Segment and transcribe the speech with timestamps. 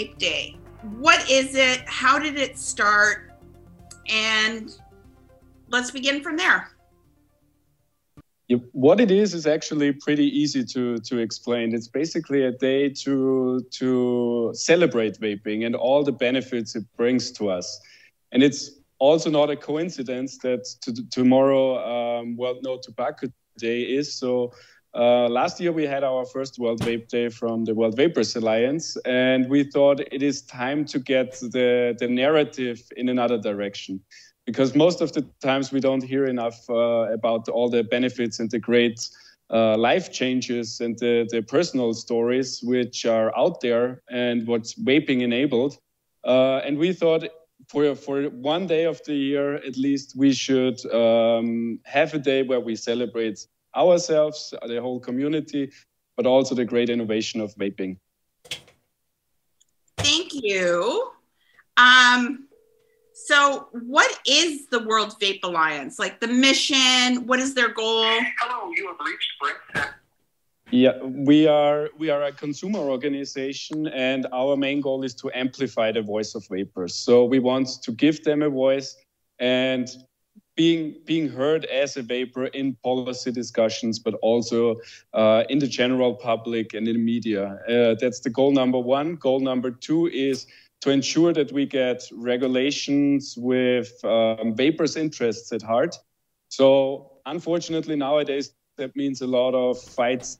[0.00, 0.56] Vape Day.
[0.98, 1.82] What is it?
[1.86, 3.32] How did it start?
[4.08, 4.74] And
[5.68, 6.70] let's begin from there.
[8.72, 11.72] What it is is actually pretty easy to to explain.
[11.74, 17.50] It's basically a day to to celebrate vaping and all the benefits it brings to
[17.50, 17.80] us.
[18.32, 24.18] And it's also not a coincidence that to, tomorrow um, World No Tobacco Day is.
[24.18, 24.52] So
[24.94, 28.96] uh, last year we had our first World Vape Day from the World Vapers Alliance,
[29.04, 34.00] and we thought it is time to get the the narrative in another direction
[34.46, 38.50] because most of the times we don't hear enough uh, about all the benefits and
[38.50, 38.98] the great
[39.50, 45.22] uh, life changes and the, the personal stories which are out there and what's vaping
[45.22, 45.78] enabled.
[46.24, 47.24] Uh, and we thought
[47.68, 52.42] for, for one day of the year, at least, we should um, have a day
[52.42, 55.70] where we celebrate ourselves, the whole community,
[56.16, 57.96] but also the great innovation of vaping.
[59.98, 61.10] Thank you.
[61.76, 62.48] Um,
[63.12, 65.98] so, what is the World Vape Alliance?
[65.98, 67.26] Like the mission?
[67.26, 68.04] What is their goal?
[68.40, 69.90] Hello, you have reached Brent.
[70.72, 75.90] Yeah, we are we are a consumer organization, and our main goal is to amplify
[75.92, 76.94] the voice of vapers.
[76.94, 78.96] So we want to give them a voice
[79.40, 79.88] and
[80.56, 84.76] being being heard as a vapor in policy discussions, but also
[85.14, 87.58] uh, in the general public and in the media.
[87.68, 89.16] Uh, that's the goal number one.
[89.16, 90.46] Goal number two is
[90.80, 95.96] to ensure that we get regulations with um, vapors' interests at heart.
[96.48, 100.38] So, unfortunately, nowadays that means a lot of fights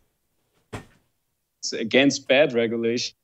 [1.78, 3.14] against bad regulation.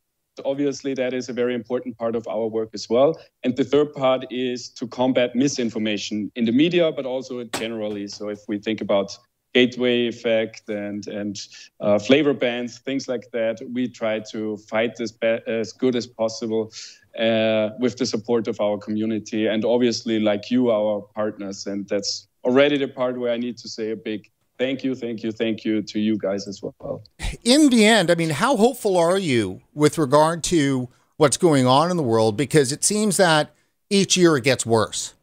[0.45, 3.19] Obviously, that is a very important part of our work as well.
[3.43, 8.09] And the third part is to combat misinformation in the media, but also generally.
[8.09, 9.17] So, if we think about
[9.55, 11.35] gateway effect and and
[11.81, 13.57] uh, flavor bans, things like that.
[13.73, 16.73] We try to fight as be- as good as possible
[17.19, 22.29] uh, with the support of our community and obviously like you our partners and that's
[22.45, 25.65] already the part where i need to say a big thank you thank you thank
[25.65, 27.03] you to you guys as well.
[27.45, 31.91] In the end i mean how hopeful are you with regard to what's going on
[31.91, 32.37] in the world?
[32.37, 33.55] Because it seems that
[33.91, 35.15] each year it gets worse.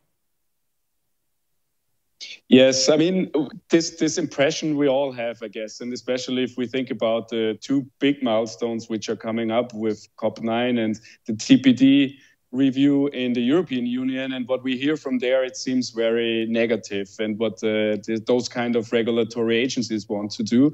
[2.49, 3.31] Yes, I mean
[3.69, 7.57] this this impression we all have, I guess, and especially if we think about the
[7.61, 12.15] two big milestones which are coming up with COP9 and the TPD
[12.53, 17.09] review in the European Union, and what we hear from there, it seems very negative,
[17.19, 20.71] and what the, those kind of regulatory agencies want to do.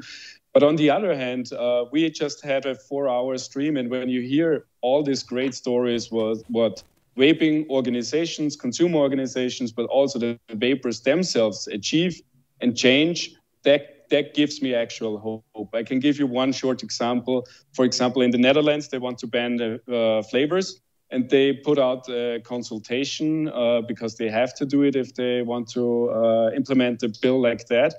[0.53, 4.21] But on the other hand, uh, we just had a four-hour stream, and when you
[4.21, 6.83] hear all these great stories, was what
[7.17, 12.21] vaping organizations, consumer organizations, but also the vapors themselves achieve
[12.61, 15.75] and change, that that gives me actual hope.
[15.75, 17.47] I can give you one short example.
[17.73, 21.79] For example, in the Netherlands, they want to ban the uh, flavors, and they put
[21.79, 26.51] out a consultation uh, because they have to do it if they want to uh,
[26.55, 27.95] implement a bill like that.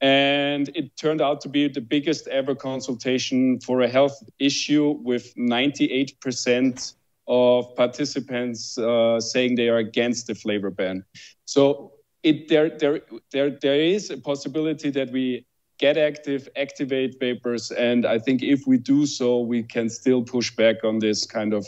[0.00, 5.34] And it turned out to be the biggest ever consultation for a health issue with
[5.36, 6.94] 98%
[7.28, 11.04] of participants uh, saying they are against the flavor ban.
[11.44, 13.00] So it, there, there,
[13.32, 15.46] there, there is a possibility that we
[15.78, 20.54] get active, activate vapors, and I think if we do so, we can still push
[20.54, 21.66] back on this kind of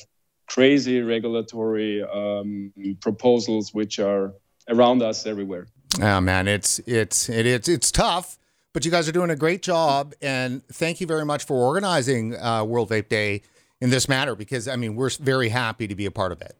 [0.48, 4.34] crazy regulatory um, proposals which are
[4.68, 5.66] around us everywhere.
[6.00, 8.38] Oh man, it's it's it, it's it's tough,
[8.72, 12.36] but you guys are doing a great job, and thank you very much for organizing
[12.36, 13.42] uh, World Vape Day
[13.80, 16.56] in this matter because I mean we're very happy to be a part of it.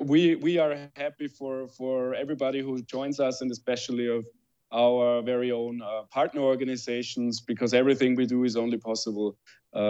[0.00, 4.26] We we are happy for for everybody who joins us and especially of
[4.72, 9.36] our very own uh, partner organizations because everything we do is only possible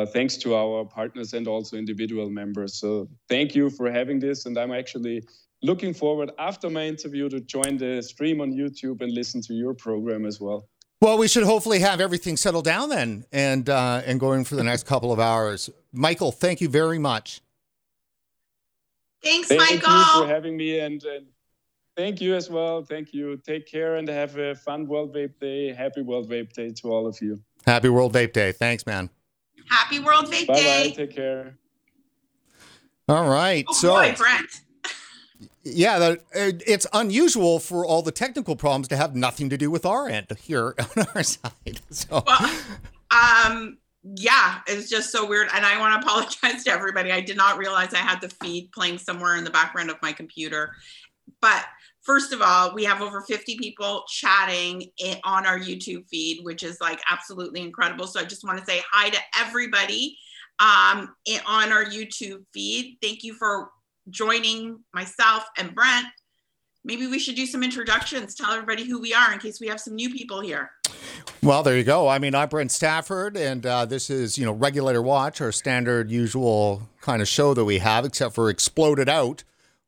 [0.06, 2.74] thanks to our partners and also individual members.
[2.74, 5.22] So thank you for having this, and I'm actually
[5.62, 9.74] looking forward after my interview to join the stream on YouTube and listen to your
[9.74, 10.68] program as well.
[11.00, 14.64] Well, we should hopefully have everything settled down then and uh, and going for the
[14.64, 15.68] next couple of hours.
[15.92, 17.42] Michael, thank you very much.
[19.22, 19.80] Thanks, thank Michael.
[19.80, 21.26] Thank you for having me and, and
[21.96, 22.82] thank you as well.
[22.82, 23.36] Thank you.
[23.38, 25.72] Take care and have a fun World Vape Day.
[25.72, 27.40] Happy World Vape Day to all of you.
[27.66, 28.52] Happy World Vape Day.
[28.52, 29.10] Thanks, man.
[29.68, 30.88] Happy World Vape bye Day.
[30.90, 30.96] Bye.
[30.96, 31.56] Take care.
[33.08, 33.64] All right.
[33.68, 34.62] Oh so, boy, Brent.
[35.62, 39.84] Yeah, that, it's unusual for all the technical problems to have nothing to do with
[39.84, 41.80] our end here on our side.
[41.90, 42.50] So, well,
[43.10, 43.78] um,
[44.14, 45.48] yeah, it's just so weird.
[45.52, 47.10] And I want to apologize to everybody.
[47.10, 50.12] I did not realize I had the feed playing somewhere in the background of my
[50.12, 50.72] computer.
[51.40, 51.64] But
[52.06, 54.90] first of all, we have over 50 people chatting
[55.24, 58.06] on our YouTube feed, which is like absolutely incredible.
[58.06, 60.16] So I just want to say hi to everybody
[60.60, 61.14] um,
[61.46, 62.96] on our YouTube feed.
[63.02, 63.70] Thank you for
[64.08, 66.06] joining myself and Brent.
[66.84, 69.80] Maybe we should do some introductions, tell everybody who we are in case we have
[69.80, 70.70] some new people here.
[71.42, 72.06] Well, there you go.
[72.06, 76.12] I mean, I'm Brent Stafford, and uh, this is, you know, Regulator Watch, our standard,
[76.12, 79.42] usual kind of show that we have, except for exploded out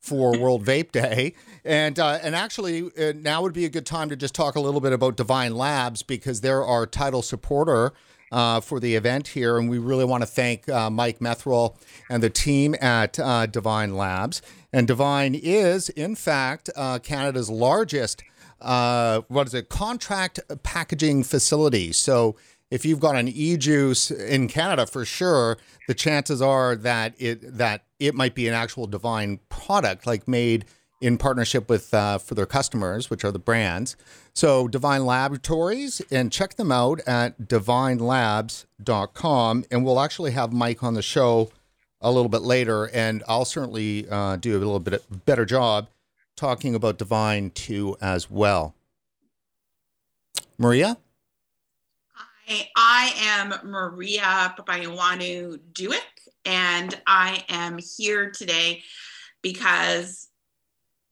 [0.08, 1.34] for World Vape Day.
[1.64, 4.60] And uh, and actually, uh, now would be a good time to just talk a
[4.60, 7.93] little bit about Divine Labs because they're our title supporter.
[8.31, 11.78] Uh, for the event here, and we really want to thank uh, Mike Methrall
[12.10, 14.43] and the team at uh, Divine Labs.
[14.70, 18.22] And Divine is, in fact, uh, Canada's largest
[18.60, 21.90] what is it contract packaging facility.
[21.90, 22.37] So
[22.70, 27.85] if you've got an e-juice in Canada for sure, the chances are that it that
[27.99, 30.67] it might be an actual Divine product, like made
[31.00, 33.97] in partnership with uh, for their customers, which are the brands.
[34.35, 39.65] So Divine Laboratories, and check them out at divinelabs.com.
[39.70, 41.50] And we'll actually have Mike on the show
[42.00, 45.88] a little bit later, and I'll certainly uh, do a little bit better job
[46.37, 48.75] talking about Divine too as well.
[50.59, 50.99] Maria.
[52.50, 56.00] Hi, I am Maria Papayawanu Dewick,
[56.47, 58.83] and I am here today
[59.43, 60.29] because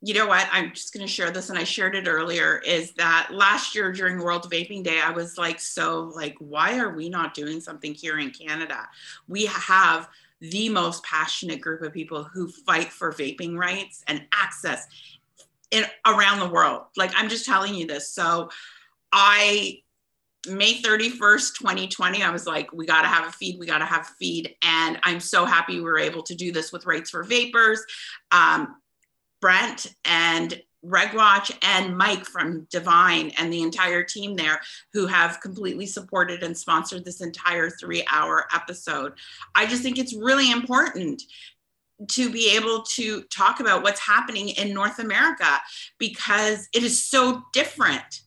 [0.00, 0.49] you know what?
[0.50, 2.62] I'm just going to share this, and I shared it earlier.
[2.67, 6.94] Is that last year during World Vaping Day, I was like, so like, why are
[6.94, 8.89] we not doing something here in Canada?
[9.29, 10.09] We have
[10.41, 14.87] the most passionate group of people who fight for vaping rights and access
[15.71, 16.85] in around the world.
[16.97, 18.11] Like I'm just telling you this.
[18.11, 18.49] So
[19.12, 19.82] I
[20.48, 23.58] May 31st, 2020, I was like, we got to have a feed.
[23.58, 24.54] We got to have a feed.
[24.62, 27.84] And I'm so happy we were able to do this with Rights for Vapers,
[28.32, 28.76] um,
[29.40, 34.60] Brent and Regwatch and Mike from Divine and the entire team there
[34.93, 39.14] who have completely supported and sponsored this entire three hour episode.
[39.54, 41.22] I just think it's really important
[42.10, 45.60] to be able to talk about what's happening in North America
[45.98, 48.22] because it is so different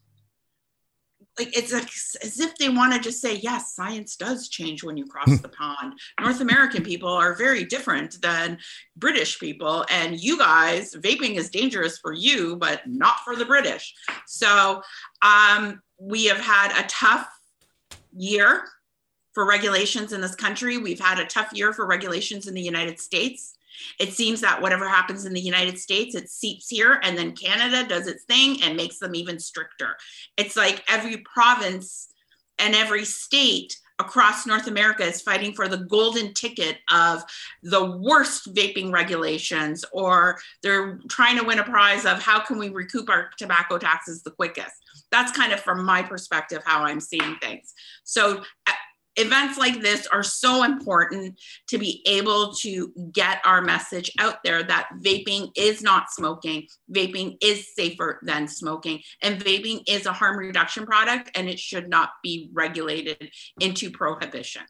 [1.40, 1.90] like it's like
[2.24, 5.36] as if they want to just say yes science does change when you cross hmm.
[5.38, 5.94] the pond.
[6.20, 8.58] North american people are very different than
[8.98, 13.94] british people and you guys vaping is dangerous for you but not for the british.
[14.28, 14.82] So
[15.22, 17.28] um, we have had a tough
[18.16, 18.64] year
[19.34, 20.78] for regulations in this country.
[20.78, 23.56] We've had a tough year for regulations in the united states
[24.00, 27.88] it seems that whatever happens in the United States, it seeps here, and then Canada
[27.88, 29.96] does its thing and makes them even stricter.
[30.38, 32.14] It's like every province
[32.58, 37.22] and every state across North America is fighting for the golden ticket of
[37.64, 42.70] the worst vaping regulations, or they're trying to win a prize of how can we
[42.70, 44.74] recoup our tobacco taxes the quickest.
[45.12, 47.74] That's kind of from my perspective how I'm seeing things.
[48.06, 48.42] So
[49.20, 54.64] events like this are so important to be able to get our message out there
[54.64, 56.68] that vaping is not smoking.
[56.92, 59.02] Vaping is safer than smoking.
[59.22, 64.64] And vaping is a harm reduction product and it should not be regulated into prohibition.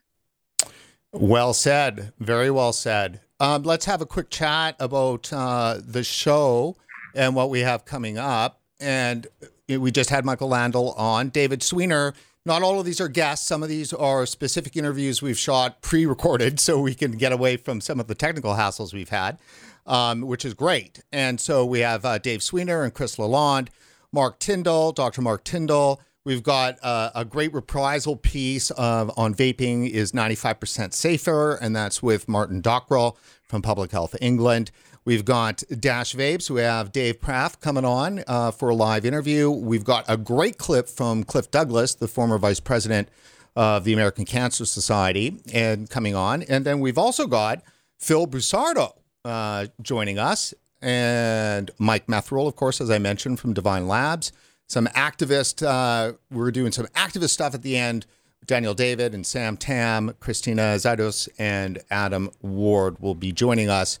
[1.12, 2.12] Well said.
[2.18, 3.20] Very well said.
[3.38, 6.76] Um, let's have a quick chat about uh, the show
[7.14, 8.60] and what we have coming up.
[8.78, 9.26] And
[9.68, 11.28] we just had Michael Landl on.
[11.28, 12.14] David Sweanor
[12.50, 13.46] not all of these are guests.
[13.46, 17.56] Some of these are specific interviews we've shot pre recorded so we can get away
[17.56, 19.38] from some of the technical hassles we've had,
[19.86, 21.00] um, which is great.
[21.12, 23.68] And so we have uh, Dave Sweanor and Chris Lalonde,
[24.12, 25.22] Mark Tyndall, Dr.
[25.22, 26.00] Mark Tyndall.
[26.24, 32.02] We've got uh, a great reprisal piece of, on vaping is 95% safer, and that's
[32.02, 34.72] with Martin Dockrell from Public Health England.
[35.06, 36.50] We've got Dash Vapes.
[36.50, 39.50] We have Dave Prath coming on uh, for a live interview.
[39.50, 43.08] We've got a great clip from Cliff Douglas, the former vice president
[43.56, 46.42] of the American Cancer Society, and coming on.
[46.42, 47.62] And then we've also got
[47.98, 48.92] Phil Busardo
[49.24, 50.52] uh, joining us,
[50.82, 54.32] and Mike Methrall, of course, as I mentioned, from Divine Labs.
[54.68, 58.06] Some activist, uh, we're doing some activist stuff at the end.
[58.46, 63.98] Daniel David and Sam Tam, Christina Zaidos, and Adam Ward will be joining us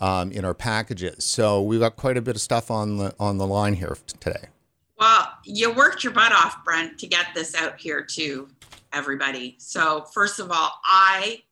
[0.00, 1.24] um, in our packages.
[1.24, 4.48] So we've got quite a bit of stuff on the on the line here today.
[4.98, 8.48] Well, you worked your butt off, Brent, to get this out here to
[8.92, 9.56] everybody.
[9.58, 11.42] So first of all, I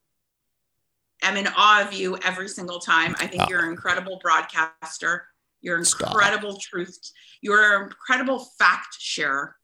[1.22, 3.14] am in awe of you every single time.
[3.18, 3.46] I think oh.
[3.48, 5.26] you're an incredible broadcaster.
[5.60, 6.62] You're incredible stop.
[6.62, 6.98] truth.
[7.40, 9.56] You're an incredible fact sharer.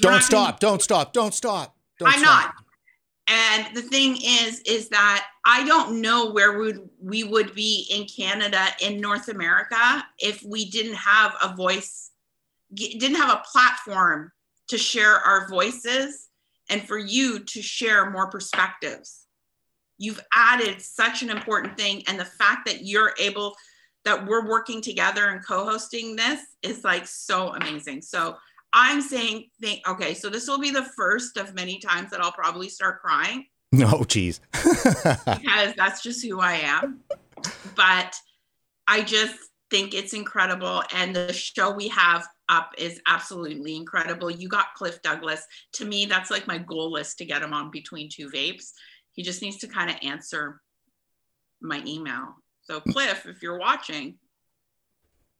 [0.00, 1.12] Don't stop, don't stop.
[1.12, 1.76] Don't stop.
[1.98, 2.54] Don't I'm stop.
[2.54, 2.63] not.
[3.26, 7.86] And the thing is is that i don't know where we would, we would be
[7.90, 12.10] in canada in north america if we didn't have a voice
[12.74, 14.32] didn't have a platform
[14.68, 16.28] to share our voices
[16.70, 19.26] and for you to share more perspectives.
[19.98, 23.54] You've added such an important thing and the fact that you're able
[24.04, 28.02] that we're working together and co-hosting this is like so amazing.
[28.02, 28.36] So
[28.74, 32.32] I'm saying, think, okay, so this will be the first of many times that I'll
[32.32, 33.46] probably start crying.
[33.70, 34.40] No, oh, geez.
[34.52, 37.00] because that's just who I am.
[37.76, 38.16] But
[38.88, 39.36] I just
[39.70, 40.82] think it's incredible.
[40.92, 44.30] And the show we have up is absolutely incredible.
[44.30, 45.46] You got Cliff Douglas.
[45.74, 48.72] To me, that's like my goal list to get him on between two vapes.
[49.12, 50.60] He just needs to kind of answer
[51.62, 52.34] my email.
[52.62, 54.16] So, Cliff, if you're watching,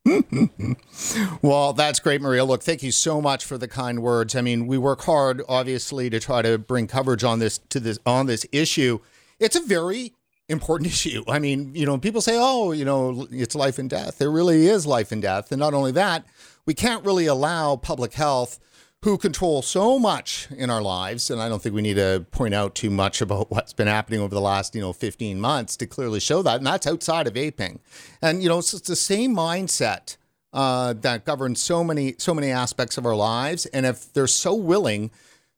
[1.41, 2.45] well, that's great, Maria.
[2.45, 4.35] Look, thank you so much for the kind words.
[4.35, 7.97] I mean, we work hard, obviously, to try to bring coverage on this to this
[8.05, 8.99] on this issue.
[9.39, 10.13] It's a very
[10.47, 11.23] important issue.
[11.27, 14.67] I mean, you know, people say, "Oh, you know, it's life and death." There really
[14.67, 16.25] is life and death, and not only that,
[16.65, 18.59] we can't really allow public health
[19.03, 21.29] who control so much in our lives.
[21.29, 24.19] And I don't think we need to point out too much about what's been happening
[24.19, 26.57] over the last, you know, 15 months to clearly show that.
[26.57, 27.79] And that's outside of vaping.
[28.21, 30.17] And, you know, it's the same mindset
[30.53, 33.65] uh, that governs so many, so many aspects of our lives.
[33.67, 35.11] And if they're so willing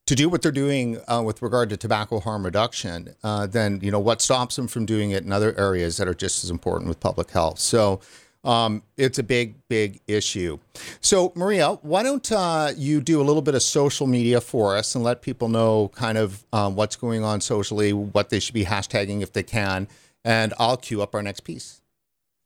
[0.07, 3.91] to do what they're doing uh, with regard to tobacco harm reduction, uh, then, you
[3.91, 6.89] know, what stops them from doing it in other areas that are just as important
[6.89, 7.59] with public health?
[7.59, 7.99] So,
[8.47, 10.57] um, it's a big, big issue.
[11.01, 14.95] So, Maria, why don't uh, you do a little bit of social media for us
[14.95, 18.63] and let people know kind of um, what's going on socially, what they should be
[18.63, 19.87] hashtagging if they can,
[20.23, 21.81] and I'll queue up our next piece.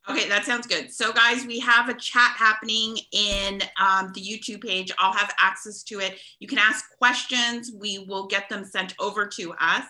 [0.10, 0.92] Okay, that sounds good.
[0.92, 4.92] So, guys, we have a chat happening in um, the YouTube page.
[4.98, 6.20] I'll have access to it.
[6.40, 9.86] You can ask questions, we will get them sent over to us.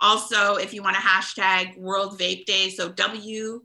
[0.00, 3.62] Also, if you want to hashtag World Vape Day, so W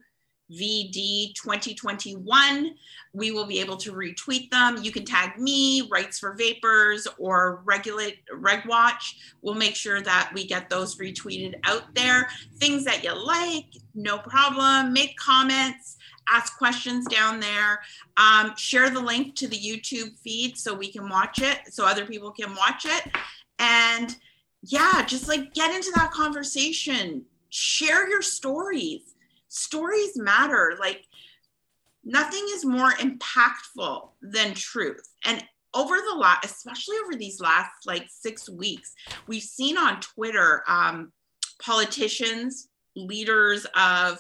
[0.52, 2.76] VD 2021.
[3.14, 4.78] We will be able to retweet them.
[4.82, 9.16] You can tag me, Rights for Vapers, or Regulate RegWatch.
[9.42, 12.30] We'll make sure that we get those retweeted out there.
[12.58, 14.94] Things that you like, no problem.
[14.94, 15.98] Make comments,
[16.30, 17.82] ask questions down there.
[18.16, 22.06] Um, share the link to the YouTube feed so we can watch it, so other
[22.06, 23.12] people can watch it.
[23.60, 24.16] And
[24.62, 27.24] yeah, just like get into that conversation.
[27.50, 29.16] Share your stories
[29.48, 30.76] stories matter.
[30.80, 31.04] Like
[32.04, 35.08] nothing is more impactful than truth.
[35.26, 38.94] And over the last, especially over these last like six weeks,
[39.28, 41.12] we've seen on Twitter um,
[41.62, 44.18] politicians, leaders of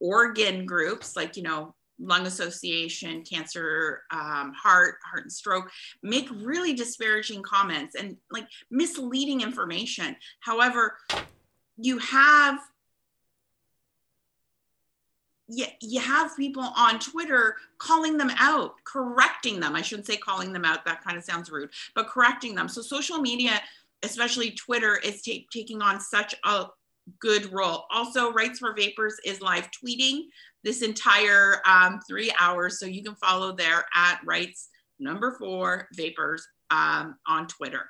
[0.00, 5.70] organ groups like, you know, lung association cancer um, heart heart and stroke
[6.02, 10.96] make really disparaging comments and like misleading information however
[11.76, 12.58] you have
[15.50, 19.74] you, you have people on Twitter calling them out, correcting them.
[19.74, 22.68] I shouldn't say calling them out, that kind of sounds rude, but correcting them.
[22.68, 23.60] So social media,
[24.02, 26.66] especially Twitter, is t- taking on such a
[27.18, 27.84] good role.
[27.90, 30.24] Also, Rights for Vapers is live tweeting
[30.62, 32.78] this entire um, three hours.
[32.78, 37.88] So you can follow there at Rights number four Vapors um, on Twitter.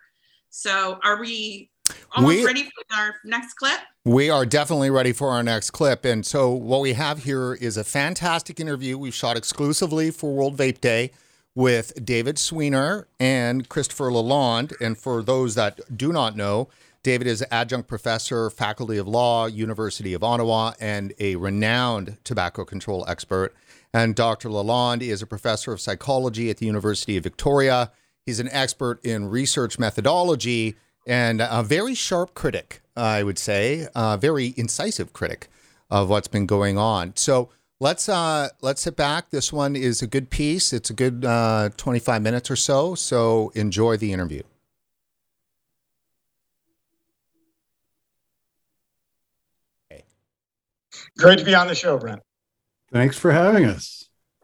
[0.50, 1.69] So are we
[2.12, 3.78] almost we, ready for our next clip?
[4.04, 6.04] We are definitely ready for our next clip.
[6.04, 10.56] And so, what we have here is a fantastic interview we've shot exclusively for World
[10.56, 11.12] Vape Day
[11.54, 14.72] with David Sweanor and Christopher Lalonde.
[14.80, 16.68] And for those that do not know,
[17.02, 23.04] David is adjunct professor, faculty of law, University of Ottawa, and a renowned tobacco control
[23.08, 23.54] expert.
[23.92, 24.50] And Dr.
[24.50, 27.90] Lalonde is a professor of psychology at the University of Victoria.
[28.24, 30.76] He's an expert in research methodology
[31.06, 35.48] and a very sharp critic, I would say, a very incisive critic
[35.90, 37.14] of what's been going on.
[37.16, 39.30] So let's uh, let's sit back.
[39.30, 40.72] This one is a good piece.
[40.72, 42.94] It's a good uh, 25 minutes or so.
[42.94, 44.42] So enjoy the interview.
[51.18, 52.20] Great to be on the show, Brent.
[52.92, 53.99] Thanks for having us.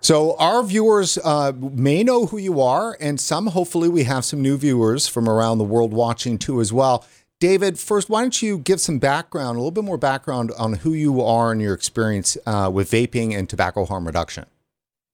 [0.06, 4.40] So our viewers uh, may know who you are, and some hopefully we have some
[4.40, 7.04] new viewers from around the world watching too as well.
[7.40, 10.92] David, first, why don't you give some background, a little bit more background on who
[10.92, 14.46] you are and your experience uh, with vaping and tobacco harm reduction?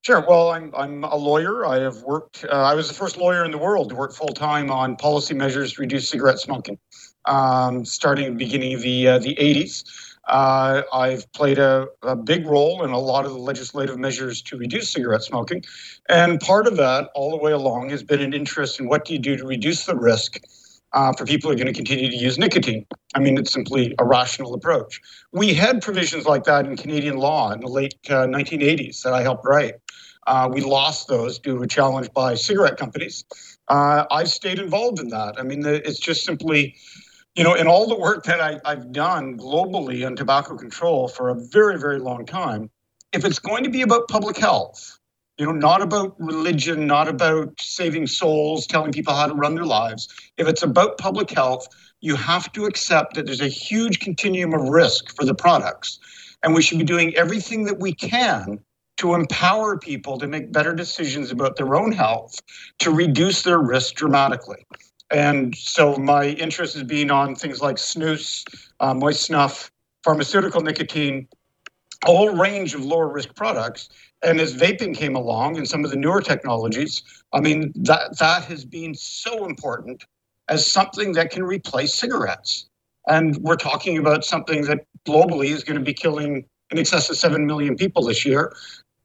[0.02, 0.20] Sure.
[0.28, 1.64] Well, I'm I'm a lawyer.
[1.64, 2.44] I have worked.
[2.44, 5.32] Uh, I was the first lawyer in the world to work full time on policy
[5.32, 6.78] measures to reduce cigarette smoking,
[7.24, 10.11] um, starting beginning of the uh, the 80s.
[10.28, 14.56] Uh, I've played a, a, big role in a lot of the legislative measures to
[14.56, 15.64] reduce cigarette smoking.
[16.08, 19.14] And part of that, all the way along, has been an interest in what do
[19.14, 20.38] you do to reduce the risk
[20.92, 22.86] uh, for people who are going to continue to use nicotine.
[23.14, 25.00] I mean, it's simply a rational approach.
[25.32, 29.22] We had provisions like that in Canadian law in the late uh, 1980s that I
[29.22, 29.74] helped write.
[30.26, 33.24] Uh, we lost those due to a challenge by cigarette companies.
[33.68, 35.34] Uh, I've stayed involved in that.
[35.38, 36.76] I mean, the, it's just simply,
[37.34, 41.30] you know, in all the work that I, I've done globally on tobacco control for
[41.30, 42.70] a very, very long time,
[43.12, 44.98] if it's going to be about public health,
[45.38, 49.64] you know, not about religion, not about saving souls, telling people how to run their
[49.64, 50.08] lives.
[50.36, 51.66] If it's about public health,
[52.00, 55.98] you have to accept that there's a huge continuum of risk for the products.
[56.42, 58.58] And we should be doing everything that we can
[58.98, 62.40] to empower people to make better decisions about their own health
[62.80, 64.66] to reduce their risk dramatically.
[65.12, 68.44] And so my interest has been on things like snus,
[68.80, 69.70] uh, moist snuff,
[70.02, 71.28] pharmaceutical nicotine,
[72.04, 73.90] a whole range of lower risk products.
[74.22, 77.02] And as vaping came along and some of the newer technologies,
[77.32, 80.04] I mean, that, that has been so important
[80.48, 82.68] as something that can replace cigarettes.
[83.08, 87.16] And we're talking about something that globally is going to be killing in excess of
[87.16, 88.54] 7 million people this year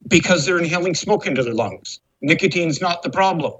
[0.07, 1.99] because they're inhaling smoke into their lungs.
[2.21, 3.53] Nicotine's not the problem.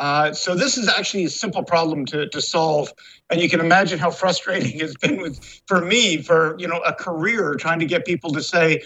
[0.00, 2.90] Uh, so this is actually a simple problem to, to solve,
[3.28, 6.94] and you can imagine how frustrating it's been with for me for you know a
[6.94, 8.82] career trying to get people to say,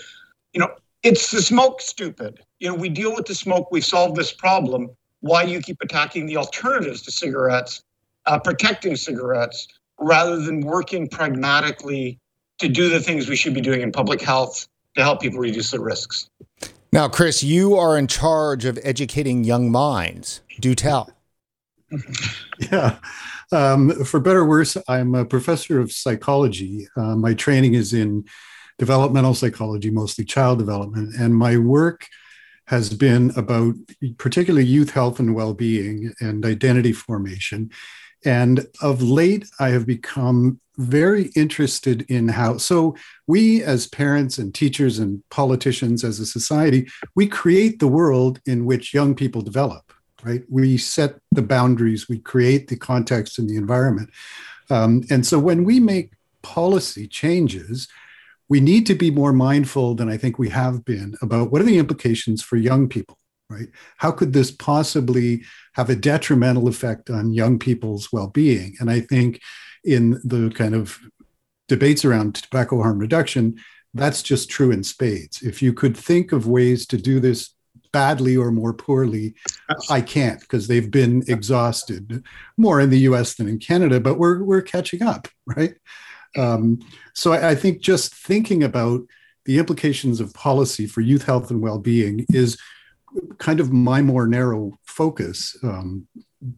[0.52, 0.68] you know,
[1.04, 2.40] it's the smoke, stupid.
[2.59, 4.90] You know, we deal with the smoke, we solve this problem.
[5.21, 7.85] Why you keep attacking the alternatives to cigarettes,
[8.26, 9.68] uh, protecting cigarettes,
[10.00, 12.18] rather than working pragmatically
[12.59, 15.70] to do the things we should be doing in public health to help people reduce
[15.70, 16.29] the risks?
[16.94, 20.42] Now, Chris, you are in charge of educating young minds.
[20.61, 21.11] Do tell.
[22.70, 22.98] Yeah.
[23.50, 26.87] Um, for better or worse, I'm a professor of psychology.
[26.96, 28.26] Uh, my training is in
[28.78, 31.16] developmental psychology, mostly child development.
[31.18, 32.07] And my work
[32.68, 33.74] has been about
[34.18, 37.72] particularly youth health and well being and identity formation.
[38.24, 42.56] And of late, I have become very interested in how.
[42.58, 48.40] So, we as parents and teachers and politicians as a society, we create the world
[48.46, 50.42] in which young people develop, right?
[50.48, 54.10] We set the boundaries, we create the context and the environment.
[54.70, 57.88] Um, and so, when we make policy changes,
[58.48, 61.64] we need to be more mindful than I think we have been about what are
[61.64, 63.68] the implications for young people, right?
[63.96, 68.76] How could this possibly have a detrimental effect on young people's well being?
[68.80, 69.40] And I think
[69.85, 70.99] in the kind of
[71.68, 73.57] debates around tobacco harm reduction,
[73.94, 75.42] that's just true in spades.
[75.42, 77.55] If you could think of ways to do this
[77.92, 79.35] badly or more poorly,
[79.88, 82.25] I can't because they've been exhausted
[82.57, 85.75] more in the US than in Canada, but we're, we're catching up, right?
[86.37, 86.81] Um,
[87.14, 89.03] so I, I, think just thinking about
[89.44, 92.59] the implications of policy for youth health and well-being is
[93.38, 95.57] kind of my more narrow focus.
[95.62, 96.09] Um,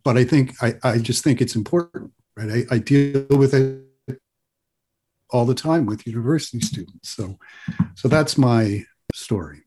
[0.02, 2.66] but I think I, I, just think it's important, right?
[2.70, 4.20] I, I, deal with it
[5.30, 7.10] all the time with university students.
[7.10, 7.38] So,
[7.94, 9.62] so that's my story.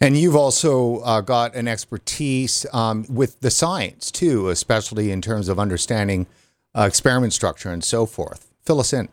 [0.00, 5.48] And you've also uh, got an expertise um, with the science too, especially in terms
[5.48, 6.26] of understanding
[6.76, 8.48] uh, experiment structure and so forth.
[8.64, 9.08] Fill us in.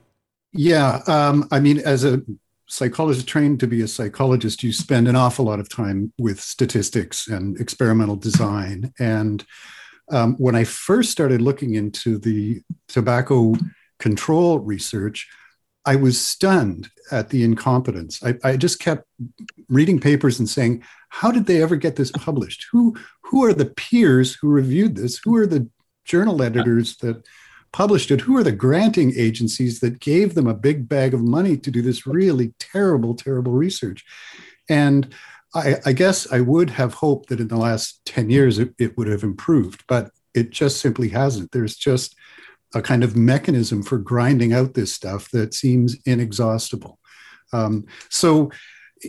[0.52, 2.22] Yeah, um, I mean, as a
[2.68, 7.28] psychologist trained to be a psychologist, you spend an awful lot of time with statistics
[7.28, 8.94] and experimental design.
[9.00, 9.46] And
[10.12, 13.56] um, when I first started looking into the tobacco
[14.00, 15.28] control research,
[15.86, 18.24] I was stunned at the incompetence.
[18.24, 19.08] I, I, just kept
[19.70, 22.65] reading papers and saying, "How did they ever get this published?
[22.72, 25.20] Who who are the peers who reviewed this?
[25.24, 25.70] Who are the
[26.04, 27.24] journal editors that
[27.72, 31.58] published it, who are the granting agencies that gave them a big bag of money
[31.58, 34.04] to do this really terrible, terrible research?
[34.70, 35.13] And
[35.56, 38.98] I, I guess I would have hoped that in the last 10 years it, it
[38.98, 41.52] would have improved, but it just simply hasn't.
[41.52, 42.15] There's just
[42.74, 47.00] a kind of mechanism for grinding out this stuff that seems inexhaustible.
[47.54, 48.52] Um, so,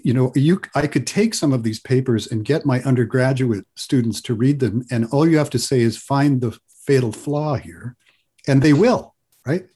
[0.04, 4.20] you know, you I could take some of these papers and get my undergraduate students
[4.22, 6.56] to read them, and all you have to say is find the
[6.86, 7.96] fatal flaw here,
[8.46, 9.66] and they will, right?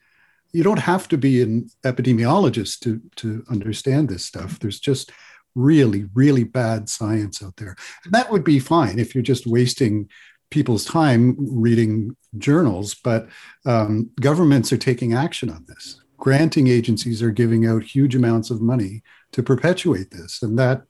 [0.52, 4.59] You don't have to be an epidemiologist to, to understand this stuff.
[4.59, 5.12] There's just
[5.54, 7.76] really, really bad science out there.
[8.04, 10.08] And that would be fine if you're just wasting
[10.50, 13.28] people's time reading journals, but
[13.64, 16.00] um, governments are taking action on this.
[16.18, 20.42] Granting agencies are giving out huge amounts of money to perpetuate this.
[20.42, 20.82] And that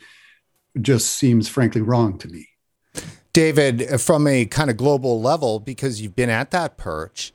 [0.80, 2.48] just seems frankly wrong to me.
[3.32, 7.32] David, from a kind of global level, because you've been at that perch,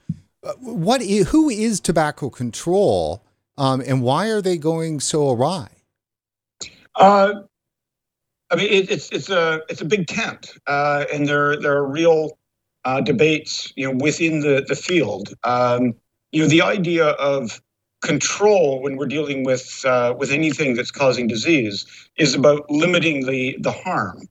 [0.59, 3.23] what is, who is tobacco control
[3.57, 5.69] um, and why are they going so awry?
[6.95, 7.33] Uh,
[8.51, 11.85] I mean, it, it's it's a it's a big tent, uh, and there there are
[11.85, 12.37] real
[12.85, 15.33] uh, debates, you know, within the the field.
[15.43, 15.95] Um,
[16.31, 17.61] you know, the idea of
[18.03, 21.85] control when we're dealing with uh, with anything that's causing disease
[22.17, 24.27] is about limiting the the harm.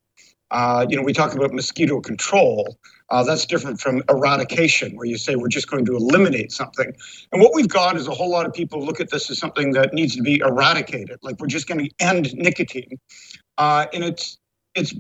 [0.51, 2.79] Uh, you know, we talk about mosquito control.
[3.11, 6.93] Uh, that's different from eradication, where you say we're just going to eliminate something.
[7.33, 9.73] And what we've got is a whole lot of people look at this as something
[9.73, 12.99] that needs to be eradicated, like we're just going to end nicotine.
[13.59, 14.39] Uh, and it's
[14.75, 14.95] it's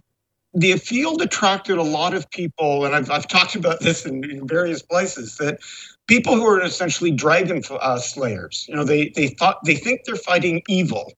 [0.54, 4.46] the field attracted a lot of people, and I've, I've talked about this in, in
[4.46, 5.58] various places that
[6.06, 8.66] people who are essentially dragon uh, slayers.
[8.68, 11.12] You know, they they thought they think they're fighting evil.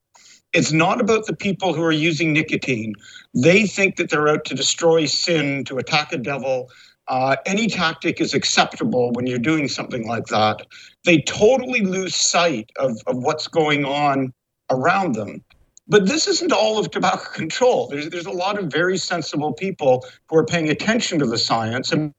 [0.57, 2.95] It's not about the people who are using nicotine.
[3.35, 6.71] They think that they're out to destroy sin, to attack a devil.
[7.07, 10.65] Uh, any tactic is acceptable when you're doing something like that.
[11.05, 14.33] They totally lose sight of, of what's going on
[14.71, 15.43] around them.
[15.87, 17.87] But this isn't all of tobacco control.
[17.87, 21.91] There's, there's a lot of very sensible people who are paying attention to the science.
[21.91, 22.11] And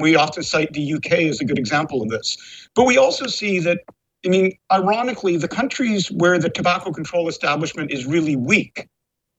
[0.00, 2.36] we often cite the UK as a good example of this.
[2.74, 3.78] But we also see that,
[4.24, 8.88] I mean, ironically, the countries where the tobacco control establishment is really weak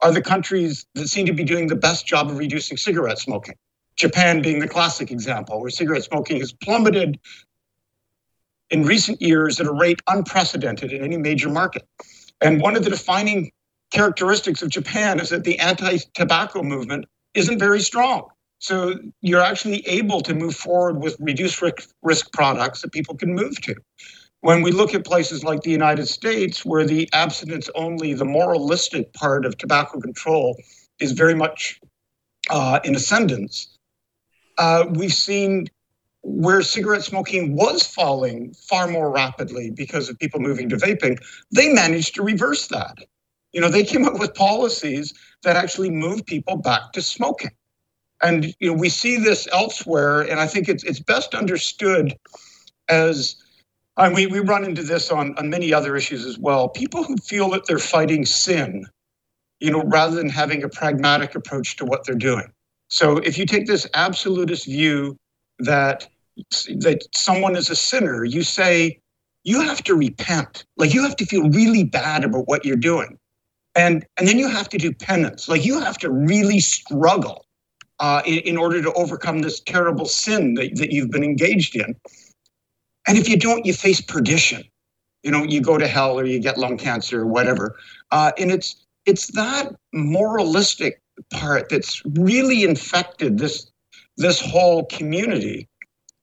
[0.01, 3.55] are the countries that seem to be doing the best job of reducing cigarette smoking.
[3.97, 7.19] Japan being the classic example, where cigarette smoking has plummeted
[8.69, 11.85] in recent years at a rate unprecedented in any major market.
[12.39, 13.51] And one of the defining
[13.91, 18.29] characteristics of Japan is that the anti tobacco movement isn't very strong.
[18.59, 21.61] So you're actually able to move forward with reduced
[22.01, 23.75] risk products that people can move to.
[24.41, 29.12] When we look at places like the United States, where the abstinence only, the moralistic
[29.13, 30.58] part of tobacco control
[30.99, 31.80] is very much
[32.49, 33.78] uh, in ascendance,
[34.58, 35.67] uh, we've seen
[36.21, 41.17] where cigarette smoking was falling far more rapidly because of people moving to vaping,
[41.52, 42.97] they managed to reverse that.
[43.54, 47.52] You know, they came up with policies that actually moved people back to smoking.
[48.21, 52.15] And you know, we see this elsewhere, and I think it's it's best understood
[52.89, 53.38] as
[53.99, 56.69] and we, we run into this on, on many other issues as well.
[56.69, 58.85] People who feel that they're fighting sin,
[59.59, 62.51] you know, rather than having a pragmatic approach to what they're doing.
[62.89, 65.17] So if you take this absolutist view
[65.59, 66.07] that
[66.77, 68.99] that someone is a sinner, you say
[69.43, 70.65] you have to repent.
[70.77, 73.17] Like you have to feel really bad about what you're doing.
[73.75, 75.49] And and then you have to do penance.
[75.49, 77.45] Like you have to really struggle
[77.99, 81.95] uh, in, in order to overcome this terrible sin that, that you've been engaged in.
[83.07, 84.63] And if you don't, you face perdition.
[85.23, 87.75] You know, you go to hell or you get lung cancer or whatever.
[88.12, 93.69] Uh, and it's it's that moralistic part that's really infected this
[94.17, 95.67] this whole community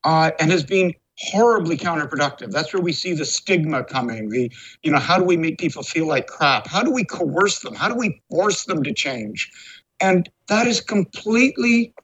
[0.04, 2.50] uh, and has been horribly counterproductive.
[2.50, 4.28] That's where we see the stigma coming.
[4.28, 6.66] The, you know, how do we make people feel like crap?
[6.66, 7.74] How do we coerce them?
[7.74, 9.50] How do we force them to change?
[10.00, 11.94] And that is completely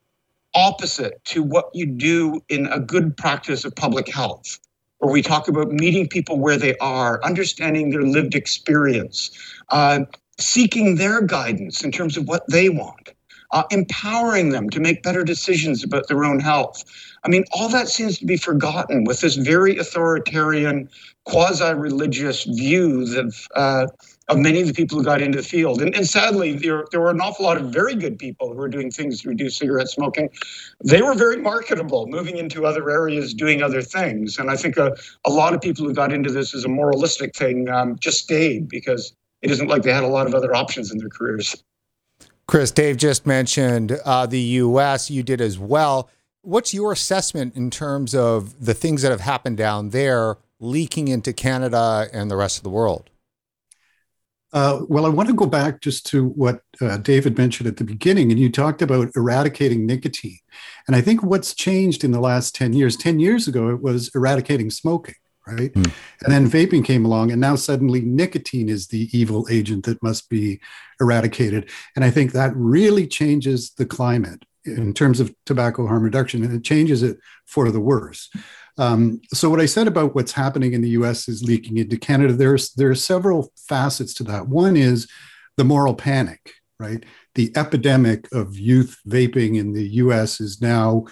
[0.55, 4.59] opposite to what you do in a good practice of public health,
[4.99, 9.31] where we talk about meeting people where they are, understanding their lived experience,
[9.71, 10.01] uh,
[10.39, 13.13] seeking their guidance in terms of what they want,
[13.53, 16.85] uh, empowering them to make better decisions about their own health.
[17.25, 20.89] I mean, all that seems to be forgotten with this very authoritarian,
[21.25, 23.87] quasi-religious view of uh,
[24.29, 25.83] of many of the people who got into the field.
[25.83, 28.69] And, and sadly, there, there were an awful lot of very good people who were
[28.69, 30.31] doing things to reduce cigarette smoking.
[30.85, 34.39] They were very marketable, moving into other areas, doing other things.
[34.39, 37.35] And I think a, a lot of people who got into this as a moralistic
[37.35, 40.93] thing um, just stayed because it isn't like they had a lot of other options
[40.93, 41.63] in their careers.
[42.47, 45.11] Chris, Dave just mentioned uh, the U.S.
[45.11, 46.09] You did as well.
[46.43, 51.33] What's your assessment in terms of the things that have happened down there leaking into
[51.33, 53.11] Canada and the rest of the world?
[54.53, 57.85] Uh, well, I want to go back just to what uh, David mentioned at the
[57.85, 60.39] beginning, and you talked about eradicating nicotine.
[60.87, 64.11] And I think what's changed in the last 10 years, 10 years ago, it was
[64.15, 65.15] eradicating smoking,
[65.47, 65.73] right?
[65.73, 65.93] Mm.
[66.23, 70.29] And then vaping came along, and now suddenly nicotine is the evil agent that must
[70.29, 70.61] be
[71.01, 71.71] eradicated.
[71.97, 76.55] And I think that really changes the climate in terms of tobacco harm reduction, and
[76.55, 78.31] it changes it for the worse.
[78.79, 81.29] Um, so what I said about what's happening in the U.S.
[81.29, 82.33] is leaking into Canada.
[82.33, 84.49] There's there are several facets to that.
[84.49, 85.09] One is
[85.57, 87.05] the moral panic, right?
[87.35, 90.41] The epidemic of youth vaping in the U.S.
[90.41, 91.05] is now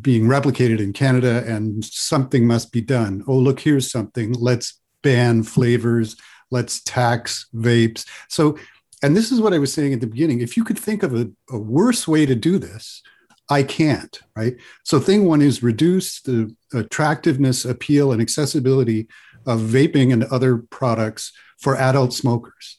[0.00, 3.24] being replicated in Canada, and something must be done.
[3.26, 4.32] Oh, look, here's something.
[4.32, 6.16] Let's ban flavors.
[6.50, 8.06] Let's tax vapes.
[8.28, 8.58] So,
[9.02, 10.40] and this is what I was saying at the beginning.
[10.40, 13.02] If you could think of a, a worse way to do this,
[13.50, 14.56] I can't, right?
[14.84, 19.08] So, thing one is reduce the attractiveness, appeal, and accessibility
[19.46, 22.78] of vaping and other products for adult smokers.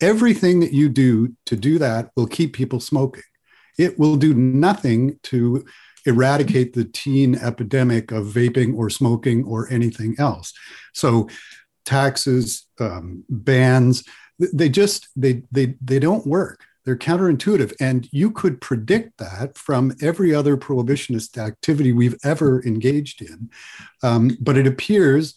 [0.00, 3.22] Everything that you do to do that will keep people smoking.
[3.78, 5.64] It will do nothing to
[6.06, 10.52] eradicate the teen epidemic of vaping or smoking or anything else.
[10.94, 11.28] So
[11.84, 14.04] taxes, um, bans,
[14.38, 16.64] they just they they they don't work.
[16.90, 23.22] They're counterintuitive, and you could predict that from every other prohibitionist activity we've ever engaged
[23.22, 23.48] in.
[24.02, 25.36] Um, but it appears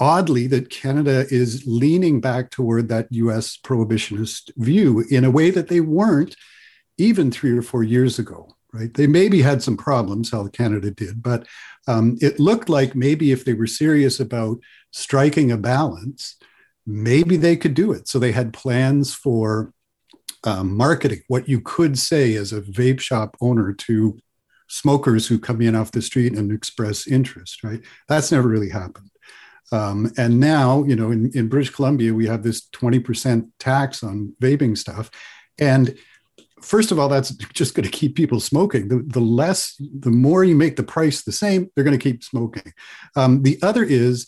[0.00, 5.68] oddly that Canada is leaning back toward that US prohibitionist view in a way that
[5.68, 6.34] they weren't
[6.98, 8.92] even three or four years ago, right?
[8.92, 11.46] They maybe had some problems, how Canada did, but
[11.86, 14.58] um, it looked like maybe if they were serious about
[14.90, 16.34] striking a balance,
[16.84, 18.08] maybe they could do it.
[18.08, 19.72] So they had plans for
[20.44, 24.18] um, marketing, what you could say as a vape shop owner to
[24.68, 27.80] smokers who come in off the street and express interest, right?
[28.08, 29.10] That's never really happened.
[29.72, 34.34] Um, and now, you know, in, in British Columbia, we have this 20% tax on
[34.40, 35.10] vaping stuff.
[35.58, 35.96] And
[36.62, 38.88] first of all, that's just going to keep people smoking.
[38.88, 42.22] The, the less, the more you make the price the same, they're going to keep
[42.22, 42.72] smoking.
[43.16, 44.26] Um, the other is,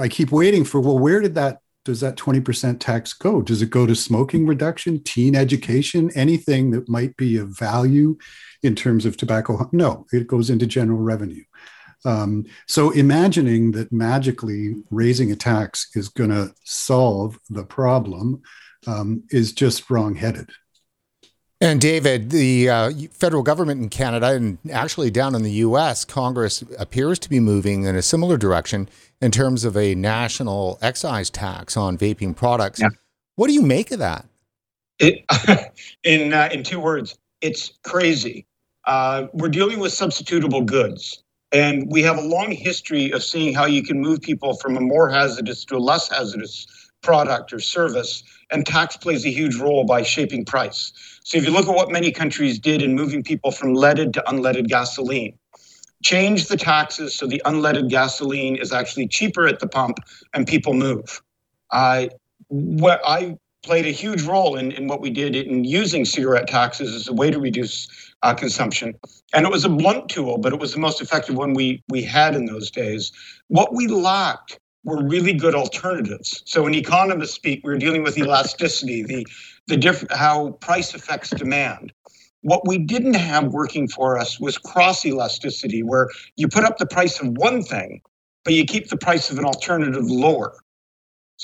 [0.00, 3.40] I keep waiting for, well, where did that, does that 20% tax go?
[3.40, 8.18] Does it go to smoking reduction, teen education, anything that might be of value
[8.62, 9.68] in terms of tobacco?
[9.72, 11.44] No, it goes into general revenue.
[12.04, 18.42] Um, so imagining that magically raising a tax is going to solve the problem
[18.86, 20.50] um, is just wrong-headed.
[21.62, 26.64] And David, the uh, federal government in Canada and actually down in the U.S., Congress
[26.78, 28.88] appears to be moving in a similar direction
[29.20, 32.80] in terms of a national excise tax on vaping products.
[32.80, 32.88] Yeah.
[33.36, 34.26] What do you make of that?
[34.98, 35.24] It,
[36.04, 38.46] in uh, in two words, it's crazy.
[38.86, 41.22] Uh, we're dealing with substitutable goods.
[41.52, 44.80] And we have a long history of seeing how you can move people from a
[44.80, 46.66] more hazardous to a less hazardous
[47.02, 48.22] product or service.
[48.50, 50.92] And tax plays a huge role by shaping price.
[51.24, 54.24] So if you look at what many countries did in moving people from leaded to
[54.26, 55.38] unleaded gasoline,
[56.02, 59.98] change the taxes so the unleaded gasoline is actually cheaper at the pump
[60.34, 61.22] and people move.
[61.70, 62.06] Uh,
[62.48, 66.94] what I played a huge role in, in what we did in using cigarette taxes
[66.94, 67.88] as a way to reduce
[68.22, 68.94] uh, consumption.
[69.34, 72.02] And it was a blunt tool, but it was the most effective one we, we
[72.02, 73.12] had in those days.
[73.48, 76.42] What we lacked were really good alternatives.
[76.46, 79.26] So when economists speak, we are dealing with elasticity, the,
[79.66, 81.92] the diff- how price affects demand.
[82.42, 86.86] What we didn't have working for us was cross elasticity, where you put up the
[86.86, 88.00] price of one thing,
[88.44, 90.54] but you keep the price of an alternative lower.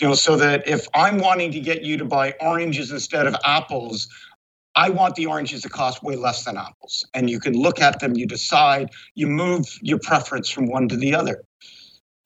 [0.01, 3.35] You know, so that if I'm wanting to get you to buy oranges instead of
[3.45, 4.09] apples,
[4.75, 7.07] I want the oranges to cost way less than apples.
[7.15, 10.97] And you can look at them, you decide, you move your preference from one to
[10.97, 11.46] the other.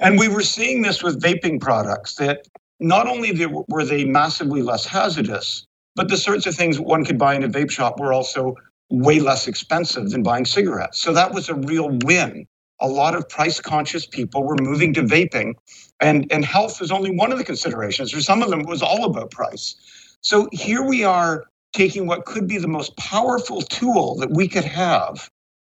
[0.00, 0.20] And mm.
[0.20, 2.48] we were seeing this with vaping products that
[2.80, 7.34] not only were they massively less hazardous, but the sorts of things one could buy
[7.34, 8.56] in a vape shop were also
[8.90, 11.00] way less expensive than buying cigarettes.
[11.00, 12.46] So that was a real win.
[12.80, 15.54] A lot of price conscious people were moving to vaping,
[16.00, 18.10] and, and health was only one of the considerations.
[18.10, 19.76] For some of them, it was all about price.
[20.22, 24.64] So here we are taking what could be the most powerful tool that we could
[24.64, 25.30] have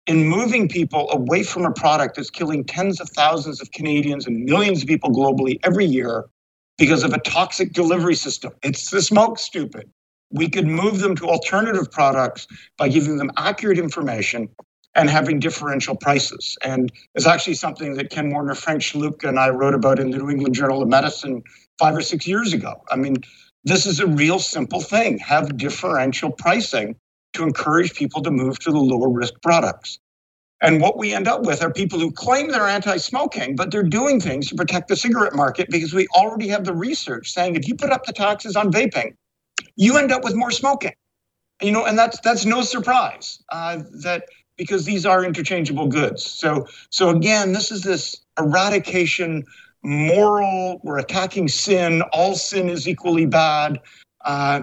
[0.07, 4.43] in moving people away from a product that's killing tens of thousands of Canadians and
[4.43, 6.25] millions of people globally every year
[6.77, 8.51] because of a toxic delivery system.
[8.63, 9.89] It's the smoke, stupid.
[10.31, 14.49] We could move them to alternative products by giving them accurate information
[14.95, 16.57] and having differential prices.
[16.63, 20.17] And it's actually something that Ken Warner, Frank Chaloupka, and I wrote about in the
[20.17, 21.43] New England Journal of Medicine
[21.79, 22.83] five or six years ago.
[22.91, 23.17] I mean,
[23.63, 25.17] this is a real simple thing.
[25.19, 26.95] Have differential pricing
[27.33, 29.99] to encourage people to move to the lower risk products.
[30.61, 33.83] And what we end up with are people who claim they're anti smoking, but they're
[33.83, 37.67] doing things to protect the cigarette market because we already have the research saying if
[37.67, 39.15] you put up the taxes on vaping,
[39.75, 40.93] you end up with more smoking.
[41.61, 44.25] You know, and that's that's no surprise uh, that
[44.57, 46.25] because these are interchangeable goods.
[46.25, 49.43] So so again, this is this eradication
[49.83, 53.79] moral, we're attacking sin, all sin is equally bad.
[54.23, 54.61] Uh,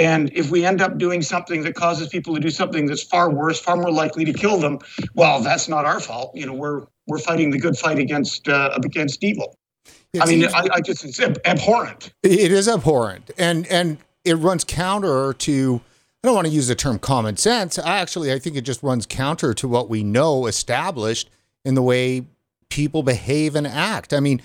[0.00, 3.30] and if we end up doing something that causes people to do something that's far
[3.30, 4.78] worse, far more likely to kill them,
[5.14, 6.34] well, that's not our fault.
[6.34, 9.54] You know, we're we're fighting the good fight against uh, against evil.
[10.14, 12.12] It I mean, I, I, just it's abhorrent.
[12.22, 15.80] It is abhorrent, and and it runs counter to.
[16.22, 17.78] I don't want to use the term common sense.
[17.78, 21.30] I actually I think it just runs counter to what we know established
[21.64, 22.26] in the way
[22.70, 24.14] people behave and act.
[24.14, 24.40] I mean,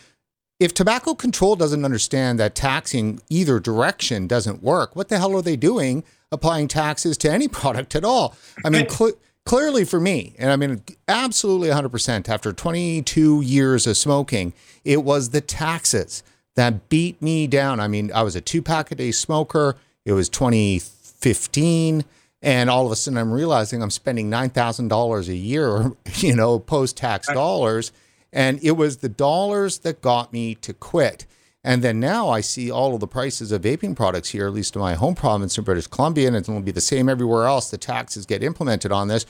[0.60, 5.42] if tobacco control doesn't understand that taxing either direction doesn't work, what the hell are
[5.42, 8.36] they doing applying taxes to any product at all?
[8.64, 9.14] I mean, cl-
[9.46, 15.30] clearly for me, and I mean, absolutely 100% after 22 years of smoking, it was
[15.30, 16.24] the taxes
[16.56, 17.80] that beat me down.
[17.80, 19.76] I mean, I was a two pack a day smoker.
[20.06, 22.06] It was 2015.
[22.42, 26.36] And all of a sudden, I'm realizing I'm spending nine thousand dollars a year, you
[26.36, 27.92] know, post-tax dollars,
[28.36, 31.26] and it was the dollars that got me to quit.
[31.64, 34.76] And then now I see all of the prices of vaping products here, at least
[34.76, 37.48] in my home province in British Columbia, and it's going to be the same everywhere
[37.48, 37.72] else.
[37.72, 39.26] The taxes get implemented on this,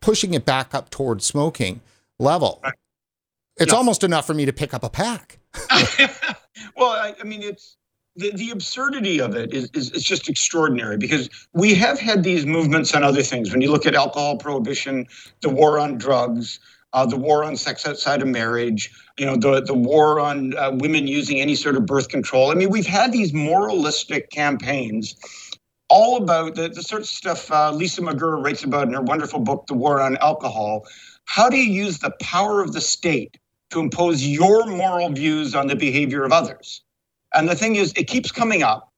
[0.00, 1.80] pushing it back up towards smoking
[2.18, 2.62] level.
[3.56, 3.78] It's Yeah.
[3.78, 5.38] almost enough for me to pick up a pack.
[6.76, 7.76] well, I, I mean, it's
[8.16, 12.46] the, the absurdity of it is, is, is just extraordinary because we have had these
[12.46, 13.52] movements on other things.
[13.52, 15.06] When you look at alcohol prohibition,
[15.40, 16.60] the war on drugs,
[16.94, 20.70] uh, the war on sex outside of marriage, you know, the, the war on uh,
[20.72, 22.52] women using any sort of birth control.
[22.52, 25.16] I mean, we've had these moralistic campaigns
[25.90, 29.40] all about the, the sort of stuff uh, Lisa McGirr writes about in her wonderful
[29.40, 30.86] book, The War on Alcohol.
[31.24, 33.38] How do you use the power of the state
[33.70, 36.82] to impose your moral views on the behavior of others?
[37.34, 38.92] And the thing is, it keeps coming up.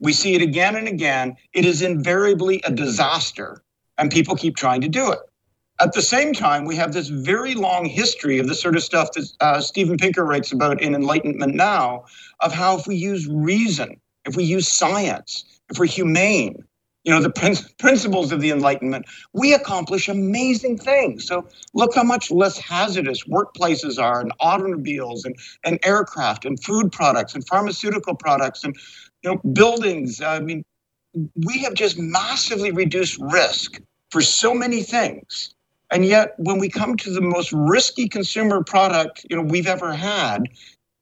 [0.00, 1.36] We see it again and again.
[1.52, 3.62] It is invariably a disaster,
[3.98, 5.20] and people keep trying to do it.
[5.78, 9.12] At the same time, we have this very long history of the sort of stuff
[9.12, 12.04] that uh, Steven Pinker writes about in Enlightenment Now
[12.40, 16.64] of how if we use reason, if we use science, if we're humane,
[17.04, 21.26] you know, the prin- principles of the Enlightenment, we accomplish amazing things.
[21.26, 26.90] So look how much less hazardous workplaces are, and automobiles, and, and aircraft, and food
[26.90, 28.74] products, and pharmaceutical products, and
[29.22, 30.22] you know, buildings.
[30.22, 30.64] I mean,
[31.44, 33.78] we have just massively reduced risk
[34.10, 35.54] for so many things.
[35.90, 39.92] And yet, when we come to the most risky consumer product you know we've ever
[39.92, 40.48] had,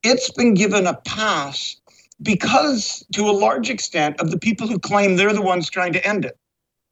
[0.03, 1.77] it's been given a pass
[2.23, 6.07] because, to a large extent, of the people who claim they're the ones trying to
[6.07, 6.37] end it.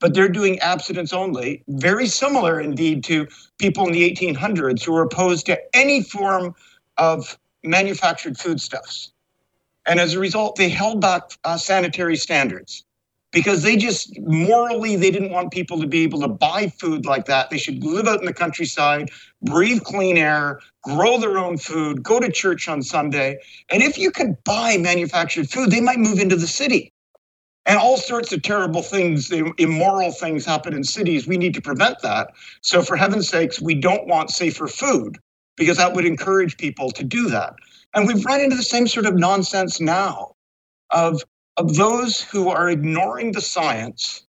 [0.00, 3.28] But they're doing abstinence only, very similar indeed to
[3.58, 6.54] people in the 1800s who were opposed to any form
[6.96, 9.12] of manufactured foodstuffs.
[9.86, 12.84] And as a result, they held back uh, sanitary standards
[13.32, 17.24] because they just morally they didn't want people to be able to buy food like
[17.24, 17.50] that.
[17.50, 19.10] They should live out in the countryside
[19.42, 23.38] breathe clean air grow their own food go to church on sunday.
[23.70, 26.92] And if you could buy manufactured food they might move into the city.
[27.64, 31.26] And all sorts of terrible things immoral things happen in cities.
[31.26, 32.30] We need to prevent that.
[32.60, 35.18] So for heaven's sakes we don't want safer food
[35.56, 37.54] because that would encourage people to do that.
[37.94, 40.34] And we've run into the same sort of nonsense now
[40.90, 41.22] of
[41.56, 44.26] of those who are ignoring the science,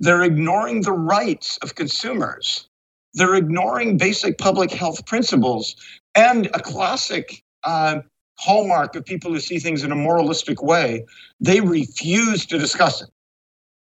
[0.00, 2.68] they're ignoring the rights of consumers,
[3.14, 5.76] they're ignoring basic public health principles,
[6.14, 8.00] and a classic uh,
[8.38, 11.04] hallmark of people who see things in a moralistic way,
[11.40, 13.10] they refuse to discuss it.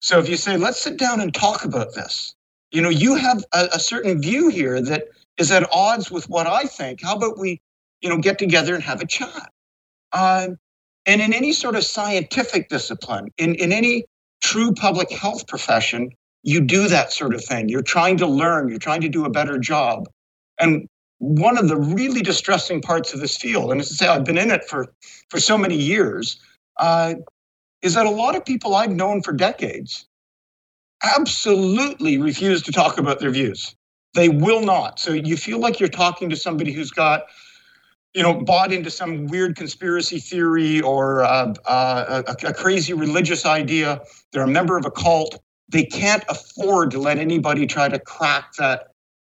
[0.02, 2.36] So if you say, let's sit down and talk about this,
[2.72, 5.06] you know, you have a, a certain view here that
[5.38, 7.02] is at odds with what I think.
[7.02, 7.62] How about we,
[8.02, 9.52] you know, get together and have a chat?
[10.12, 10.50] Uh,
[11.06, 14.06] and in any sort of scientific discipline, in, in any
[14.42, 16.12] true public health profession,
[16.44, 17.70] you do that sort of thing.
[17.70, 20.08] You're trying to learn, you're trying to do a better job.
[20.60, 20.88] And
[21.20, 24.38] one of the really distressing parts of this field, and as I say, I've been
[24.38, 24.88] in it for,
[25.30, 26.38] for so many years,
[26.78, 27.16] uh,
[27.82, 30.06] is that a lot of people I've known for decades
[31.04, 33.76] absolutely refuse to talk about their views.
[34.14, 35.00] They will not.
[35.00, 37.24] So you feel like you're talking to somebody who's got
[38.14, 43.46] you know, bought into some weird conspiracy theory or uh, uh, a, a, crazy religious
[43.46, 44.02] idea.
[44.32, 45.42] They're a member of a cult.
[45.70, 48.90] They can't afford to let anybody try to crack that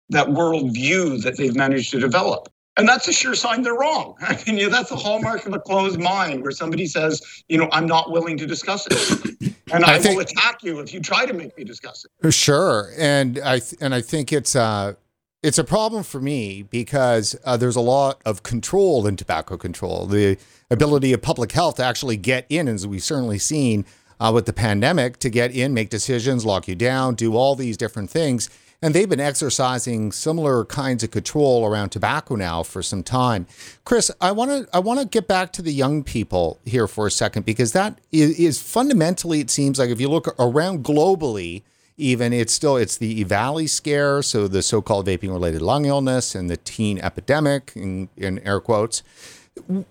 [0.10, 2.50] that worldview that they've managed to develop.
[2.78, 4.16] And that's a sure sign they're wrong.
[4.22, 7.58] I mean, you know, that's the hallmark of a closed mind where somebody says, you
[7.58, 9.54] know, I'm not willing to discuss it.
[9.74, 12.34] And I, I think, will attack you if you try to make me discuss it.
[12.34, 12.92] Sure.
[12.98, 14.96] And I th- and I think it's uh
[15.44, 20.06] it's a problem for me because uh, there's a lot of control in tobacco control.
[20.06, 20.38] The
[20.70, 23.86] ability of public health to actually get in, as we've certainly seen
[24.20, 27.76] uh, with the pandemic, to get in, make decisions, lock you down, do all these
[27.76, 28.50] different things.
[28.84, 33.46] And they've been exercising similar kinds of control around tobacco now for some time.
[33.84, 37.06] Chris, I want to I want to get back to the young people here for
[37.06, 41.62] a second because that is, is fundamentally it seems like if you look around globally,
[41.98, 46.58] even it's still it's the EVALI scare, so the so-called vaping-related lung illness and the
[46.58, 49.04] teen epidemic in, in air quotes.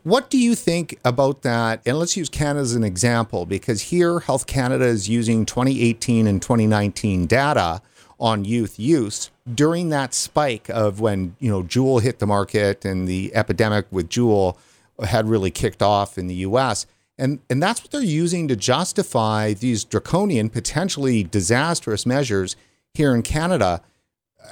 [0.03, 1.83] What do you think about that?
[1.85, 6.41] And let's use Canada as an example because here Health Canada is using 2018 and
[6.41, 7.83] 2019 data
[8.19, 13.09] on youth use during that spike of when you know Juul hit the market and
[13.09, 14.57] the epidemic with Juul
[15.05, 16.87] had really kicked off in the U.S.
[17.21, 22.57] And, and that's what they're using to justify these draconian, potentially disastrous measures
[22.95, 23.83] here in Canada.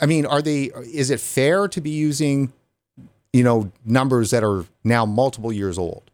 [0.02, 2.52] I mean, are they, is it fair to be using,
[3.32, 6.10] you know, numbers that are now multiple years old?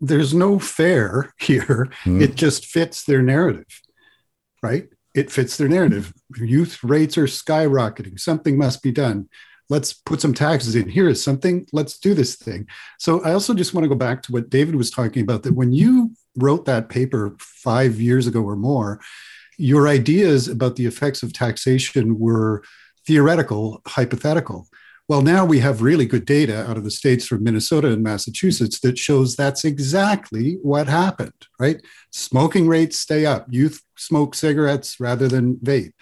[0.00, 1.88] There's no fair here.
[2.04, 2.22] Mm.
[2.22, 3.66] It just fits their narrative.
[4.62, 4.88] right?
[5.14, 6.12] It fits their narrative.
[6.36, 8.20] Youth rates are skyrocketing.
[8.20, 9.28] Something must be done.
[9.70, 10.88] Let's put some taxes in.
[10.88, 11.66] Here is something.
[11.72, 12.66] Let's do this thing.
[12.98, 15.54] So I also just want to go back to what David was talking about that
[15.54, 19.00] when you wrote that paper five years ago or more,
[19.58, 22.62] your ideas about the effects of taxation were
[23.06, 24.68] theoretical, hypothetical.
[25.08, 28.78] Well, now we have really good data out of the states from Minnesota and Massachusetts
[28.80, 31.80] that shows that's exactly what happened, right?
[32.12, 33.46] Smoking rates stay up.
[33.48, 35.92] Youth smoke cigarettes rather than vape.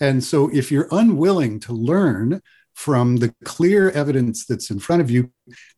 [0.00, 2.40] And so if you're unwilling to learn
[2.76, 5.30] from the clear evidence that's in front of you,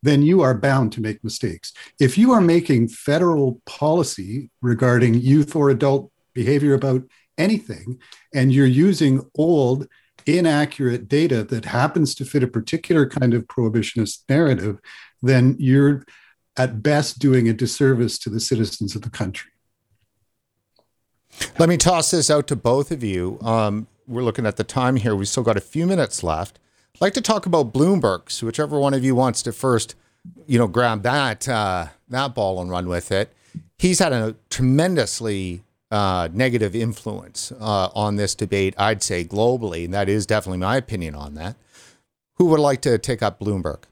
[0.03, 1.73] then you are bound to make mistakes.
[2.01, 7.05] If you are making federal policy regarding youth or adult behavior about
[7.39, 8.01] anything,
[8.35, 9.87] and you're using old
[10.27, 14.81] inaccurate data that happens to fit a particular kind of prohibitionist narrative,
[15.23, 16.05] then you're
[16.57, 19.53] at best doing a disservice to the citizens of the country.
[21.61, 23.39] Let me toss this out to both of you.
[23.41, 25.15] Um, we're looking at the time here.
[25.15, 26.59] We've still got a few minutes left.
[26.99, 28.29] I'd like to talk about Bloomberg.
[28.29, 29.95] So whichever one of you wants to first,
[30.49, 33.33] you know, grab that uh, that ball and run with it.
[33.79, 39.85] He's had a tremendously uh, negative influence uh, on this debate, I'd say globally.
[39.85, 41.55] And that is definitely my opinion on that.
[42.35, 43.85] Who would like to take up Bloomberg?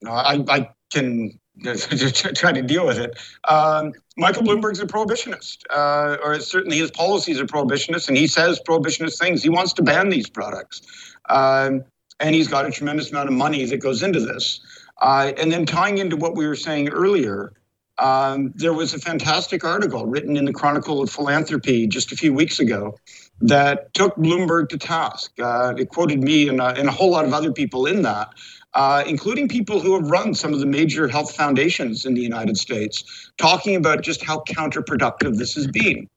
[0.00, 3.18] No, I, I can try to deal with it.
[3.48, 8.60] Um, Michael Bloomberg's a prohibitionist, uh, or certainly his policies are prohibitionist, and he says
[8.66, 9.42] prohibitionist things.
[9.42, 10.82] He wants to ban these products.
[11.28, 11.84] Um,
[12.20, 14.60] and he's got a tremendous amount of money that goes into this.
[15.02, 17.52] Uh, and then tying into what we were saying earlier,
[17.98, 22.32] um, there was a fantastic article written in the Chronicle of Philanthropy just a few
[22.32, 22.94] weeks ago
[23.40, 25.32] that took Bloomberg to task.
[25.38, 28.28] Uh, it quoted me and, uh, and, a whole lot of other people in that,
[28.74, 32.56] uh, including people who have run some of the major health foundations in the United
[32.56, 36.08] States, talking about just how counterproductive this has been.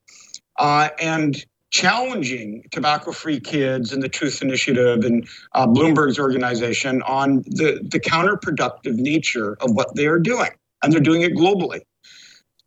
[0.58, 7.38] Uh, and challenging tobacco free kids and the truth initiative and uh, bloomberg's organization on
[7.46, 10.50] the, the counterproductive nature of what they are doing
[10.84, 11.82] and they're doing it globally.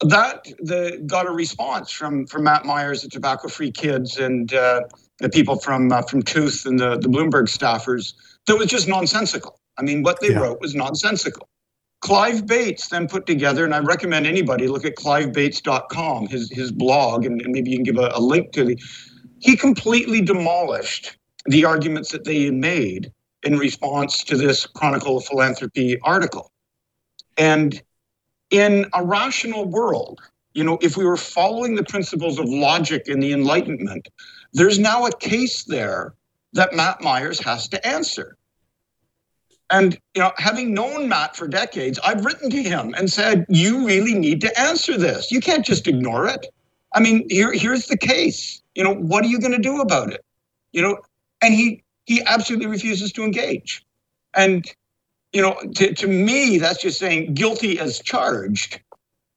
[0.00, 4.80] That the, got a response from from Matt Myers, at Tobacco Free Kids, and uh,
[5.18, 8.14] the people from uh, from Truth and the the Bloomberg staffers.
[8.48, 9.60] That was just nonsensical.
[9.78, 10.40] I mean, what they yeah.
[10.40, 11.48] wrote was nonsensical.
[12.02, 17.24] Clive Bates then put together, and I recommend anybody look at clivebates.com, his his blog,
[17.24, 18.78] and, and maybe you can give a, a link to the.
[19.38, 23.12] He completely demolished the arguments that they made
[23.44, 26.50] in response to this Chronicle of Philanthropy article.
[27.38, 27.80] And
[28.50, 30.20] in a rational world,
[30.54, 34.08] you know, if we were following the principles of logic in the Enlightenment,
[34.52, 36.14] there's now a case there
[36.52, 38.36] that Matt Myers has to answer.
[39.72, 43.86] And you know, having known Matt for decades, I've written to him and said, "You
[43.86, 45.32] really need to answer this.
[45.32, 46.46] You can't just ignore it.
[46.94, 48.62] I mean, here, here's the case.
[48.74, 50.22] You know, what are you going to do about it?
[50.72, 50.98] You know?"
[51.40, 53.82] And he he absolutely refuses to engage.
[54.34, 54.64] And
[55.32, 58.80] you know, to, to me, that's just saying guilty as charged.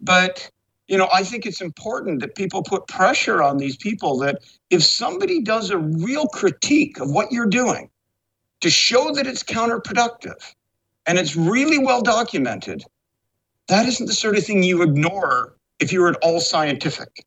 [0.02, 0.50] But,
[0.88, 4.84] you know, I think it's important that people put pressure on these people that if
[4.84, 7.90] somebody does a real critique of what you're doing
[8.62, 10.54] to show that it's counterproductive
[11.06, 12.84] and it's really well documented,
[13.68, 17.26] that isn't the sort of thing you ignore if you're at all scientific,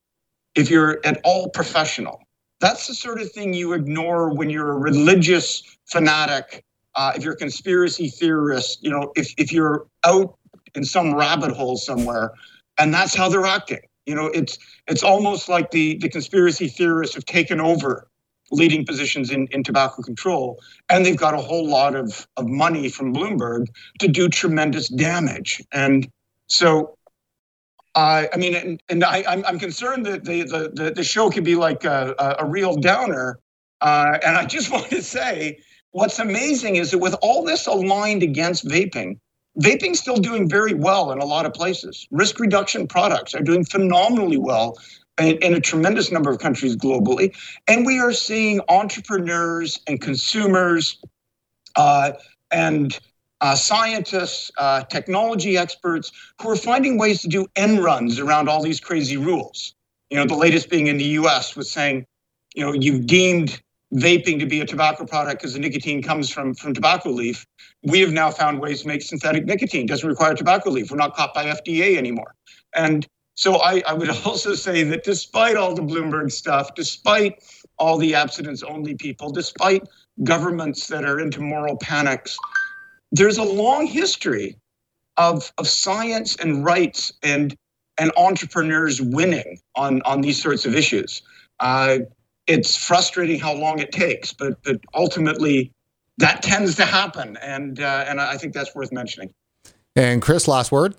[0.54, 2.20] if you're at all professional.
[2.60, 6.64] That's the sort of thing you ignore when you're a religious fanatic
[6.98, 10.36] uh, if you're a conspiracy theorist, you know, if, if you're out
[10.74, 12.32] in some rabbit hole somewhere,
[12.76, 13.78] and that's how they're acting.
[14.04, 14.58] You know, it's
[14.88, 18.07] it's almost like the the conspiracy theorists have taken over
[18.50, 22.88] leading positions in, in tobacco control, and they've got a whole lot of, of money
[22.88, 23.66] from Bloomberg
[23.98, 25.62] to do tremendous damage.
[25.72, 26.10] And
[26.46, 26.96] so,
[27.94, 31.30] uh, I mean, and, and I, I'm, I'm concerned that the, the, the, the show
[31.30, 33.38] could be like a, a, real downer.
[33.80, 35.58] Uh, and I just want to say
[35.90, 39.18] what's amazing is that with all this aligned against vaping,
[39.60, 42.06] vaping's still doing very well in a lot of places.
[42.10, 44.78] Risk reduction products are doing phenomenally well
[45.18, 47.36] in, a tremendous number of countries globally.
[47.66, 51.00] And we are seeing entrepreneurs and consumers
[51.76, 52.12] uh,
[52.50, 52.98] and
[53.40, 58.62] uh, scientists, uh, technology experts who are finding ways to do end runs around all
[58.62, 59.74] these crazy rules.
[60.10, 62.06] You know, the latest being in the US was saying,
[62.54, 63.60] you know, you've deemed
[63.94, 67.46] vaping to be a tobacco product because the nicotine comes from from tobacco leaf.
[67.82, 69.86] We have now found ways to make synthetic nicotine.
[69.86, 70.90] Doesn't require tobacco leaf.
[70.90, 72.34] We're not caught by FDA anymore.
[72.74, 73.06] And
[73.38, 77.40] so I, I would also say that despite all the Bloomberg stuff, despite
[77.78, 79.86] all the abstinence only people, despite
[80.24, 82.36] governments that are into moral panics,
[83.12, 84.56] there's a long history
[85.18, 87.56] of, of science and rights and
[88.00, 91.22] and entrepreneurs winning on, on these sorts of issues.
[91.58, 91.98] Uh,
[92.46, 95.70] it's frustrating how long it takes, but but ultimately
[96.18, 99.32] that tends to happen, and uh, and I think that's worth mentioning.
[99.94, 100.96] And Chris, last word.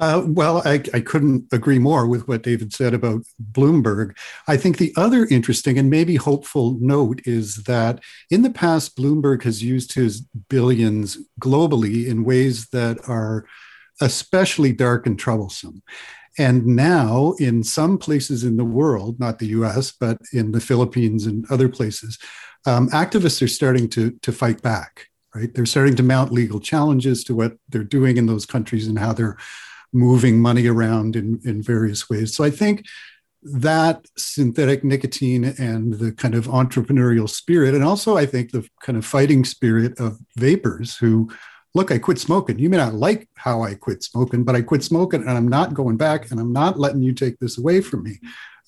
[0.00, 4.16] Uh, well, I, I, couldn't agree more with what David said about Bloomberg.
[4.46, 9.42] I think the other interesting and maybe hopeful note is that in the past, Bloomberg
[9.42, 13.44] has used his billions globally in ways that are
[14.00, 15.82] especially dark and troublesome.
[16.38, 21.26] And now, in some places in the world, not the US, but in the Philippines
[21.26, 22.18] and other places,
[22.66, 25.52] um, activists are starting to, to fight back, right?
[25.52, 29.12] They're starting to mount legal challenges to what they're doing in those countries and how
[29.12, 29.36] they're
[29.92, 32.34] moving money around in, in various ways.
[32.34, 32.86] So I think
[33.42, 38.98] that synthetic nicotine and the kind of entrepreneurial spirit, and also I think the kind
[38.98, 41.30] of fighting spirit of vapers who
[41.74, 42.58] look, I quit smoking.
[42.58, 45.74] You may not like how I quit smoking, but I quit smoking and I'm not
[45.74, 48.18] going back and I'm not letting you take this away from me.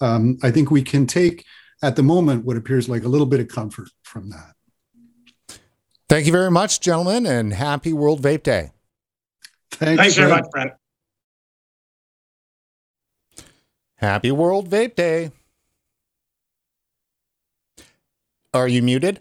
[0.01, 1.45] Um, I think we can take
[1.83, 4.55] at the moment what appears like a little bit of comfort from that.
[6.09, 8.73] Thank you very much, gentlemen, and happy World Vape Day.
[9.71, 10.73] Thanks, Thanks very much, Brent.
[14.01, 15.31] Happy World Vape Day.
[18.55, 19.21] Are you muted?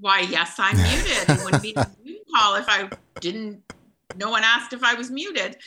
[0.00, 1.28] Why, yes, I'm muted.
[1.28, 2.88] It wouldn't be a Zoom call if I
[3.20, 3.62] didn't.
[4.16, 5.58] No one asked if I was muted.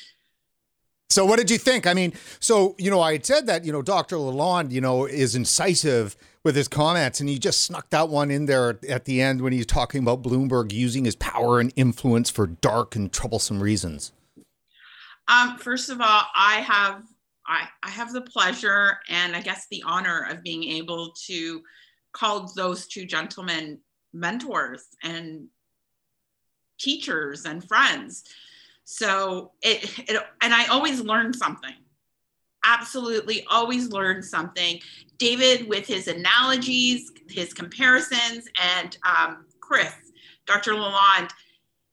[1.11, 1.85] So, what did you think?
[1.85, 4.15] I mean, so you know, I had said that you know Dr.
[4.15, 8.47] Lalonde, you know, is incisive with his comments, and he just snuck that one in
[8.47, 12.47] there at the end when he's talking about Bloomberg using his power and influence for
[12.47, 14.11] dark and troublesome reasons.
[15.29, 17.03] Um, first of all, I have
[17.45, 21.61] I, I have the pleasure and I guess the honor of being able to
[22.13, 23.79] call those two gentlemen
[24.13, 25.47] mentors and
[26.79, 28.23] teachers and friends.
[28.83, 31.75] So it, it and I always learn something.
[32.65, 34.79] Absolutely always learn something.
[35.17, 39.93] David with his analogies, his comparisons, and um, Chris,
[40.45, 40.73] Dr.
[40.73, 41.29] Lalonde,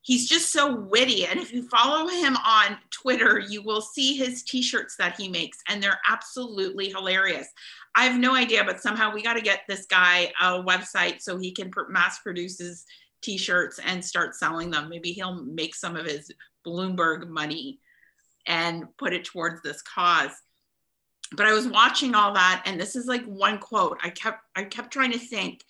[0.07, 1.27] he's just so witty.
[1.27, 5.59] And if you follow him on Twitter, you will see his t-shirts that he makes,
[5.69, 7.49] and they're absolutely hilarious.
[7.97, 11.37] I have no idea, but somehow we got to get this guy a website so
[11.37, 12.85] he can mass produce his
[13.21, 14.89] t-shirts and start selling them.
[14.89, 16.31] Maybe he'll make some of his
[16.65, 17.81] Bloomberg money
[18.47, 20.31] and put it towards this cause.
[21.33, 23.99] But I was watching all that, and this is like one quote.
[24.05, 25.65] I kept I kept trying to think,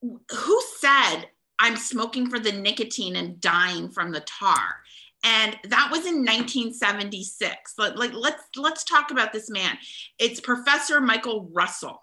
[0.00, 1.26] who said
[1.58, 4.82] I'm smoking for the nicotine and dying from the tar?
[5.24, 9.76] and that was in 1976 like, like let's let's talk about this man.
[10.18, 12.02] It's professor michael russell.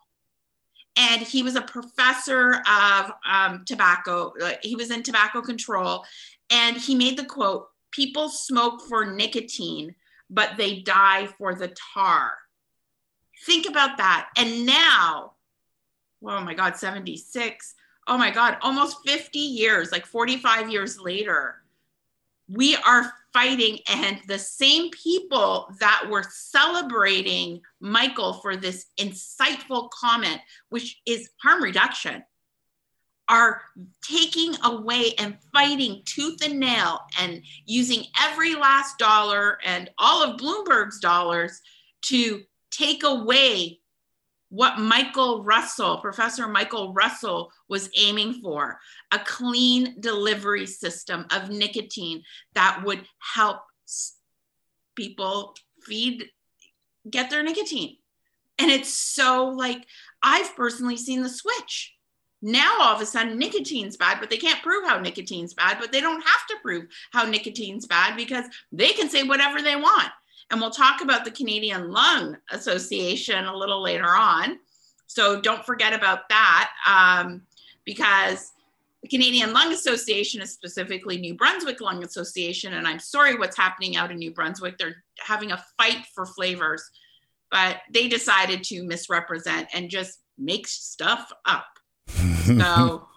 [0.97, 6.03] And he was a professor of um, tobacco he was in tobacco control.
[6.49, 9.95] And he made the quote people smoke for nicotine
[10.29, 12.31] but they die for the tar.
[13.45, 14.29] Think about that.
[14.35, 15.33] And now
[16.23, 17.75] oh my god 76
[18.07, 21.55] oh my god almost 50 years like 45 years later
[22.47, 30.39] we are fighting and the same people that were celebrating michael for this insightful comment
[30.69, 32.23] which is harm reduction
[33.27, 33.61] are
[34.03, 40.39] taking away and fighting tooth and nail and using every last dollar and all of
[40.39, 41.61] bloomberg's dollars
[42.01, 43.79] to take away
[44.49, 48.79] what Michael Russell, Professor Michael Russell, was aiming for
[49.11, 52.23] a clean delivery system of nicotine
[52.53, 53.57] that would help
[54.95, 56.29] people feed,
[57.09, 57.97] get their nicotine.
[58.57, 59.85] And it's so like,
[60.23, 61.93] I've personally seen the switch.
[62.41, 65.91] Now, all of a sudden, nicotine's bad, but they can't prove how nicotine's bad, but
[65.91, 70.09] they don't have to prove how nicotine's bad because they can say whatever they want.
[70.51, 74.59] And we'll talk about the Canadian Lung Association a little later on.
[75.07, 77.41] So don't forget about that um,
[77.83, 78.51] because
[79.01, 82.73] the Canadian Lung Association is specifically New Brunswick Lung Association.
[82.73, 84.77] And I'm sorry what's happening out in New Brunswick.
[84.77, 86.83] They're having a fight for flavors,
[87.51, 91.67] but they decided to misrepresent and just make stuff up.
[92.45, 93.07] so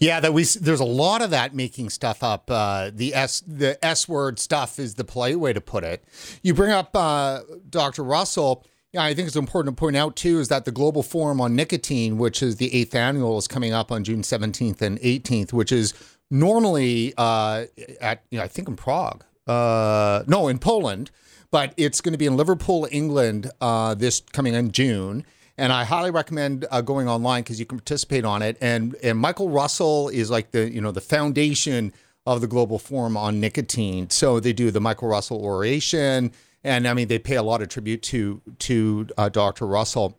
[0.00, 2.50] yeah, that we there's a lot of that making stuff up.
[2.50, 6.04] Uh, the s the s word stuff is the polite way to put it.
[6.42, 8.02] You bring up uh, Dr.
[8.02, 8.64] Russell.
[8.92, 11.54] Yeah, I think it's important to point out too is that the Global Forum on
[11.54, 15.70] Nicotine, which is the eighth annual, is coming up on June 17th and 18th, which
[15.70, 15.94] is
[16.30, 17.66] normally uh,
[18.00, 19.24] at you know, I think in Prague.
[19.46, 21.10] Uh, no, in Poland,
[21.50, 25.24] but it's going to be in Liverpool, England, uh, this coming in June
[25.60, 28.56] and I highly recommend uh, going online because you can participate on it.
[28.60, 31.92] And and Michael Russell is like the you know the foundation
[32.26, 34.10] of the Global Forum on Nicotine.
[34.10, 36.32] So they do the Michael Russell oration,
[36.62, 39.66] And I mean, they pay a lot of tribute to to uh, Dr.
[39.66, 40.18] Russell.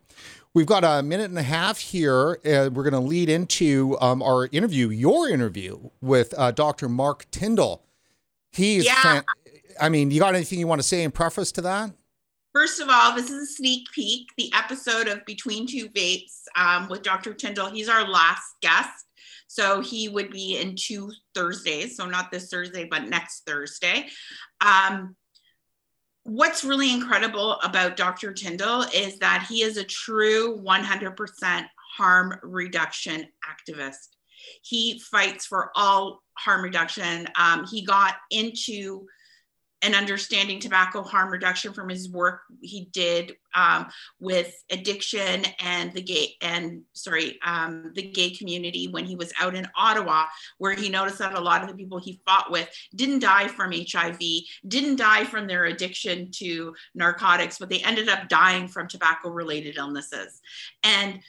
[0.54, 2.38] We've got a minute and a half here.
[2.44, 6.90] Uh, we're going to lead into um, our interview, your interview with uh, Dr.
[6.90, 7.86] Mark Tyndall.
[8.50, 9.00] He's, Yeah.
[9.02, 9.24] fan-
[9.80, 11.92] I mean, you got anything you want to say in preface to that?
[12.52, 16.86] First of all, this is a sneak peek, the episode of Between Two Vapes um,
[16.90, 17.32] with Dr.
[17.32, 17.70] Tyndall.
[17.70, 19.06] He's our last guest.
[19.46, 21.96] So he would be in two Thursdays.
[21.96, 24.06] So not this Thursday, but next Thursday.
[24.60, 25.16] Um,
[26.24, 28.34] what's really incredible about Dr.
[28.34, 31.64] Tyndall is that he is a true 100%
[31.96, 34.08] harm reduction activist.
[34.62, 37.28] He fights for all harm reduction.
[37.38, 39.06] Um, he got into
[39.82, 43.86] and understanding tobacco harm reduction from his work he did um,
[44.20, 49.54] with addiction and the gay and sorry um, the gay community when he was out
[49.54, 50.24] in ottawa
[50.58, 53.72] where he noticed that a lot of the people he fought with didn't die from
[53.72, 54.18] hiv
[54.68, 59.76] didn't die from their addiction to narcotics but they ended up dying from tobacco related
[59.76, 60.40] illnesses.
[60.82, 61.20] And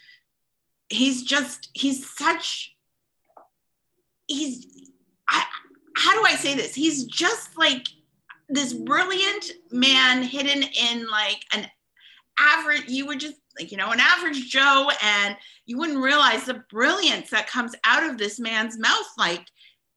[0.89, 2.75] he's just he's such
[4.27, 4.65] he's
[5.29, 5.43] I,
[5.95, 6.73] how do i say this?
[6.75, 7.87] He's just like
[8.53, 11.67] this brilliant man hidden in like an
[12.39, 15.35] average you would just like you know an average joe and
[15.65, 19.45] you wouldn't realize the brilliance that comes out of this man's mouth like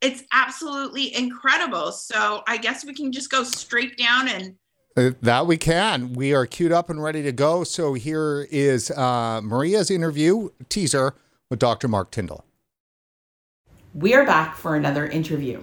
[0.03, 4.55] it's absolutely incredible so i guess we can just go straight down and
[4.99, 6.15] Uh, that we can.
[6.15, 7.65] We are queued up and ready to go.
[7.65, 11.15] So here is uh, Maria's interview teaser
[11.51, 11.87] with Dr.
[11.87, 12.47] Mark Tyndall.
[13.93, 15.63] We are back for another interview.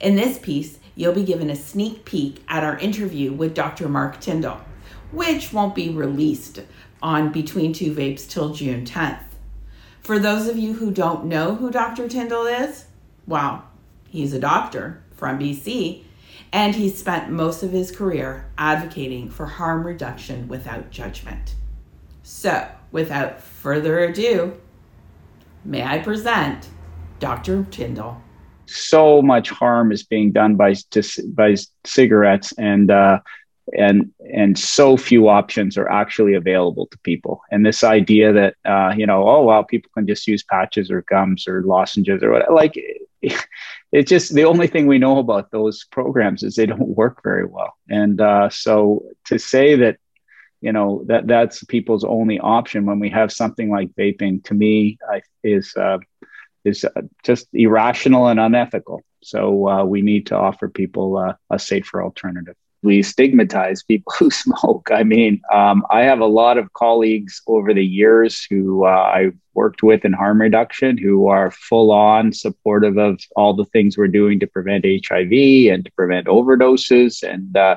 [0.00, 3.88] In this piece, you'll be given a sneak peek at our interview with Dr.
[3.88, 4.60] Mark Tyndall,
[5.10, 6.60] which won't be released
[7.02, 9.22] on Between Two Vapes till June 10th.
[10.00, 12.08] For those of you who don't know who Dr.
[12.08, 12.86] Tyndall is,
[13.26, 13.64] well,
[14.08, 16.04] he's a doctor from BC,
[16.52, 21.54] and he's spent most of his career advocating for harm reduction without judgment.
[22.22, 24.60] So, without further ado,
[25.64, 26.68] may I present
[27.20, 27.64] Dr.
[27.70, 28.20] Tyndall.
[28.74, 33.20] So much harm is being done by just by cigarettes and uh,
[33.78, 37.40] and and so few options are actually available to people.
[37.50, 41.02] And this idea that uh, you know oh well people can just use patches or
[41.02, 42.74] gums or lozenges or what like
[43.92, 47.46] it's just the only thing we know about those programs is they don't work very
[47.46, 47.74] well.
[47.88, 49.98] And uh, so to say that
[50.60, 54.98] you know that that's people's only option when we have something like vaping to me
[55.10, 55.98] I, is uh,
[56.64, 59.02] is uh, just irrational and unethical.
[59.22, 62.56] So uh, we need to offer people uh, a safer alternative.
[62.82, 64.90] We stigmatize people who smoke.
[64.92, 69.36] I mean, um, I have a lot of colleagues over the years who uh, I've
[69.54, 74.08] worked with in harm reduction who are full on supportive of all the things we're
[74.08, 77.22] doing to prevent HIV and to prevent overdoses.
[77.22, 77.76] And uh,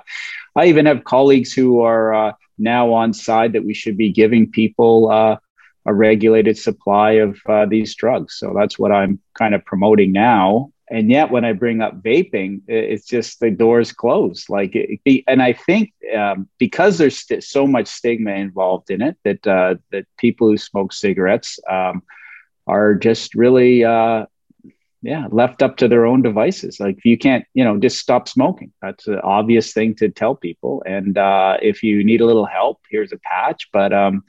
[0.55, 4.49] I even have colleagues who are uh, now on side that we should be giving
[4.49, 5.39] people
[5.85, 8.35] a regulated supply of uh, these drugs.
[8.39, 10.71] So that's what I'm kind of promoting now.
[10.87, 14.49] And yet, when I bring up vaping, it's just the doors closed.
[14.49, 19.17] Like, it, and I think um, because there's st- so much stigma involved in it,
[19.23, 22.03] that uh, that people who smoke cigarettes um,
[22.67, 24.27] are just really, uh,
[25.01, 26.79] yeah, left up to their own devices.
[26.79, 28.71] Like, you can't, you know, just stop smoking.
[28.79, 30.83] That's an obvious thing to tell people.
[30.85, 33.69] And uh, if you need a little help, here's a patch.
[33.73, 34.23] But um,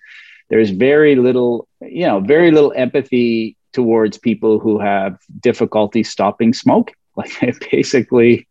[0.49, 6.93] there's very little, you know, very little empathy towards people who have difficulty stopping smoke.
[7.17, 8.47] Like basically,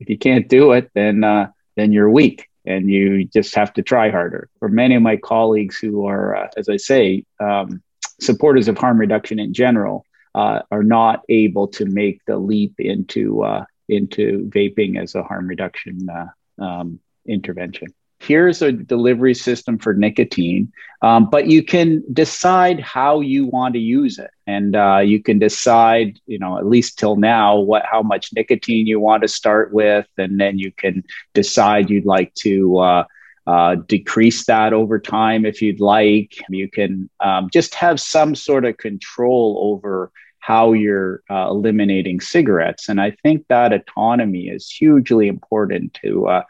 [0.00, 3.82] if you can't do it, then uh, then you're weak, and you just have to
[3.82, 4.50] try harder.
[4.58, 7.80] For many of my colleagues who are, uh, as I say, um,
[8.20, 13.44] supporters of harm reduction in general, uh, are not able to make the leap into
[13.44, 16.26] uh, into vaping as a harm reduction uh,
[16.60, 17.86] um, intervention
[18.20, 23.80] here's a delivery system for nicotine, um, but you can decide how you want to
[23.80, 28.02] use it, and uh, you can decide, you know, at least till now, what how
[28.02, 31.04] much nicotine you want to start with, and then you can
[31.34, 32.78] decide you'd like to.
[32.78, 33.04] Uh,
[33.46, 36.36] uh, decrease that over time if you'd like.
[36.50, 40.12] You can um, just have some sort of control over
[40.48, 42.88] how you're uh, eliminating cigarettes.
[42.88, 46.42] And I think that autonomy is hugely important to uh,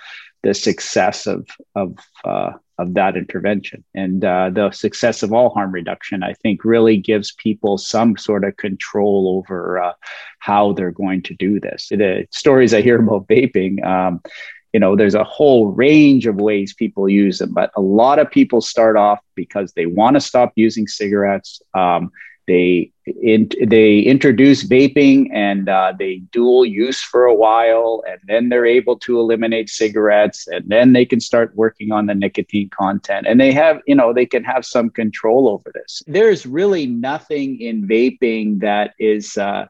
[0.43, 5.73] the success of of uh, of that intervention and uh, the success of all harm
[5.73, 6.23] reduction.
[6.23, 9.93] I think really gives people some sort of control over uh,
[10.39, 11.89] how they're going to do this.
[11.91, 13.85] The stories I hear about vaping.
[13.85, 14.21] Um,
[14.73, 18.31] you know, there's a whole range of ways people use them, but a lot of
[18.31, 21.63] people start off because they want to stop using cigarettes.
[21.75, 22.11] Um,
[22.49, 28.49] they in, they introduce vaping and uh, they dual use for a while, and then
[28.49, 33.27] they're able to eliminate cigarettes, and then they can start working on the nicotine content,
[33.29, 36.03] and they have you know they can have some control over this.
[36.07, 39.37] There's really nothing in vaping that is.
[39.39, 39.67] Uh,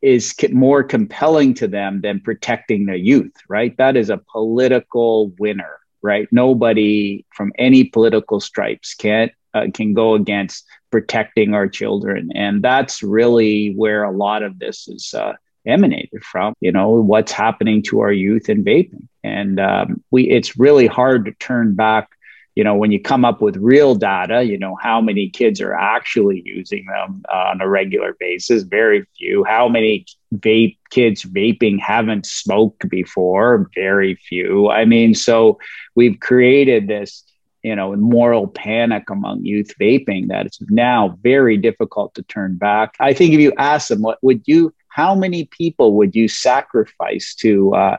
[0.00, 3.76] is more compelling to them than protecting the youth, right?
[3.78, 6.28] That is a political winner, right?
[6.30, 12.30] Nobody from any political stripes can uh, can go against protecting our children.
[12.34, 15.34] And that's really where a lot of this is uh,
[15.66, 19.06] emanated from, you know, what's happening to our youth in vaping.
[19.22, 22.08] And um, we, it's really hard to turn back,
[22.54, 25.74] you know, when you come up with real data, you know, how many kids are
[25.74, 28.64] actually using them uh, on a regular basis?
[28.64, 29.44] Very few.
[29.44, 33.70] How many vape kids vaping haven't smoked before?
[33.74, 34.68] Very few.
[34.68, 35.58] I mean, so
[35.94, 37.24] we've created this
[37.62, 42.94] you know moral panic among youth vaping that it's now very difficult to turn back.
[43.00, 47.34] I think if you ask them what would you how many people would you sacrifice
[47.36, 47.96] to uh,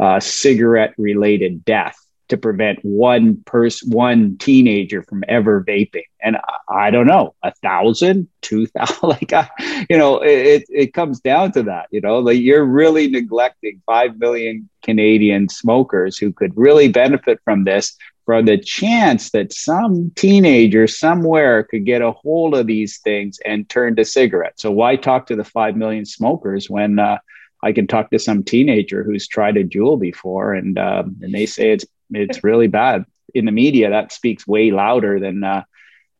[0.00, 1.96] uh, cigarette related death
[2.28, 6.04] to prevent one person one teenager from ever vaping?
[6.22, 9.48] And i, I don't know a thousand two thousand like I,
[9.90, 14.18] you know it, it comes down to that you know like you're really neglecting five
[14.18, 20.86] million canadian smokers who could really benefit from this for the chance that some teenager
[20.86, 24.62] somewhere could get a hold of these things and turn to cigarettes.
[24.62, 27.18] So why talk to the 5 million smokers when uh,
[27.62, 31.46] I can talk to some teenager who's tried a Juul before and, um, and they
[31.46, 33.04] say it's, it's really bad.
[33.34, 35.62] In the media, that speaks way louder than uh,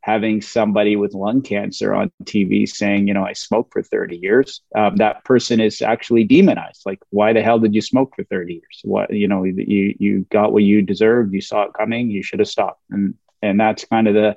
[0.02, 4.60] having somebody with lung cancer on TV saying, you know, I smoked for 30 years,
[4.74, 6.82] um, that person is actually demonized.
[6.84, 8.80] Like, why the hell did you smoke for 30 years?
[8.82, 11.32] What, you know, you, you got what you deserved.
[11.32, 12.10] You saw it coming.
[12.10, 12.82] You should have stopped.
[12.90, 14.36] And, and that's kind of the,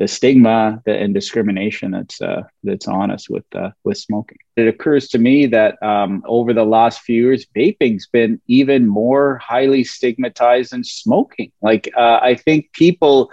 [0.00, 4.38] the stigma and discrimination that's, uh, that's on us with, uh, with smoking.
[4.56, 9.38] It occurs to me that um, over the last few years, vaping's been even more
[9.38, 11.52] highly stigmatized than smoking.
[11.62, 13.30] Like, uh, I think people,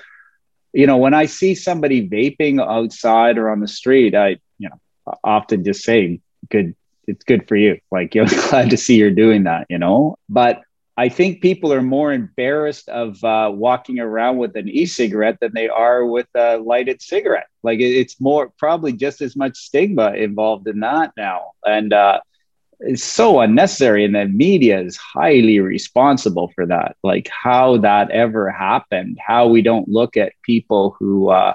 [0.76, 4.80] you know, when I see somebody vaping outside or on the street, I, you know,
[5.23, 6.19] often just say,
[6.49, 6.76] good,
[7.07, 7.80] it's good for you.
[7.91, 10.17] Like, you're glad to see you're doing that, you know?
[10.28, 10.63] But
[10.97, 15.69] I think people are more embarrassed of uh, walking around with an e-cigarette than they
[15.69, 17.47] are with a lighted cigarette.
[17.63, 21.51] Like it's more probably just as much stigma involved in that now.
[21.65, 22.19] And uh,
[22.82, 26.95] is so unnecessary and the media is highly responsible for that.
[27.03, 31.53] Like how that ever happened how we don't look at people who uh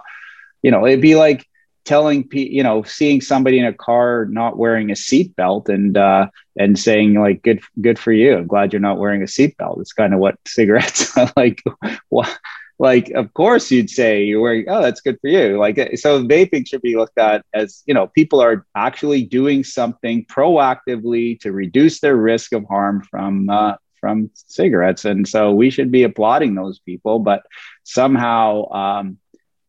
[0.63, 1.47] you know it'd be like
[1.85, 6.27] telling people you know seeing somebody in a car not wearing a seatbelt and uh
[6.59, 8.37] and saying like good good for you.
[8.37, 9.81] I'm glad you're not wearing a seatbelt.
[9.81, 11.63] It's kind of what cigarettes are like.
[12.09, 12.39] What
[12.81, 16.67] like of course you'd say you're wearing oh that's good for you like so vaping
[16.67, 22.01] should be looked at as you know people are actually doing something proactively to reduce
[22.01, 26.79] their risk of harm from uh, from cigarettes and so we should be applauding those
[26.81, 27.43] people but
[27.85, 29.19] somehow um,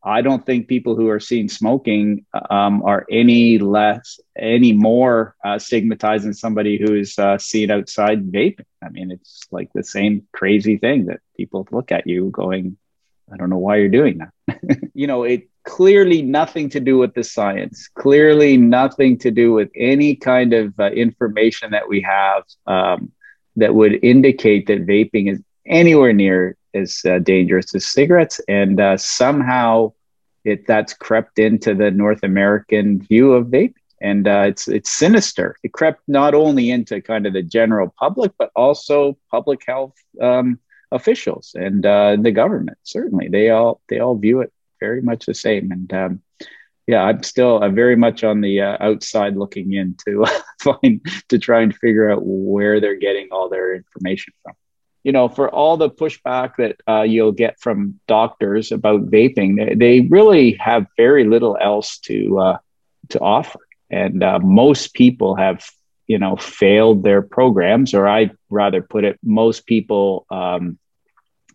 [0.04, 5.60] I don't think people who are seen smoking um, are any less, any more uh,
[5.60, 8.66] stigmatized than somebody who is uh, seen outside vaping.
[8.84, 12.78] I mean, it's like the same crazy thing that people look at you going,
[13.32, 14.90] I don't know why you're doing that.
[14.94, 19.70] you know, it clearly nothing to do with the science, clearly nothing to do with
[19.76, 23.12] any kind of uh, information that we have um,
[23.56, 28.42] that would indicate that vaping is anywhere near as uh, dangerous as cigarettes.
[28.48, 29.94] And uh, somehow
[30.44, 33.76] it that's crept into the North American view of vaping.
[34.02, 35.56] And uh, it's it's sinister.
[35.62, 40.60] It crept not only into kind of the general public, but also public health um,
[40.92, 42.78] officials and uh, the government.
[42.84, 45.72] Certainly, they all they all view it very much the same.
[45.72, 46.22] And um,
[46.88, 50.26] yeah, I'm still uh, very much on the uh, outside looking in to
[50.62, 54.54] find to try and figure out where they're getting all their information from.
[55.04, 59.74] You know, for all the pushback that uh, you'll get from doctors about vaping, they,
[59.76, 62.58] they, really have very little else to uh,
[63.10, 65.68] to offer, and uh, most people have
[66.08, 70.78] you know failed their programs, or i'd rather put it, most people um,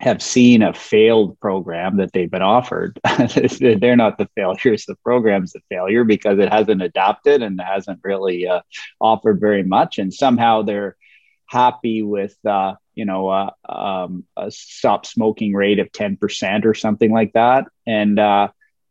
[0.01, 2.99] have seen a failed program that they've been offered.
[3.61, 4.85] They're not the failures.
[4.85, 8.61] The program's the failure because it hasn't adapted and hasn't really uh,
[9.01, 9.99] offered very much.
[9.99, 10.97] And somehow they're
[11.47, 17.11] happy with, uh, you know, uh, um, a stop smoking rate of 10% or something
[17.11, 17.67] like that.
[17.87, 18.49] And uh,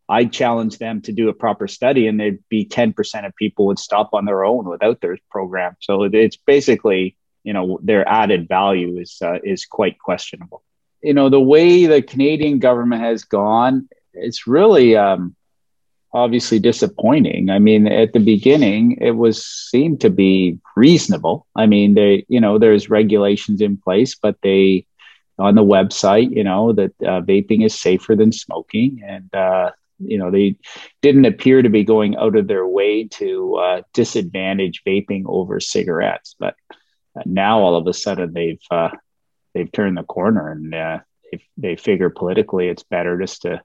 [0.10, 3.80] I challenge them to do a proper study and they'd be 10% of people would
[3.80, 5.76] stop on their own without their program.
[5.82, 10.64] So it's basically, you know, their added value is, uh, is quite questionable
[11.06, 15.36] you know the way the Canadian government has gone, it's really um,
[16.12, 17.52] obviously disappointing.
[17.52, 21.46] I mean, at the beginning, it was seemed to be reasonable.
[21.56, 24.88] I mean, they, you know, there's regulations in place, but they
[25.38, 30.18] on the website, you know, that uh, vaping is safer than smoking, and uh, you
[30.18, 30.56] know, they
[31.04, 36.36] didn't appear to be going out of their way to uh, disadvantage vaping over cigarettes.
[36.40, 36.56] But
[37.16, 38.90] uh, now, all of a sudden, they've uh,
[39.56, 41.00] they've turned the corner, and uh,
[41.58, 43.62] they figure politically it's better just to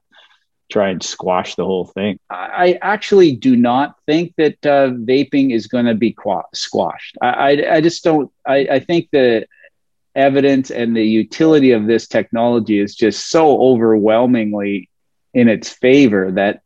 [0.71, 2.17] try and squash the whole thing.
[2.29, 7.17] I actually do not think that uh, vaping is going to be qua- squashed.
[7.21, 8.31] I, I, I, just don't.
[8.47, 9.45] I, I think the
[10.15, 14.89] evidence and the utility of this technology is just so overwhelmingly
[15.33, 16.61] in its favor that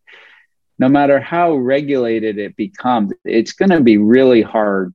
[0.78, 4.94] no matter how regulated it becomes, it's going to be really hard.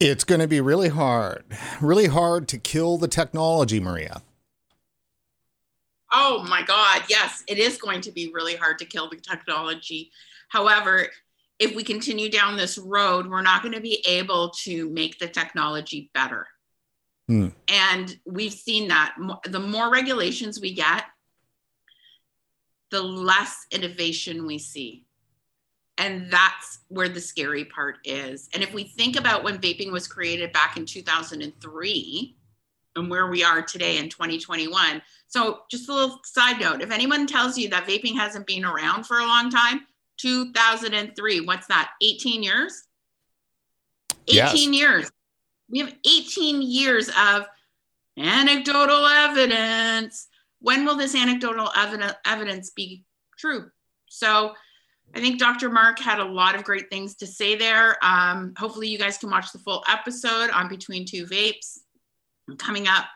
[0.00, 1.44] It's going to be really hard,
[1.80, 4.22] really hard to kill the technology, Maria.
[6.12, 10.10] Oh my God, yes, it is going to be really hard to kill the technology.
[10.48, 11.08] However,
[11.58, 15.28] if we continue down this road, we're not going to be able to make the
[15.28, 16.46] technology better.
[17.26, 17.48] Hmm.
[17.66, 21.04] And we've seen that the more regulations we get,
[22.90, 25.04] the less innovation we see.
[25.98, 28.48] And that's where the scary part is.
[28.54, 32.36] And if we think about when vaping was created back in 2003
[32.96, 35.02] and where we are today in 2021.
[35.26, 39.04] So, just a little side note if anyone tells you that vaping hasn't been around
[39.04, 39.86] for a long time,
[40.16, 42.84] 2003, what's that, 18 years?
[44.28, 44.80] 18 yes.
[44.80, 45.10] years
[45.70, 47.46] we have 18 years of
[48.16, 50.28] anecdotal evidence.
[50.60, 51.70] When will this anecdotal
[52.24, 53.04] evidence be
[53.38, 53.70] true?
[54.08, 54.54] So
[55.14, 55.70] I think Dr.
[55.70, 57.96] Mark had a lot of great things to say there.
[58.04, 61.78] Um, hopefully, you guys can watch the full episode on Between Two Vapes
[62.58, 63.06] coming up,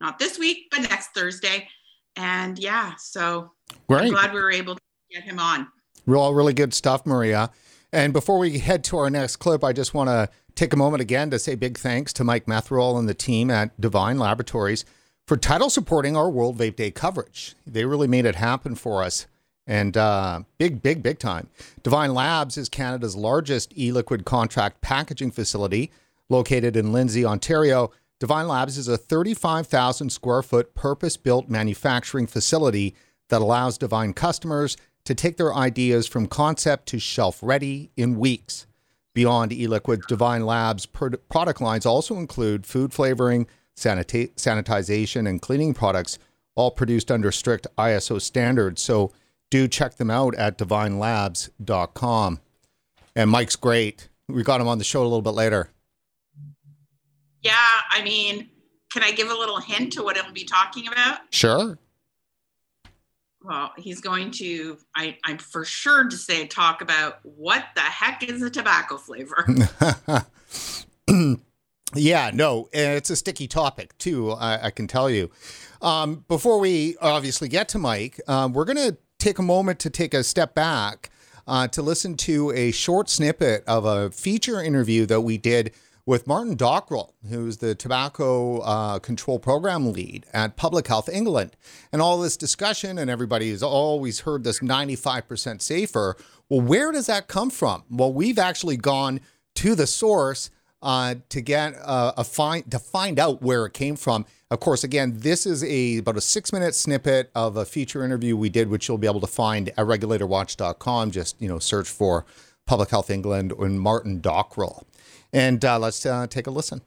[0.00, 1.68] not this week, but next Thursday.
[2.16, 3.52] And yeah, so
[3.88, 4.04] great.
[4.04, 5.68] I'm glad we were able to get him on.
[6.06, 7.50] Real, really good stuff, Maria.
[7.92, 11.00] And before we head to our next clip, I just want to take a moment
[11.00, 14.84] again to say big thanks to Mike Metherell and the team at Divine Laboratories
[15.26, 17.54] for title supporting our World Vape Day coverage.
[17.66, 19.26] They really made it happen for us.
[19.66, 21.48] And uh, big, big, big time.
[21.82, 25.90] Divine Labs is Canada's largest e liquid contract packaging facility
[26.28, 27.90] located in Lindsay, Ontario.
[28.20, 32.94] Divine Labs is a 35,000 square foot purpose built manufacturing facility
[33.28, 38.66] that allows Divine customers to take their ideas from concept to shelf ready in weeks.
[39.14, 43.46] Beyond e liquid, Divine Labs product lines also include food flavoring,
[43.76, 46.18] sanita- sanitization, and cleaning products,
[46.56, 48.82] all produced under strict ISO standards.
[48.82, 49.12] So
[49.54, 52.40] do check them out at divinelabs.com.
[53.14, 54.08] And Mike's great.
[54.28, 55.70] We got him on the show a little bit later.
[57.40, 57.52] Yeah,
[57.90, 58.48] I mean,
[58.92, 61.20] can I give a little hint to what he'll be talking about?
[61.30, 61.78] Sure
[63.44, 68.22] well, he's going to, I, I'm for sure to say, talk about what the heck
[68.22, 69.46] is a tobacco flavor.
[71.94, 75.30] yeah, no, it's a sticky topic too, I, I can tell you.
[75.82, 79.88] Um, before we obviously get to Mike, um, we're going to take a moment to
[79.88, 81.08] take a step back
[81.46, 85.72] uh, to listen to a short snippet of a feature interview that we did
[86.04, 91.56] with Martin Dockrell, who's the tobacco uh, control program lead at Public Health England.
[91.90, 96.16] And all this discussion, and everybody has always heard this 95% safer.
[96.50, 97.84] Well, where does that come from?
[97.88, 99.20] Well, we've actually gone
[99.54, 100.50] to the source
[100.82, 104.26] uh, to get uh, a find to find out where it came from.
[104.54, 108.36] Of course, again, this is a about a six minute snippet of a feature interview
[108.36, 111.10] we did, which you'll be able to find at regulatorwatch.com.
[111.10, 112.24] Just you know, search for
[112.64, 114.84] Public Health England and Martin Dockrell.
[115.32, 116.82] And uh, let's uh, take a listen.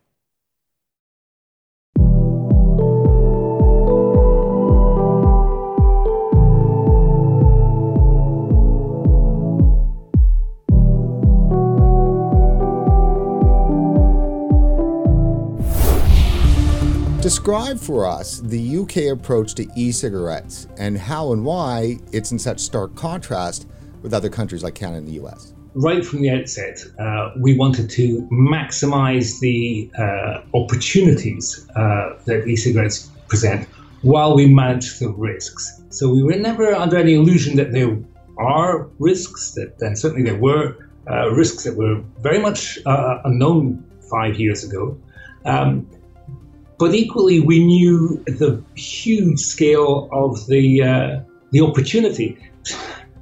[17.27, 22.39] Describe for us the UK approach to e cigarettes and how and why it's in
[22.39, 23.67] such stark contrast
[24.01, 27.89] with other countries like Canada and the US right from the outset, uh, we wanted
[27.89, 33.67] to maximize the uh, opportunities uh, that e-cigarettes present
[34.03, 35.81] while we manage the risks.
[35.89, 37.99] So we were never under any illusion that there
[38.37, 40.77] are risks, that, and certainly there were
[41.11, 44.97] uh, risks that were very much uh, unknown five years ago.
[45.43, 45.87] Um,
[46.79, 51.19] but equally, we knew the huge scale of the uh,
[51.51, 52.37] the opportunity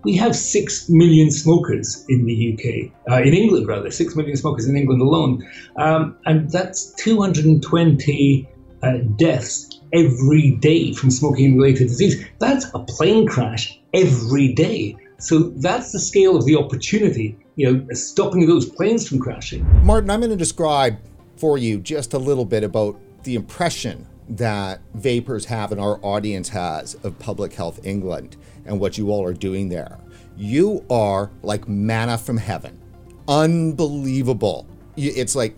[0.05, 4.67] we have 6 million smokers in the UK, uh, in England rather, 6 million smokers
[4.67, 5.43] in England alone.
[5.77, 8.49] Um, and that's 220
[8.83, 12.23] uh, deaths every day from smoking related disease.
[12.37, 14.95] That's a plane crash every day.
[15.17, 19.65] So that's the scale of the opportunity, you know, stopping those planes from crashing.
[19.83, 20.99] Martin, I'm going to describe
[21.37, 26.49] for you just a little bit about the impression that vapers have and our audience
[26.49, 29.99] has of Public Health England and what you all are doing there.
[30.37, 32.81] You are like manna from heaven.
[33.27, 34.67] Unbelievable.
[34.95, 35.55] It's like,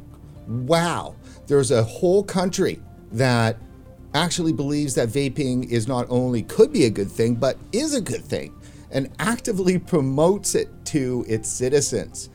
[0.47, 1.15] wow,
[1.47, 2.81] there's a whole country
[3.13, 3.57] that
[4.13, 8.01] actually believes that vaping is not only could be a good thing, but is a
[8.01, 8.53] good thing
[8.91, 12.29] and actively promotes it to its citizens.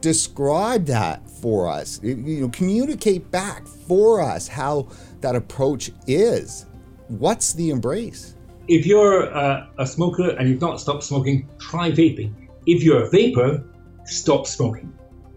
[0.00, 2.00] Describe that for us.
[2.02, 4.86] You know, communicate back for us how
[5.20, 6.66] that approach is.
[7.08, 8.36] What's the embrace?
[8.68, 12.32] If you're a, a smoker and you've not stopped smoking, try vaping.
[12.66, 13.64] If you're a vaper,
[14.04, 14.96] stop smoking.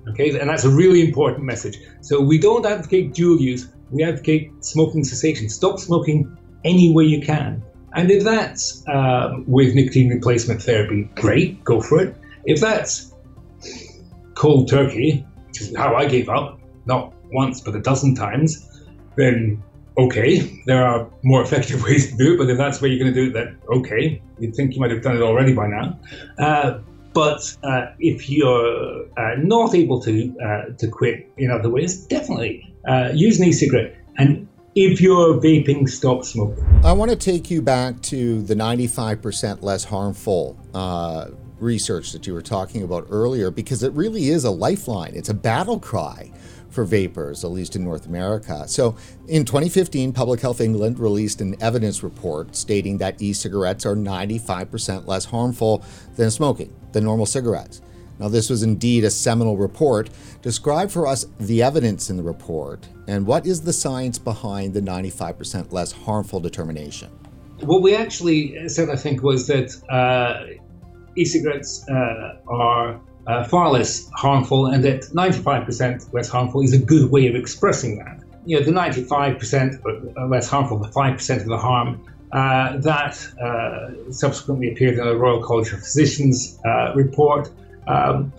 [0.10, 1.80] Okay, and that's a really important message.
[2.01, 3.70] So we don't advocate dual use.
[3.89, 5.49] We advocate smoking cessation.
[5.49, 7.64] Stop smoking any way you can.
[7.95, 12.16] And if that's um, with nicotine replacement therapy, great, go for it.
[12.45, 13.16] If that's
[14.36, 18.69] cold turkey, which is how I gave up, not once but a dozen times,
[19.15, 19.61] then
[19.97, 22.38] okay, there are more effective ways to do it.
[22.38, 24.91] But if that's where you're going to do it, then okay, you'd think you might
[24.91, 25.99] have done it already by now.
[26.38, 26.79] Uh,
[27.13, 32.73] but uh, if you're uh, not able to uh, to quit in other ways, definitely
[32.88, 33.95] uh, use an e-cigarette.
[34.17, 36.63] And if you're vaping, stop smoking.
[36.84, 41.27] I want to take you back to the 95% less harmful uh,
[41.59, 45.13] research that you were talking about earlier, because it really is a lifeline.
[45.13, 46.31] It's a battle cry
[46.74, 48.67] for vapers, at least in North America.
[48.67, 48.97] So
[49.28, 55.07] in 2015, Public Health England released an evidence report stating that e cigarettes are 95%
[55.07, 55.84] less harmful
[56.15, 57.82] than smoking, than normal cigarettes.
[58.19, 60.09] Now, this was indeed a seminal report.
[60.41, 64.82] Describe for us the evidence in the report and what is the science behind the
[64.82, 67.09] 95% less harmful determination?
[67.59, 70.59] What we actually said, I think, was that uh,
[71.15, 76.78] e cigarettes uh, are uh, far less harmful and that 95% less harmful is a
[76.78, 78.21] good way of expressing that.
[78.45, 82.03] You know, the 95% less harmful, the 5% of the harm,
[82.34, 87.49] uh, that uh, subsequently appeared in the Royal College of Physicians uh, report.
[87.88, 88.34] Um,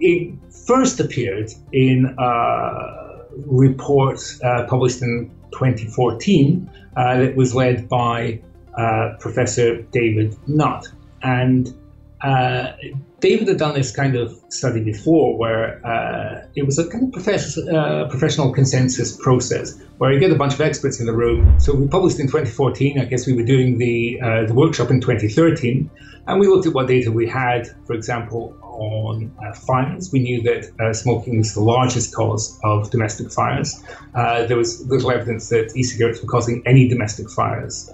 [0.00, 0.34] it
[0.66, 8.40] first appeared in a report uh, published in 2014 uh, that was led by
[8.76, 10.86] uh, Professor David Nutt.
[11.22, 11.74] And
[12.22, 12.72] uh,
[13.20, 17.12] David had done this kind of study before where uh, it was a kind of
[17.12, 21.58] profess- uh, professional consensus process where you get a bunch of experts in the room.
[21.60, 23.00] So we published in 2014.
[23.00, 25.90] I guess we were doing the, uh, the workshop in 2013.
[26.26, 30.12] And we looked at what data we had, for example, on uh, fires.
[30.12, 33.82] We knew that smoking was the largest cause of domestic fires.
[34.14, 37.90] There was little evidence that e cigarettes were causing any domestic fires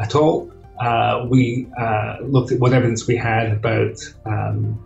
[0.00, 3.96] at all uh, we uh, looked at what evidence we had about
[4.26, 4.80] um,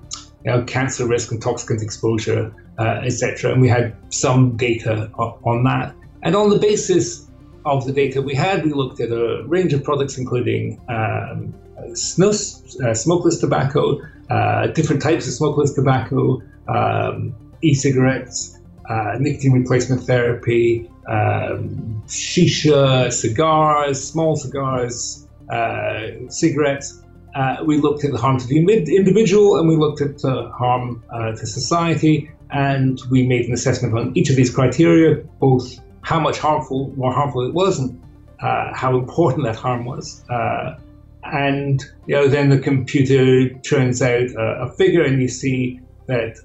[0.44, 3.52] you know, cancer risk, and toxicant exposure, uh, etc.
[3.52, 5.94] And we had some data on that.
[6.22, 7.28] And on the basis
[7.64, 11.54] of the data we had, we looked at a range of products, including um,
[11.92, 18.58] snus, uh, smokeless tobacco, uh, different types of smokeless tobacco, um, e-cigarettes,
[18.88, 27.02] uh, nicotine replacement therapy, um, shisha, cigars, small cigars, uh, cigarettes.
[27.34, 31.02] Uh, we looked at the harm to the individual and we looked at the harm
[31.10, 36.18] uh, to society, and we made an assessment on each of these criteria, both how
[36.18, 38.02] much harmful, more harmful it was, and
[38.40, 40.24] uh, how important that harm was.
[40.30, 40.78] Uh,
[41.24, 46.38] and you know, then the computer turns out a figure, and you see that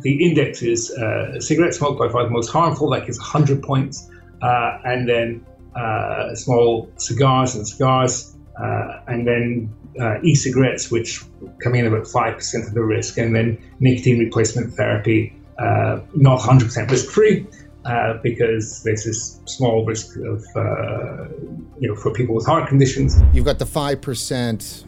[0.00, 4.10] the index is uh, cigarette smoke by far the most harmful, that gives 100 points.
[4.42, 5.44] Uh, and then
[5.76, 11.22] uh, small cigars and cigars, uh, and then uh, e-cigarettes, which
[11.62, 16.40] come in about five percent of the risk, and then nicotine replacement therapy, uh, not
[16.40, 17.46] 100% risk-free.
[17.84, 21.28] Uh, because there's this small risk of, uh,
[21.78, 23.16] you know, for people with heart conditions.
[23.32, 24.84] You've got the 5%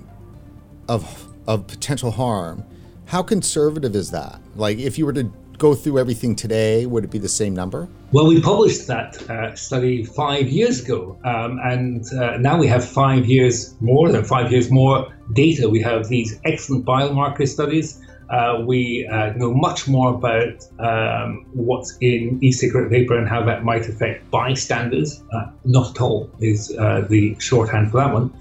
[0.89, 2.65] of, of potential harm.
[3.05, 4.41] How conservative is that?
[4.57, 7.89] Like, if you were to go through everything today, would it be the same number?
[8.13, 12.85] Well, we published that uh, study five years ago, um, and uh, now we have
[12.85, 15.69] five years more than five years more data.
[15.69, 18.01] We have these excellent biomarker studies.
[18.31, 23.65] Uh, we uh, know much more about um, what's in e-cigarette vapor and how that
[23.65, 25.23] might affect bystanders.
[25.33, 28.33] Uh, not at all is uh, the shorthand for that one.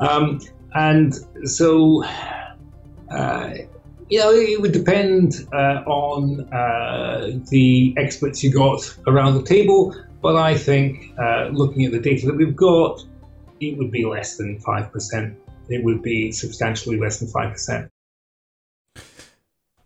[0.00, 0.40] Um,
[0.74, 1.14] and
[1.44, 2.02] so
[4.12, 9.96] you know, it would depend uh, on uh, the experts you got around the table.
[10.20, 13.02] But I think uh, looking at the data that we've got,
[13.60, 15.36] it would be less than 5%.
[15.70, 17.88] It would be substantially less than 5%.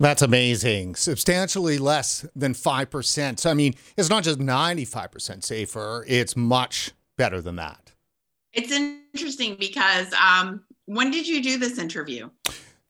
[0.00, 0.96] That's amazing.
[0.96, 3.38] Substantially less than 5%.
[3.38, 7.92] So, I mean, it's not just 95% safer, it's much better than that.
[8.52, 12.28] It's interesting because um, when did you do this interview?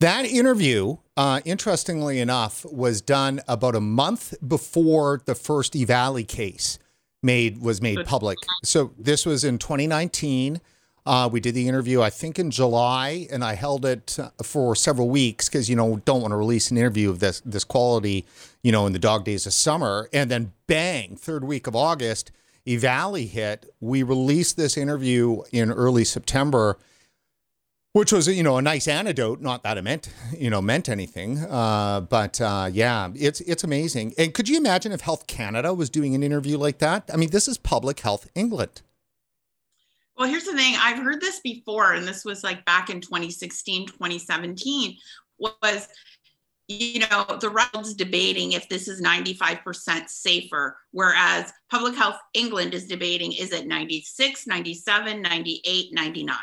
[0.01, 6.79] That interview, uh, interestingly enough, was done about a month before the first EVALI case
[7.23, 8.39] made was made public.
[8.63, 10.61] So this was in 2019.
[11.07, 15.09] Uh, we did the interview, I think, in July, and I held it for several
[15.09, 18.27] weeks because you know don't want to release an interview of this this quality,
[18.63, 22.33] you know, in the dog days of summer, and then bang, third week of August,
[22.67, 23.73] EVALI hit.
[23.81, 26.77] We released this interview in early September,
[27.97, 29.41] which was you know a nice antidote.
[29.41, 34.13] Not that it meant you know meant anything, uh, but uh, yeah, it's it's amazing.
[34.19, 37.09] And could you imagine if Health Canada was doing an interview like that?
[37.13, 38.83] I mean, this is Public Health England.
[40.19, 40.75] Well, here's the thing.
[40.79, 44.97] I've heard this before, and this was like back in 2016, 2017,
[45.39, 45.89] was
[46.69, 52.89] you know, the Rudd's debating if this is 95% safer, whereas Public Health England is
[52.89, 56.37] debating is it 96, 97, 98, 99.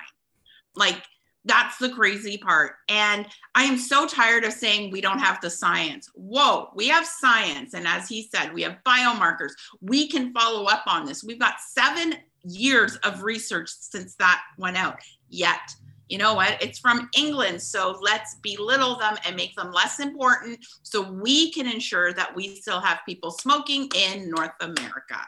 [0.75, 1.03] Like,
[1.45, 2.73] that's the crazy part.
[2.89, 6.09] And I am so tired of saying we don't have the science.
[6.15, 7.73] Whoa, we have science.
[7.73, 9.51] And as he said, we have biomarkers.
[9.81, 11.23] We can follow up on this.
[11.23, 14.97] We've got seven years of research since that went out.
[15.29, 15.75] Yet,
[16.09, 16.61] you know what?
[16.61, 17.61] It's from England.
[17.61, 22.55] So let's belittle them and make them less important so we can ensure that we
[22.55, 25.19] still have people smoking in North America.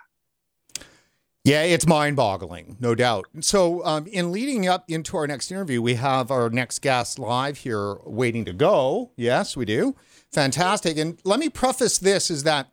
[1.46, 3.28] Yeah, it's mind boggling, no doubt.
[3.39, 7.60] So, um, in leading up into our next interview, we have our next guest live
[7.60, 9.12] here waiting to go.
[9.16, 9.96] Yes, we do.
[10.32, 10.98] Fantastic.
[10.98, 12.72] And let me preface this is that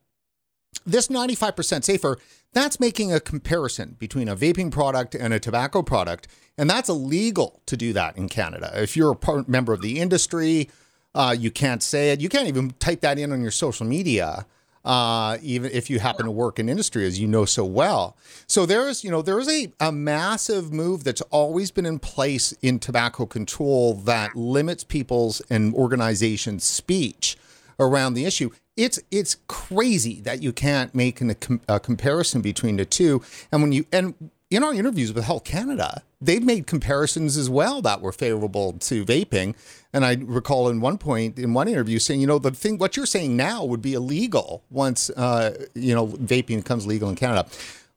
[0.87, 2.17] this 95% safer,
[2.55, 6.27] that's making a comparison between a vaping product and a tobacco product.
[6.57, 8.73] And that's illegal to do that in Canada.
[8.75, 10.71] If you're a part, member of the industry,
[11.15, 12.23] uh, you can't say it.
[12.23, 14.47] You can't even type that in on your social media
[14.85, 18.17] uh, even if you happen to work in industry, as you know so well.
[18.47, 21.99] So there is, you know, there is a, a massive move that's always been in
[21.99, 27.37] place in tobacco control that limits people's and organizations' speech
[27.79, 28.51] around the issue.
[28.77, 31.37] It's it's crazy that you can't make an, a,
[31.77, 33.23] a comparison between the two.
[33.51, 34.15] And when you and
[34.53, 39.05] in our interviews with Health Canada, they've made comparisons as well that were favorable to
[39.05, 39.55] vaping.
[39.95, 42.95] And I recall in one point in one interview saying, you know, the thing what
[42.95, 47.49] you're saying now would be illegal once uh, you know vaping becomes legal in Canada.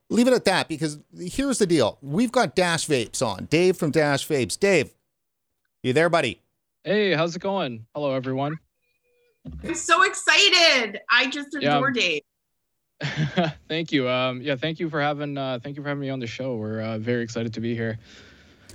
[0.08, 3.46] Leave it at that because here's the deal: we've got Dash Vapes on.
[3.46, 4.58] Dave from Dash Vapes.
[4.58, 4.94] Dave,
[5.82, 6.40] you there, buddy?
[6.84, 7.84] Hey, how's it going?
[7.94, 8.58] Hello, everyone.
[9.62, 11.00] I'm so excited.
[11.10, 12.00] I just adore yeah.
[12.00, 12.22] Dave.
[13.68, 14.08] thank you.
[14.08, 16.56] Um, yeah, thank you for having uh, thank you for having me on the show.
[16.56, 17.98] We're uh, very excited to be here.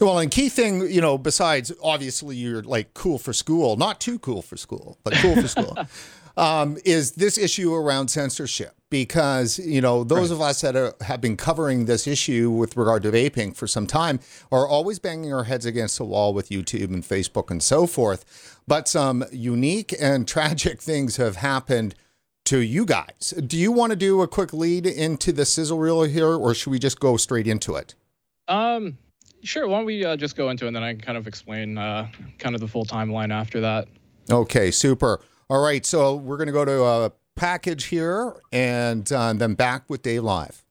[0.02, 4.18] Well, and key thing, you know, besides obviously you're like cool for school, not too
[4.18, 5.78] cool for school, but cool for school,
[6.38, 8.74] um, is this issue around censorship.
[8.90, 10.36] Because, you know, those right.
[10.36, 13.88] of us that are, have been covering this issue with regard to vaping for some
[13.88, 14.20] time
[14.52, 18.60] are always banging our heads against the wall with YouTube and Facebook and so forth.
[18.68, 21.96] But some unique and tragic things have happened
[22.46, 23.34] to you guys.
[23.46, 26.72] Do you want to do a quick lead into the sizzle reel here, or should
[26.72, 27.96] we just go straight into it?
[28.48, 28.98] Um,
[29.44, 29.68] sure.
[29.68, 31.78] Why don't we uh, just go into it, and then I can kind of explain
[31.78, 32.10] uh,
[32.40, 33.88] kind of the full timeline after that.
[34.30, 35.22] Okay, super.
[35.50, 39.90] All right, so we're going to go to a package here, and uh, then back
[39.90, 40.64] with Dave Live.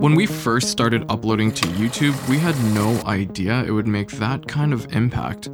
[0.00, 4.48] When we first started uploading to YouTube, we had no idea it would make that
[4.48, 5.50] kind of impact.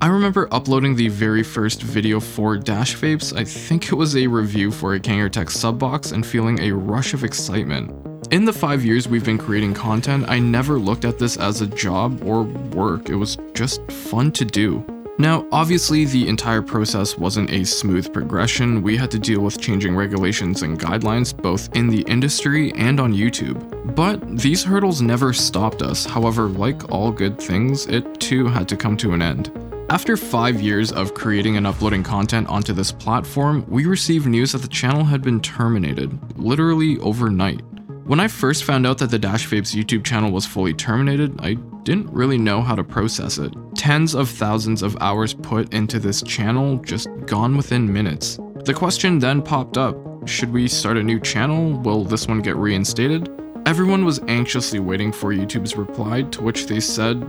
[0.00, 4.28] I remember uploading the very first video for Dash Vapes, I think it was a
[4.28, 7.92] review for a Kangertech Subox, and feeling a rush of excitement.
[8.30, 11.66] In the five years we've been creating content, I never looked at this as a
[11.66, 14.95] job or work, it was just fun to do.
[15.18, 18.82] Now, obviously, the entire process wasn't a smooth progression.
[18.82, 23.14] We had to deal with changing regulations and guidelines both in the industry and on
[23.14, 23.94] YouTube.
[23.94, 26.04] But these hurdles never stopped us.
[26.04, 29.50] However, like all good things, it too had to come to an end.
[29.88, 34.62] After five years of creating and uploading content onto this platform, we received news that
[34.62, 37.62] the channel had been terminated, literally overnight.
[38.04, 41.56] When I first found out that the Dash Vapes YouTube channel was fully terminated, I
[41.86, 43.54] didn't really know how to process it.
[43.76, 48.40] Tens of thousands of hours put into this channel just gone within minutes.
[48.64, 49.96] The question then popped up
[50.26, 51.78] should we start a new channel?
[51.78, 53.28] Will this one get reinstated?
[53.66, 57.22] Everyone was anxiously waiting for YouTube's reply, to which they said,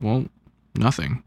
[0.00, 0.26] well,
[0.74, 1.22] nothing.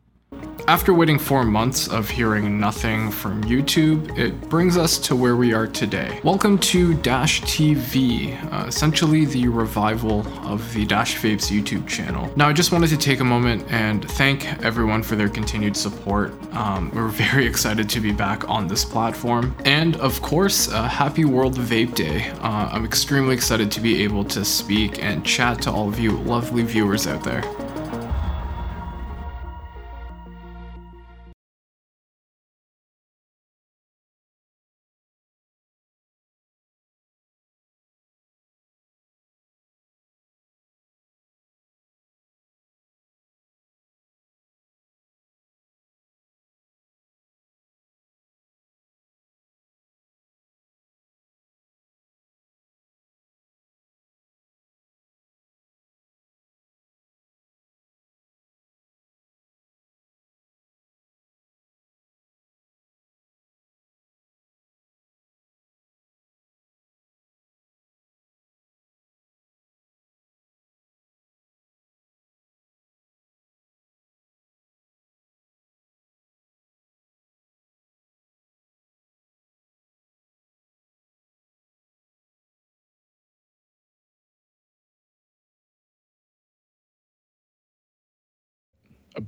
[0.70, 5.52] After waiting four months of hearing nothing from YouTube, it brings us to where we
[5.52, 6.20] are today.
[6.24, 12.32] Welcome to Dash TV, uh, essentially the revival of the Dash Vapes YouTube channel.
[12.36, 16.34] Now, I just wanted to take a moment and thank everyone for their continued support.
[16.54, 19.56] Um, we're very excited to be back on this platform.
[19.66, 22.30] And of course, uh, happy World Vape Day.
[22.42, 26.12] Uh, I'm extremely excited to be able to speak and chat to all of you
[26.12, 27.42] lovely viewers out there.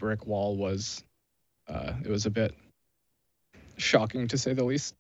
[0.02, 1.04] Brick wall was
[1.70, 2.54] uh, it was a bit
[3.78, 4.96] shocking to say the least.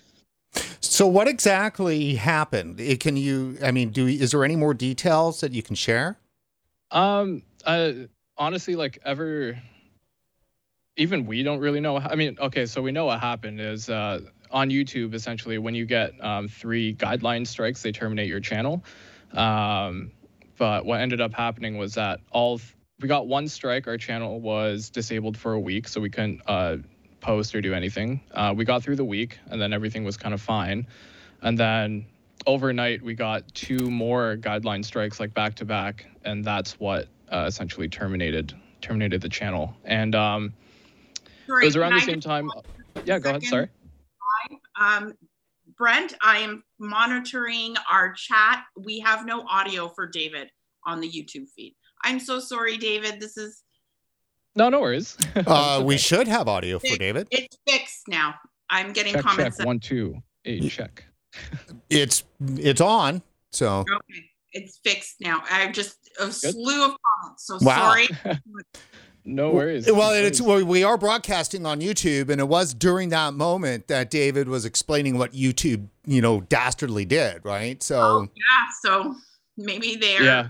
[0.80, 2.80] so what exactly happened?
[2.80, 6.18] It, can you I mean do is there any more details that you can share?
[6.90, 7.92] Um uh,
[8.36, 9.60] honestly like ever
[10.96, 14.20] even we don't really know I mean okay so we know what happened is uh,
[14.50, 18.82] on YouTube essentially when you get um, three guideline strikes they terminate your channel.
[19.34, 20.12] Um,
[20.56, 22.60] but what ended up happening was that all
[23.04, 23.86] we got one strike.
[23.86, 26.78] Our channel was disabled for a week, so we couldn't uh,
[27.20, 28.22] post or do anything.
[28.32, 30.86] Uh, we got through the week, and then everything was kind of fine.
[31.42, 32.06] And then
[32.46, 37.44] overnight, we got two more guideline strikes, like back to back, and that's what uh,
[37.46, 39.76] essentially terminated terminated the channel.
[39.84, 40.54] And um,
[41.46, 42.48] sorry, it was around the same time.
[43.04, 43.42] Yeah, go ahead.
[43.42, 43.68] Sorry.
[44.80, 45.12] Um,
[45.76, 48.64] Brent, I am monitoring our chat.
[48.78, 50.48] We have no audio for David
[50.86, 51.74] on the YouTube feed.
[52.04, 53.18] I'm so sorry, David.
[53.18, 53.62] This is.
[54.54, 55.16] No, no worries.
[55.34, 57.26] uh, we should have audio for David.
[57.30, 58.34] It's fixed now.
[58.70, 59.56] I'm getting check, comments.
[59.56, 59.66] Check.
[59.66, 61.04] One, two, eight, check.
[61.90, 63.22] it's it's on.
[63.50, 63.80] So.
[63.80, 65.42] Okay, it's fixed now.
[65.50, 66.34] I have just a Good.
[66.34, 67.46] slew of comments.
[67.46, 67.94] So wow.
[67.94, 68.08] sorry.
[69.24, 69.90] no worries.
[69.90, 74.10] Well, it's well, we are broadcasting on YouTube, and it was during that moment that
[74.10, 77.82] David was explaining what YouTube, you know, dastardly did, right?
[77.82, 78.00] So.
[78.00, 78.68] Oh, yeah.
[78.82, 79.14] So
[79.56, 80.22] maybe they're.
[80.22, 80.48] Yeah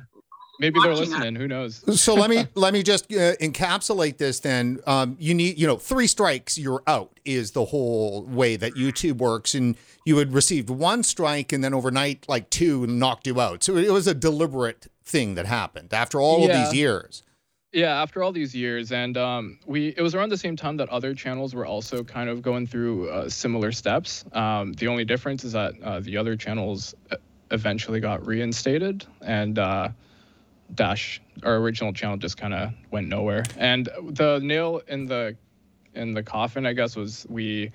[0.58, 1.34] maybe they're listening.
[1.34, 1.82] Who knows?
[2.00, 4.40] so let me let me just uh, encapsulate this.
[4.40, 8.74] Then um, you need you know three strikes, you're out is the whole way that
[8.74, 13.40] YouTube works, and you had received one strike, and then overnight like two knocked you
[13.40, 13.62] out.
[13.62, 16.46] So it was a deliberate thing that happened after all yeah.
[16.46, 17.22] of these years.
[17.72, 20.88] Yeah, after all these years, and um, we it was around the same time that
[20.90, 24.24] other channels were also kind of going through uh, similar steps.
[24.32, 27.16] Um, the only difference is that uh, the other channels uh,
[27.50, 29.88] eventually got reinstated, and uh,
[30.74, 33.44] Dash, our original channel, just kind of went nowhere.
[33.56, 35.36] And the nail in the
[35.94, 37.70] in the coffin, I guess, was we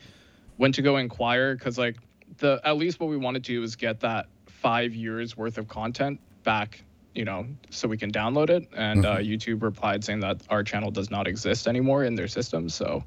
[0.58, 1.96] went to go inquire because like
[2.38, 5.68] the at least what we wanted to do was get that five years worth of
[5.68, 6.84] content back
[7.16, 9.18] you know so we can download it and uh, mm-hmm.
[9.18, 13.04] uh, youtube replied saying that our channel does not exist anymore in their system so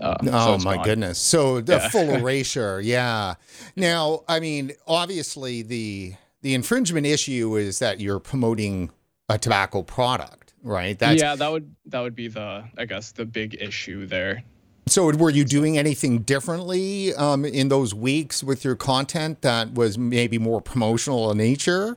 [0.00, 0.84] uh, oh so my gone.
[0.84, 1.88] goodness so the yeah.
[1.90, 3.34] full erasure yeah
[3.76, 6.14] now i mean obviously the
[6.44, 8.90] the infringement issue is that you're promoting
[9.30, 10.98] a tobacco product, right?
[10.98, 14.44] That's, yeah, that would that would be the I guess the big issue there.
[14.86, 19.96] So, were you doing anything differently um, in those weeks with your content that was
[19.96, 21.96] maybe more promotional in nature?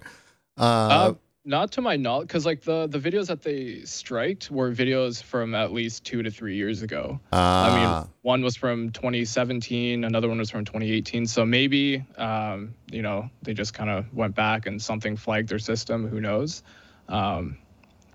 [0.58, 1.14] Uh, uh,
[1.48, 5.56] not to my knowledge, because like the the videos that they striked were videos from
[5.56, 7.20] at least two to three years ago.
[7.32, 8.08] Uh, I mean, ah.
[8.22, 11.26] one was from 2017, another one was from 2018.
[11.26, 15.60] So maybe um, you know they just kind of went back and something flagged their
[15.60, 16.08] system.
[16.08, 16.64] Who knows?
[17.08, 17.58] Um,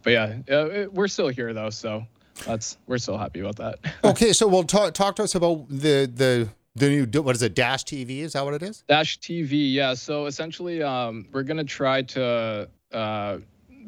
[0.03, 2.07] but yeah, it, we're still here though, so
[2.47, 3.79] that's we're still happy about that.
[4.05, 7.55] okay, so we'll talk talk to us about the the the new what is it
[7.55, 11.63] dash tv is that what it is dash tv yeah so essentially um, we're gonna
[11.63, 13.39] try to uh,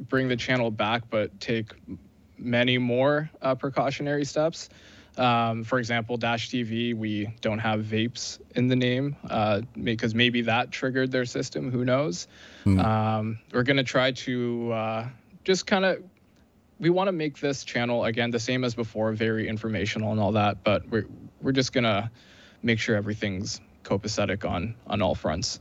[0.09, 1.72] bring the channel back, but take
[2.39, 4.68] many more uh, precautionary steps.
[5.16, 10.43] Um, for example, Dash TV, we don't have vapes in the name uh, because maybe
[10.43, 11.70] that triggered their system.
[11.70, 12.26] Who knows?
[12.64, 12.81] Hmm.
[12.81, 15.09] Um, we're going to try to uh,
[15.44, 16.02] just kind of
[16.81, 20.32] we want to make this channel again the same as before, very informational and all
[20.32, 20.64] that.
[20.64, 21.06] But we're
[21.40, 22.10] we're just gonna
[22.62, 25.60] make sure everything's copacetic on on all fronts.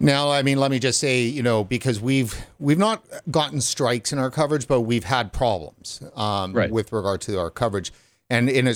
[0.00, 4.12] Now, I mean, let me just say, you know, because we've we've not gotten strikes
[4.12, 6.70] in our coverage, but we've had problems um, Right.
[6.70, 7.92] with regard to our coverage,
[8.28, 8.74] and in a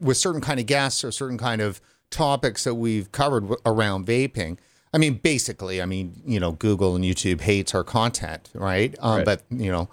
[0.00, 1.80] with certain kind of guests or certain kind of
[2.10, 4.58] topics that we've covered w- around vaping.
[4.92, 8.94] I mean, basically, I mean, you know, Google and YouTube hates our content, right?
[9.00, 9.24] Um, Right.
[9.24, 9.88] But you know,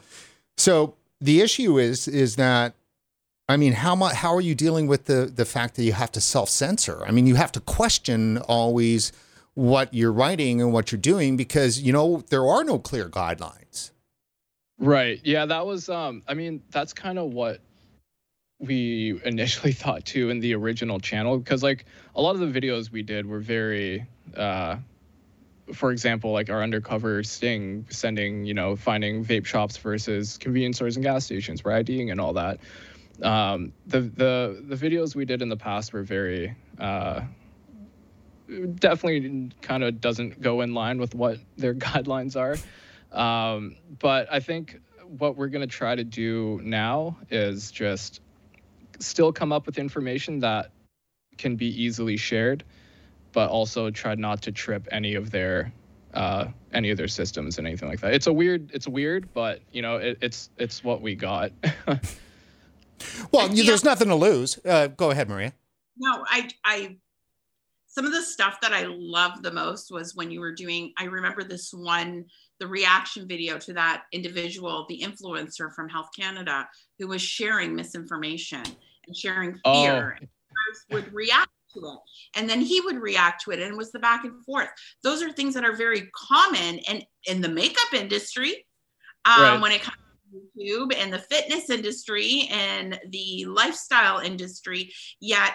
[0.57, 2.73] so the issue is is that
[3.49, 4.15] I mean, how much?
[4.15, 7.03] How are you dealing with the the fact that you have to self censor?
[7.05, 9.11] I mean, you have to question always
[9.57, 13.89] what you're writing and what you're doing because you know there are no clear guidelines.
[14.77, 15.19] Right.
[15.23, 17.59] Yeah, that was um I mean, that's kind of what
[18.59, 21.85] we initially thought too in the original channel because like
[22.15, 24.05] a lot of the videos we did were very
[24.35, 24.77] uh
[25.73, 30.97] for example, like our undercover sting sending, you know, finding vape shops versus convenience stores
[30.97, 32.59] and gas stations, we're IDing and all that.
[33.23, 37.21] Um, the the the videos we did in the past were very uh,
[38.75, 42.57] definitely kind of doesn't go in line with what their guidelines are.
[43.17, 44.79] Um, but I think
[45.17, 48.21] what we're going to try to do now is just
[48.99, 50.71] still come up with information that
[51.37, 52.63] can be easily shared,
[53.31, 55.71] but also try not to trip any of their
[56.13, 58.13] uh, any of their systems and anything like that.
[58.13, 61.51] It's a weird, it's weird, but you know, it, it's it's what we got.
[63.31, 64.59] Well, you, there's nothing to lose.
[64.65, 65.53] Uh, go ahead, Maria.
[65.97, 66.97] No, I, I,
[67.97, 71.05] some of the stuff that I loved the most was when you were doing, I
[71.05, 72.25] remember this one,
[72.59, 76.69] the reaction video to that individual, the influencer from Health Canada,
[76.99, 78.61] who was sharing misinformation
[79.07, 79.73] and sharing Oh.
[79.73, 80.19] fear.
[80.19, 80.29] And
[80.91, 82.39] would react to it.
[82.39, 84.69] And then he would react to it and it was the back and forth.
[85.01, 88.67] Those are things that are very common and in the makeup industry,
[89.25, 89.61] um, Right.
[89.61, 89.97] when it comes
[90.55, 94.93] to YouTube and the fitness industry and the lifestyle industry.
[95.19, 95.53] Yet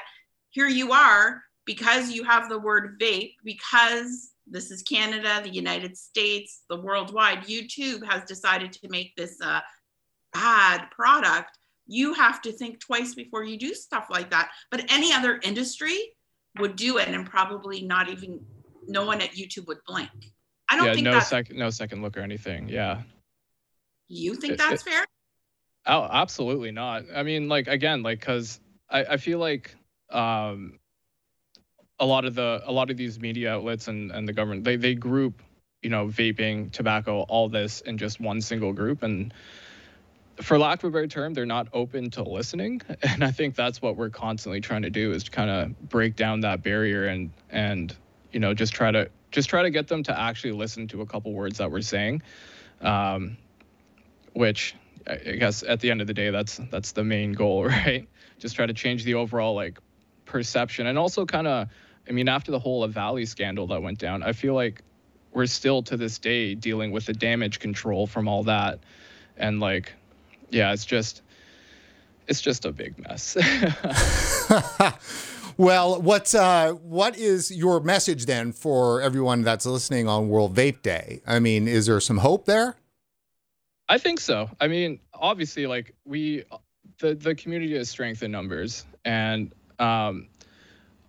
[0.50, 5.96] here you are because you have the word vape, because this is Canada, the United
[5.96, 9.62] States, the worldwide, YouTube has decided to make this a
[10.32, 11.58] bad product.
[11.86, 14.50] You have to think twice before you do stuff like that.
[14.70, 15.98] But any other industry
[16.58, 18.44] would do it and probably not even,
[18.86, 20.10] no one at YouTube would blink.
[20.68, 22.68] I don't yeah, think no that's, second, no second look or anything.
[22.68, 23.02] Yeah.
[24.08, 25.04] you think it- that's it- fair?
[25.84, 27.04] Oh, absolutely not.
[27.12, 29.74] I mean, like again, like because I, I feel like
[30.10, 30.78] um,
[32.00, 34.76] a lot of the a lot of these media outlets and and the government they
[34.76, 35.42] they group
[35.82, 39.34] you know vaping, tobacco, all this in just one single group, and
[40.40, 42.80] for lack of a better term, they're not open to listening.
[43.02, 46.16] And I think that's what we're constantly trying to do is to kind of break
[46.16, 47.94] down that barrier and and
[48.32, 51.06] you know just try to just try to get them to actually listen to a
[51.06, 52.22] couple words that we're saying.
[52.80, 53.36] Um,
[54.34, 54.74] which
[55.06, 58.08] I guess at the end of the day, that's that's the main goal, right?
[58.38, 59.78] Just try to change the overall like
[60.24, 61.68] perception, and also kind of,
[62.08, 64.82] I mean, after the whole Valley scandal that went down, I feel like
[65.32, 68.80] we're still to this day dealing with the damage control from all that,
[69.36, 69.92] and like,
[70.50, 71.22] yeah, it's just,
[72.26, 73.36] it's just a big mess.
[75.56, 80.82] well, what's uh, what is your message then for everyone that's listening on World Vape
[80.82, 81.22] Day?
[81.26, 82.76] I mean, is there some hope there?
[83.88, 84.48] I think so.
[84.60, 86.44] I mean, obviously, like we,
[86.98, 90.28] the the community is strength in numbers, and um,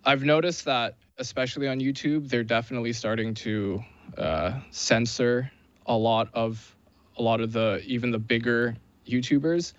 [0.04, 3.82] I've noticed that especially on YouTube, they're definitely starting to
[4.18, 5.50] uh, censor
[5.86, 6.74] a lot of
[7.16, 8.76] a lot of the even the bigger
[9.06, 9.72] YouTubers.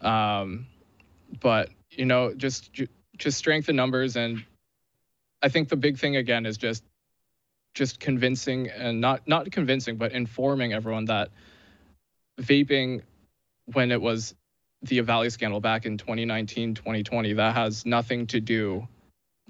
[0.00, 0.66] Um,
[1.40, 2.70] but you know, just
[3.16, 4.44] just strength in numbers, and
[5.42, 6.84] I think the big thing again is just
[7.74, 11.30] just convincing and not not convincing, but informing everyone that
[12.40, 13.02] vaping
[13.72, 14.34] when it was
[14.82, 18.86] the Valley scandal back in 2019, 2020, that has nothing to do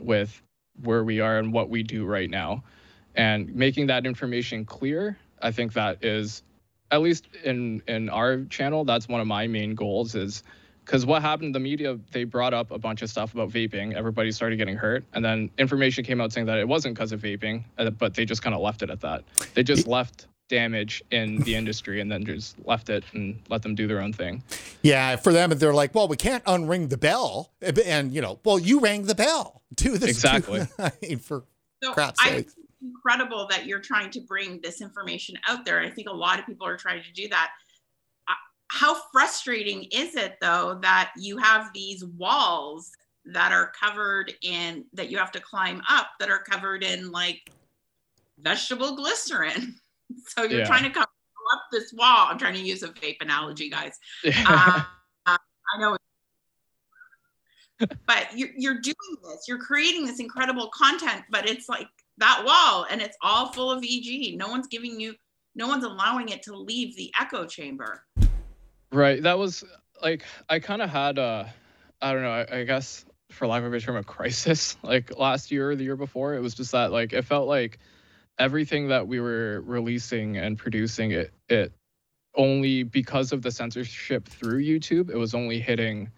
[0.00, 0.40] with
[0.82, 2.62] where we are and what we do right now.
[3.14, 6.42] And making that information clear, I think that is,
[6.90, 10.42] at least in in our channel, that's one of my main goals is
[10.84, 13.94] because what happened the media they brought up a bunch of stuff about vaping.
[13.94, 15.04] Everybody started getting hurt.
[15.12, 18.24] And then information came out saying that it wasn't because of vaping uh, but they
[18.24, 19.24] just kind of left it at that.
[19.54, 23.74] They just left damage in the industry and then just left it and let them
[23.74, 24.42] do their own thing
[24.82, 28.58] Yeah, for them, they're like, well, we can't unring the bell, and you know, well,
[28.58, 29.62] you rang the bell.
[29.74, 30.62] Do this Exactly.
[30.78, 31.44] I mean, for
[31.82, 32.34] So crap's I sake.
[32.34, 35.80] think it's incredible that you're trying to bring this information out there.
[35.80, 37.50] I think a lot of people are trying to do that.
[38.28, 38.34] Uh,
[38.70, 42.90] How frustrating is it though that you have these walls
[43.26, 47.50] that are covered in that you have to climb up that are covered in like
[48.38, 49.74] vegetable glycerin?
[50.28, 50.66] So you're Yeah.
[50.66, 52.26] trying to come up this wall.
[52.28, 53.98] I'm trying to use a vape analogy, guys.
[54.46, 54.82] Uh,
[55.26, 55.96] I know.
[58.06, 61.86] but you're, you're doing this, you're creating this incredible content, but it's like
[62.16, 64.36] that wall and it's all full of VG.
[64.36, 65.14] No one's giving you,
[65.54, 68.04] no one's allowing it to leave the echo chamber.
[68.90, 69.22] Right.
[69.22, 69.62] That was
[70.02, 71.52] like, I kind of had a,
[72.00, 75.50] I don't know, I, I guess for lack of a term, a crisis like last
[75.50, 76.34] year or the year before.
[76.34, 77.78] It was just that like, it felt like
[78.38, 81.72] everything that we were releasing and producing it, it
[82.34, 86.10] only because of the censorship through YouTube, it was only hitting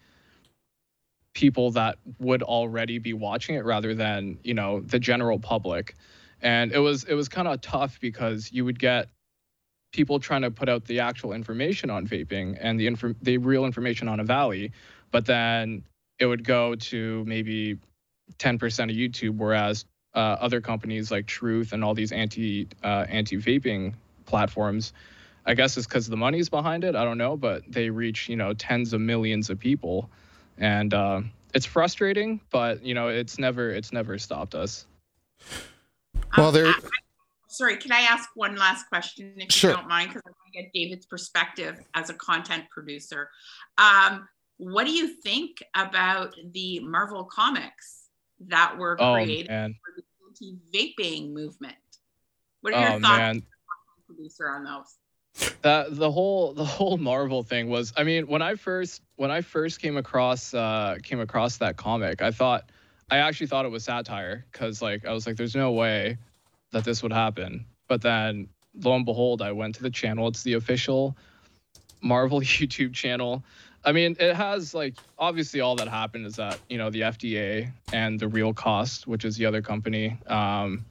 [1.34, 5.94] people that would already be watching it rather than you know the general public.
[6.42, 9.08] And it was it was kind of tough because you would get
[9.92, 13.64] people trying to put out the actual information on vaping and the inf- the real
[13.64, 14.72] information on EVALI,
[15.10, 15.82] but then
[16.18, 17.78] it would go to maybe
[18.38, 19.84] 10% of youtube whereas
[20.14, 23.94] uh, other companies like Truth and all these anti uh, anti vaping
[24.26, 24.92] platforms
[25.46, 28.36] i guess it's because the money's behind it i don't know but they reach you
[28.36, 30.08] know tens of millions of people
[30.60, 31.22] and uh,
[31.54, 34.86] it's frustrating, but you know, it's never it's never stopped us.
[36.36, 36.66] Well, there.
[36.66, 36.74] Um,
[37.48, 39.70] sorry, can I ask one last question if sure.
[39.70, 40.10] you don't mind?
[40.10, 43.30] Because I want to get David's perspective as a content producer.
[43.78, 44.28] Um,
[44.58, 47.99] what do you think about the Marvel comics
[48.48, 49.74] that were oh, created man.
[49.84, 51.74] for the anti-vaping movement?
[52.60, 53.42] What are your oh, thoughts, man.
[54.06, 54.96] producer, on those?
[55.62, 59.40] that the whole the whole Marvel thing was I mean when I first when I
[59.42, 62.70] first came across uh came across that comic I thought
[63.10, 66.18] I actually thought it was satire cuz like I was like there's no way
[66.72, 68.48] that this would happen but then
[68.82, 71.16] lo and behold I went to the channel it's the official
[72.02, 73.44] Marvel YouTube channel
[73.84, 77.72] I mean it has like obviously all that happened is that you know the FDA
[77.92, 80.84] and the real cost which is the other company um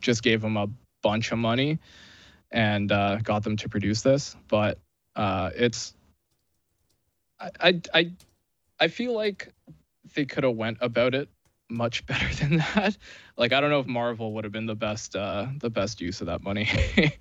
[0.00, 0.68] just gave them a
[1.02, 1.78] bunch of money
[2.50, 4.36] and uh, got them to produce this.
[4.48, 4.78] But
[5.16, 5.94] uh, it's
[7.40, 8.12] I, I I
[8.80, 9.52] I feel like
[10.14, 11.28] they could have went about it
[11.68, 12.96] much better than that.
[13.36, 16.20] Like I don't know if Marvel would have been the best uh, the best use
[16.20, 16.68] of that money.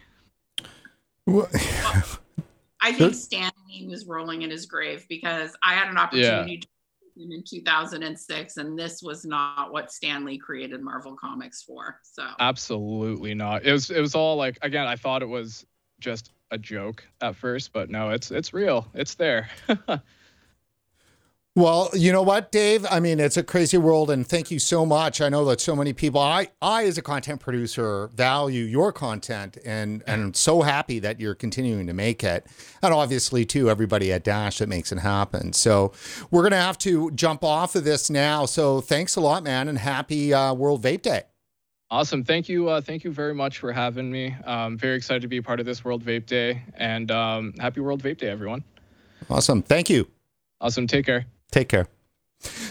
[1.25, 1.49] well,
[2.81, 3.15] I think
[3.81, 6.67] Stan Lee was rolling in his grave because I had an opportunity yeah
[7.17, 11.99] in 2006 and this was not what Stan Lee created Marvel Comics for.
[12.03, 13.65] So Absolutely not.
[13.65, 15.65] It was it was all like again, I thought it was
[15.99, 18.87] just a joke at first, but no, it's it's real.
[18.93, 19.49] It's there.
[21.53, 22.85] Well, you know what, Dave?
[22.89, 25.19] I mean, it's a crazy world, and thank you so much.
[25.19, 29.57] I know that so many people, I, I as a content producer, value your content,
[29.65, 32.47] and and I'm so happy that you're continuing to make it,
[32.81, 35.51] and obviously too everybody at Dash that makes it happen.
[35.51, 35.91] So
[36.29, 38.45] we're gonna have to jump off of this now.
[38.45, 41.23] So thanks a lot, man, and happy uh, World Vape Day.
[41.89, 42.23] Awesome.
[42.23, 42.69] Thank you.
[42.69, 44.33] Uh, thank you very much for having me.
[44.45, 47.81] I'm very excited to be a part of this World Vape Day, and um, happy
[47.81, 48.63] World Vape Day, everyone.
[49.29, 49.61] Awesome.
[49.61, 50.07] Thank you.
[50.61, 50.87] Awesome.
[50.87, 51.25] Take care.
[51.51, 51.87] Take care.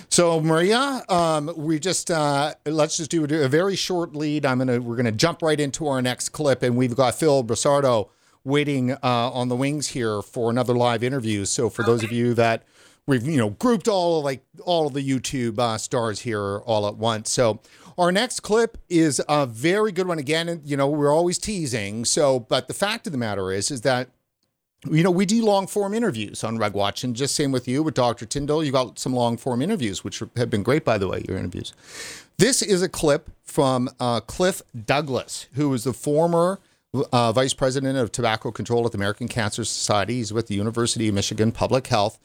[0.08, 4.44] So Maria, um, we just uh, let's just do a very short lead.
[4.44, 8.08] I'm gonna we're gonna jump right into our next clip, and we've got Phil Busardo
[8.42, 11.44] waiting uh, on the wings here for another live interview.
[11.44, 12.64] So for those of you that
[13.06, 16.96] we've you know grouped all like all of the YouTube uh, stars here all at
[16.96, 17.30] once.
[17.30, 17.60] So
[17.96, 20.18] our next clip is a very good one.
[20.18, 22.04] Again, you know we're always teasing.
[22.04, 24.08] So, but the fact of the matter is, is that
[24.88, 27.82] you know, we do long form interviews on Reg Watch, and just same with you
[27.82, 28.24] with Dr.
[28.24, 28.64] Tyndall.
[28.64, 31.72] You got some long form interviews, which have been great, by the way, your interviews.
[32.38, 36.60] This is a clip from uh, Cliff Douglas, who is the former
[37.12, 40.16] uh, vice president of tobacco control at the American Cancer Society.
[40.16, 42.18] He's with the University of Michigan Public Health.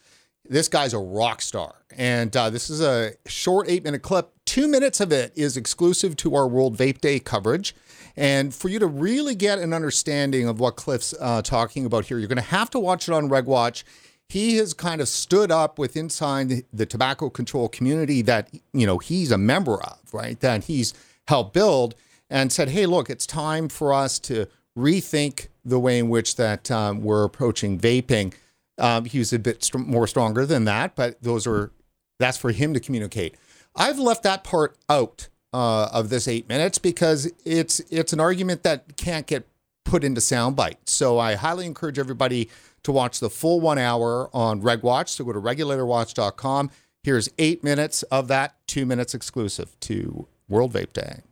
[0.48, 1.74] This guy's a rock star.
[1.96, 4.32] And uh, this is a short eight minute clip.
[4.44, 7.74] Two minutes of it is exclusive to our World Vape Day coverage.
[8.16, 12.18] And for you to really get an understanding of what Cliff's uh, talking about here,
[12.18, 13.84] you're going to have to watch it on RegWatch.
[14.28, 18.98] He has kind of stood up with inside the tobacco control community that you know
[18.98, 20.40] he's a member of, right?
[20.40, 20.94] That he's
[21.28, 21.94] helped build,
[22.28, 26.70] and said, "Hey, look, it's time for us to rethink the way in which that
[26.70, 28.34] um, we're approaching vaping."
[28.78, 31.70] Um, he was a bit st- more stronger than that, but those are
[32.18, 33.36] that's for him to communicate.
[33.76, 38.62] I've left that part out uh, of this eight minutes because it's it's an argument
[38.62, 39.46] that can't get
[39.84, 40.76] put into soundbite.
[40.84, 42.50] So I highly encourage everybody
[42.82, 45.08] to watch the full one hour on RegWatch.
[45.08, 46.70] So go to regulatorwatch.com.
[47.02, 51.22] Here's eight minutes of that, two minutes exclusive to World Vape Day.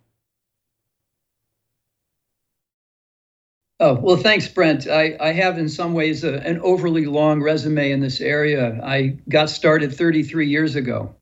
[3.81, 4.87] Oh, well, thanks, Brent.
[4.87, 8.81] I, I have, in some ways, a, an overly long resume in this area.
[8.85, 11.15] I got started 33 years ago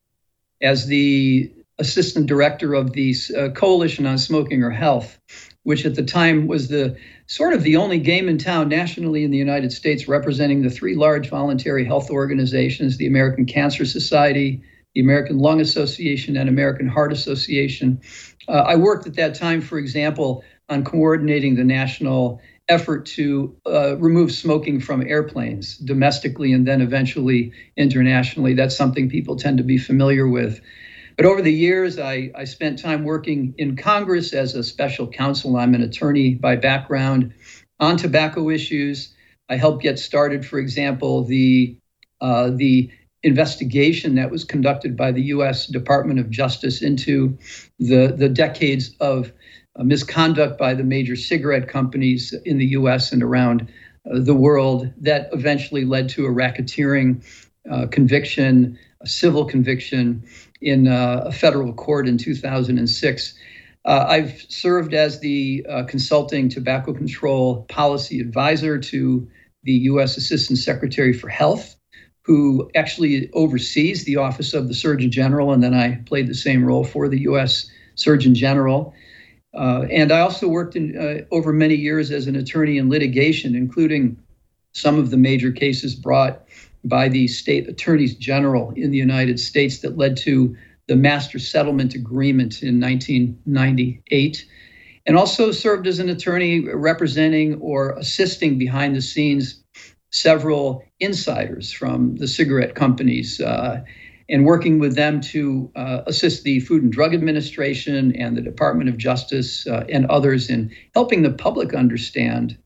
[0.61, 5.19] as the assistant director of the uh, Coalition on Smoking or Health.
[5.63, 6.95] which at the time was the
[7.27, 10.95] sort of the only game in town nationally in the United States representing the three
[10.95, 14.61] large voluntary health organizations the American Cancer Society,
[14.93, 18.01] the American Lung Association, and American Heart Association.
[18.47, 23.97] Uh, I worked at that time, for example, on coordinating the national effort to uh,
[23.97, 28.53] remove smoking from airplanes domestically and then eventually internationally.
[28.53, 30.61] That's something people tend to be familiar with.
[31.15, 35.57] But over the years, I, I spent time working in Congress as a special counsel.
[35.57, 37.33] I'm an attorney by background
[37.79, 39.13] on tobacco issues.
[39.49, 41.77] I helped get started, for example, the
[42.21, 42.89] uh, the
[43.21, 45.67] investigation that was conducted by the U.S.
[45.67, 47.37] Department of Justice into
[47.79, 49.31] the the decades of
[49.75, 53.11] uh, misconduct by the major cigarette companies in the U.S.
[53.11, 53.71] and around
[54.09, 57.23] uh, the world that eventually led to a racketeering
[57.69, 60.23] uh, conviction, a civil conviction
[60.63, 63.33] in uh, a federal court in 2006.
[63.85, 69.27] Uh, I've served as the uh, consulting tobacco control policy advisor to
[69.63, 70.17] the U.S.
[70.17, 71.75] Assistant Secretary for Health,
[72.21, 76.63] who actually oversees the Office of the Surgeon General, and then I played the same
[76.63, 77.69] role for the U.S.
[77.95, 78.93] Surgeon General.
[79.53, 83.55] Uh, and I also worked in, uh, over many years as an attorney in litigation,
[83.55, 84.17] including
[84.71, 86.42] some of the major cases brought
[86.83, 90.55] by the state attorneys general in the United States that led to
[90.87, 94.45] the Master Settlement Agreement in 1998,
[95.05, 99.63] and also served as an attorney representing or assisting behind the scenes
[100.11, 103.81] several insiders from the cigarette companies uh,
[104.29, 108.89] and working with them to uh, assist the Food and Drug Administration and the Department
[108.89, 112.57] of Justice uh, and others in helping the public understand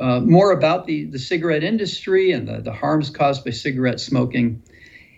[0.00, 4.62] uh, more about the, the cigarette industry and the, the harms caused by cigarette smoking.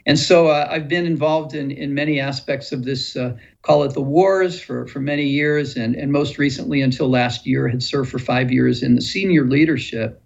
[0.07, 3.93] And so uh, I've been involved in, in many aspects of this, uh, call it
[3.93, 5.77] the wars, for, for many years.
[5.77, 9.44] And, and most recently, until last year, had served for five years in the senior
[9.44, 10.23] leadership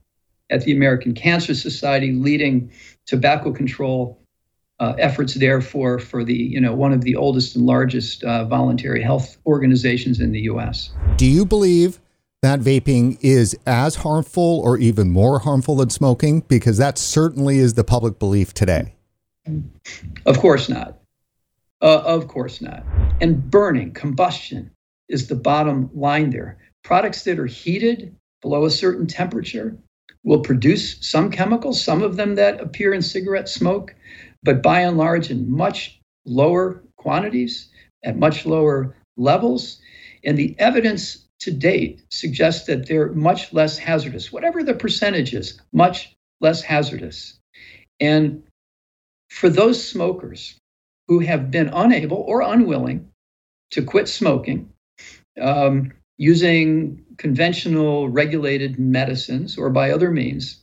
[0.51, 2.71] at the American Cancer Society, leading
[3.07, 4.21] tobacco control
[4.79, 8.45] uh, efforts there for, for the, you know, one of the oldest and largest uh,
[8.45, 10.91] voluntary health organizations in the U.S.
[11.17, 12.01] Do you believe
[12.45, 16.41] that vaping is as harmful or even more harmful than smoking?
[16.43, 18.95] Because that certainly is the public belief today.
[20.27, 20.99] Of course not.
[21.83, 22.83] Uh, of course not.
[23.21, 24.71] And burning, combustion
[25.09, 26.59] is the bottom line there.
[26.83, 29.77] Products that are heated below a certain temperature
[30.23, 33.95] will produce some chemicals, some of them that appear in cigarette smoke,
[34.43, 37.69] but by and large in much lower quantities,
[38.03, 39.81] at much lower levels.
[40.25, 45.61] And the evidence to date suggest that they're much less hazardous, whatever the percentage is,
[45.73, 47.39] much less hazardous.
[48.01, 48.43] And
[49.29, 50.59] for those smokers
[51.09, 53.09] who have been unable or unwilling
[53.73, 54.71] to quit smoking
[55.41, 60.63] um, using conventional regulated medicines or by other means,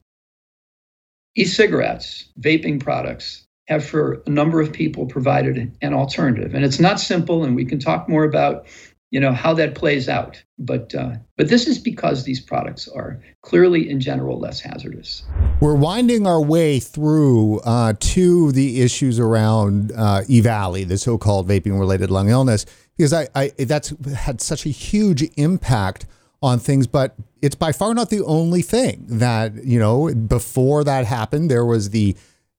[1.36, 6.54] e cigarettes, vaping products, have for a number of people provided an alternative.
[6.56, 8.66] And it's not simple, and we can talk more about
[9.12, 13.22] you know how that plays out but uh, but this is because these products are
[13.42, 15.24] clearly in general less hazardous
[15.62, 22.10] we're winding our way through uh, to the issues around uh, EVALI, the so-called vaping-related
[22.10, 22.66] lung illness,
[22.98, 26.08] because I, I that's had such a huge impact
[26.42, 30.12] on things, but it's by far not the only thing that you know.
[30.14, 32.16] Before that happened, there was the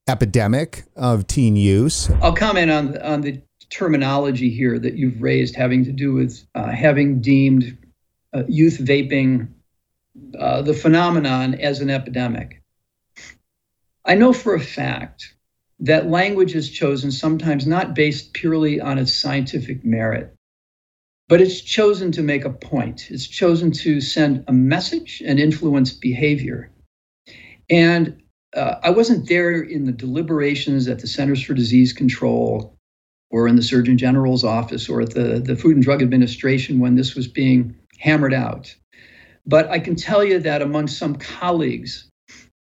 [0.09, 2.09] epidemic of teen use.
[2.23, 3.41] I'll comment on on the
[3.73, 7.79] terminology here that you've raised having to do with uh, having deemed
[8.35, 9.49] uh, youth vaping
[10.39, 12.63] uh, the phenomenon as an epidemic.
[14.05, 15.35] I know for a fact
[15.81, 20.35] that language is chosen sometimes not based purely on its scientific merit,
[21.29, 23.11] but it's chosen to make a point.
[23.11, 26.71] It's chosen to send a message and influence behavior.
[27.71, 28.23] And
[28.55, 32.72] uh, I wasn't there in the deliberations at the Centers for Disease Control
[33.33, 36.95] or in the Surgeon General's office or at the, the Food and Drug Administration when
[36.95, 38.73] this was being hammered out.
[39.47, 42.09] But I can tell you that among some colleagues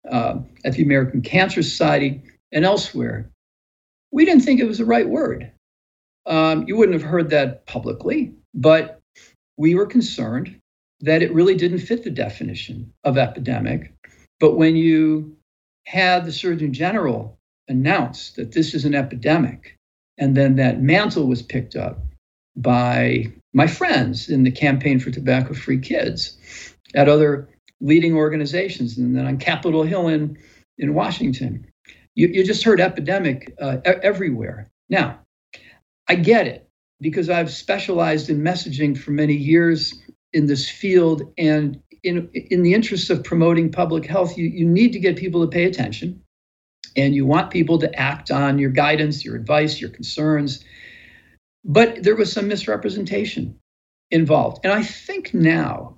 [0.09, 3.29] uh, at the American Cancer Society and elsewhere,
[4.11, 5.51] we didn't think it was the right word.
[6.25, 8.99] Um, you wouldn't have heard that publicly, but
[9.57, 10.57] we were concerned
[11.01, 13.93] that it really didn't fit the definition of epidemic.
[14.39, 15.35] But when you
[15.85, 17.37] had the Surgeon General
[17.67, 19.77] announce that this is an epidemic,
[20.21, 21.99] and then that mantle was picked up
[22.55, 26.37] by my friends in the Campaign for Tobacco Free Kids
[26.93, 27.49] at other
[27.81, 30.37] leading organizations, and then on Capitol Hill in,
[30.77, 31.65] in Washington.
[32.13, 34.69] You, you just heard epidemic uh, everywhere.
[34.89, 35.19] Now,
[36.07, 36.67] I get it
[36.99, 39.99] because I've specialized in messaging for many years
[40.33, 41.33] in this field.
[41.37, 45.41] And in, in the interest of promoting public health, you, you need to get people
[45.41, 46.21] to pay attention.
[46.95, 50.63] And you want people to act on your guidance, your advice, your concerns.
[51.63, 53.57] But there was some misrepresentation
[54.09, 54.59] involved.
[54.63, 55.97] And I think now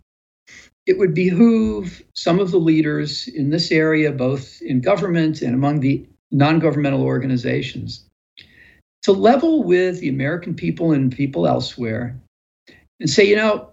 [0.86, 5.80] it would behoove some of the leaders in this area, both in government and among
[5.80, 8.06] the non governmental organizations,
[9.04, 12.20] to level with the American people and people elsewhere
[13.00, 13.70] and say, you know,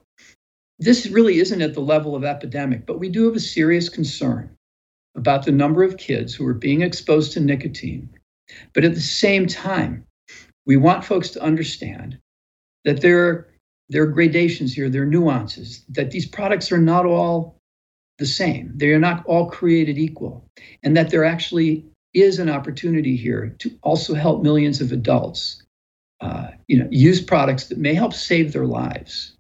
[0.79, 4.51] this really isn't at the level of epidemic, but we do have a serious concern
[5.17, 8.09] about the number of kids who are being exposed to nicotine.
[8.75, 10.05] But at the same time,
[10.67, 12.19] we want folks to understand
[12.85, 13.49] that there are,
[13.89, 17.57] there are gradations here, there are nuances, that these products are not all
[18.19, 18.73] the same.
[18.77, 20.45] They are not all created equal,
[20.83, 21.85] and that there actually
[22.15, 25.63] is an opportunity here to also help millions of adults,
[26.21, 29.37] uh, you know, use products that may help save their lives.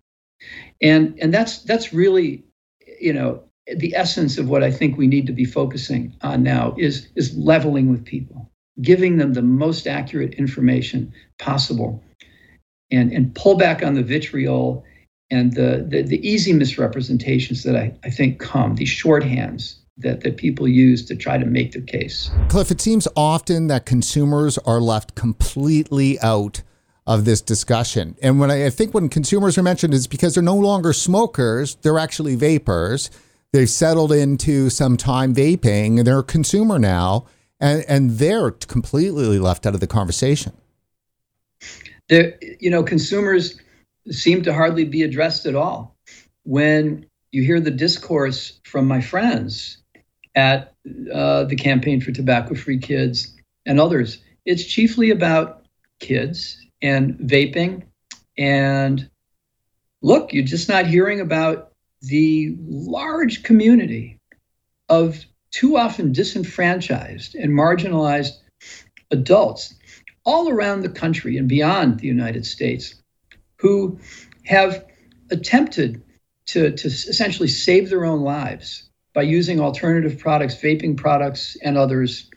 [0.80, 2.42] And and that's that's really,
[3.00, 3.42] you know,
[3.76, 7.36] the essence of what I think we need to be focusing on now is is
[7.36, 12.02] leveling with people, giving them the most accurate information possible,
[12.90, 14.84] and and pull back on the vitriol
[15.30, 20.36] and the the, the easy misrepresentations that I, I think come, these shorthands that, that
[20.36, 22.30] people use to try to make their case.
[22.48, 26.62] Cliff, it seems often that consumers are left completely out
[27.06, 28.16] of this discussion.
[28.22, 31.76] And when I, I think when consumers are mentioned, is because they're no longer smokers,
[31.76, 33.10] they're actually vapers.
[33.52, 37.26] They've settled into some time vaping and they're a consumer now,
[37.58, 40.52] and, and they're completely left out of the conversation.
[42.08, 43.60] There, you know, consumers
[44.10, 45.96] seem to hardly be addressed at all.
[46.44, 49.78] When you hear the discourse from my friends
[50.34, 50.74] at
[51.12, 53.36] uh, the Campaign for Tobacco Free Kids
[53.66, 54.18] and others.
[54.44, 55.64] It's chiefly about
[55.98, 57.82] kids and vaping.
[58.38, 59.10] And
[60.02, 61.69] look, you're just not hearing about
[62.02, 64.18] the large community
[64.88, 68.32] of too often disenfranchised and marginalized
[69.10, 69.74] adults
[70.24, 72.94] all around the country and beyond the United States
[73.56, 73.98] who
[74.44, 74.84] have
[75.30, 76.02] attempted
[76.46, 82.30] to, to essentially save their own lives by using alternative products, vaping products, and others,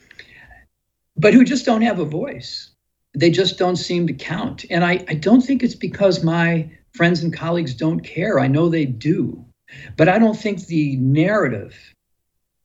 [1.16, 2.72] but who just don't have a voice.
[3.16, 4.66] They just don't seem to count.
[4.70, 8.40] And I, I don't think it's because my friends and colleagues don't care.
[8.40, 9.46] I know they do.
[9.98, 11.76] But I don't think the narrative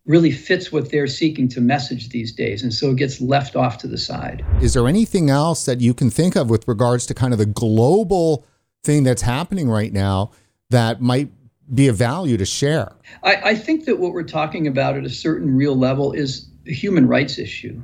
[0.09, 2.63] really fits what they're seeking to message these days.
[2.63, 4.45] And so it gets left off to the side.
[4.63, 7.47] Is there anything else that you can think of with regards to kind of the
[7.47, 8.47] global
[8.83, 10.31] thing that's happening right now
[10.71, 11.31] that might
[11.75, 12.97] be of value to share?
[13.23, 16.73] I, I think that what we're talking about at a certain real level is a
[16.73, 17.83] human rights issue.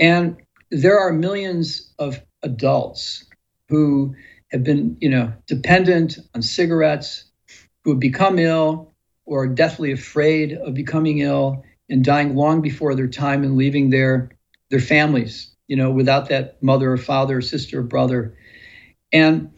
[0.00, 0.36] And
[0.70, 3.24] there are millions of adults
[3.68, 4.14] who
[4.50, 7.25] have been, you know, dependent on cigarettes,
[7.86, 8.92] who have become ill
[9.26, 13.90] or are deathly afraid of becoming ill and dying long before their time and leaving
[13.90, 14.28] their
[14.70, 18.36] their families, you know, without that mother or father or sister or brother.
[19.12, 19.52] And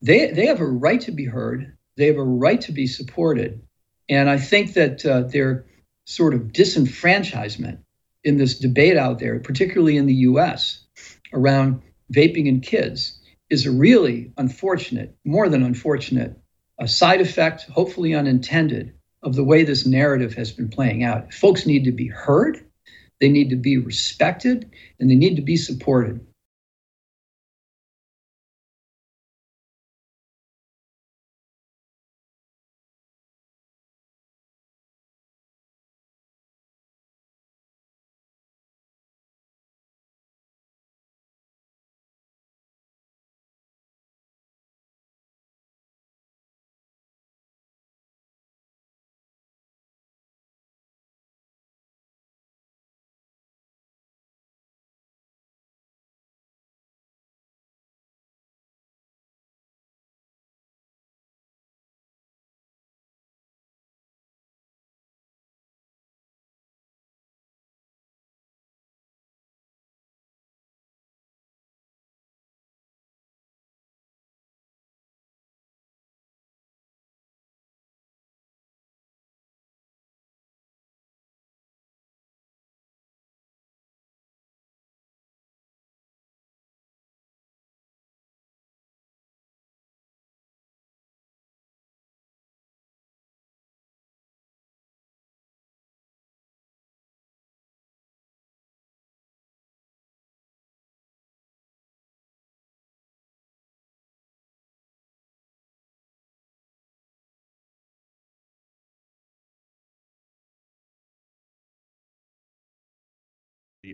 [0.00, 1.76] they they have a right to be heard.
[1.96, 3.60] They have a right to be supported.
[4.08, 5.66] And I think that uh, their
[6.04, 7.78] sort of disenfranchisement
[8.22, 10.84] in this debate out there, particularly in the US,
[11.32, 11.82] around
[12.14, 13.18] vaping in kids,
[13.50, 16.38] is a really unfortunate, more than unfortunate,
[16.82, 18.92] a side effect, hopefully unintended,
[19.22, 21.32] of the way this narrative has been playing out.
[21.32, 22.58] Folks need to be heard,
[23.20, 24.68] they need to be respected,
[24.98, 26.26] and they need to be supported.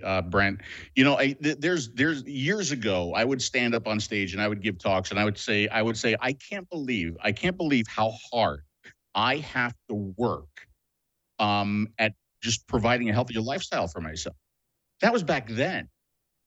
[0.05, 0.61] Uh, Brent.
[0.95, 4.43] You know, I, th- there's there's years ago, I would stand up on stage and
[4.43, 7.33] I would give talks, and I would say, I would say, I can't believe, I
[7.33, 8.63] can't believe how hard
[9.15, 10.67] I have to work
[11.39, 14.37] um, at just providing a healthier lifestyle for myself.
[15.01, 15.89] That was back then.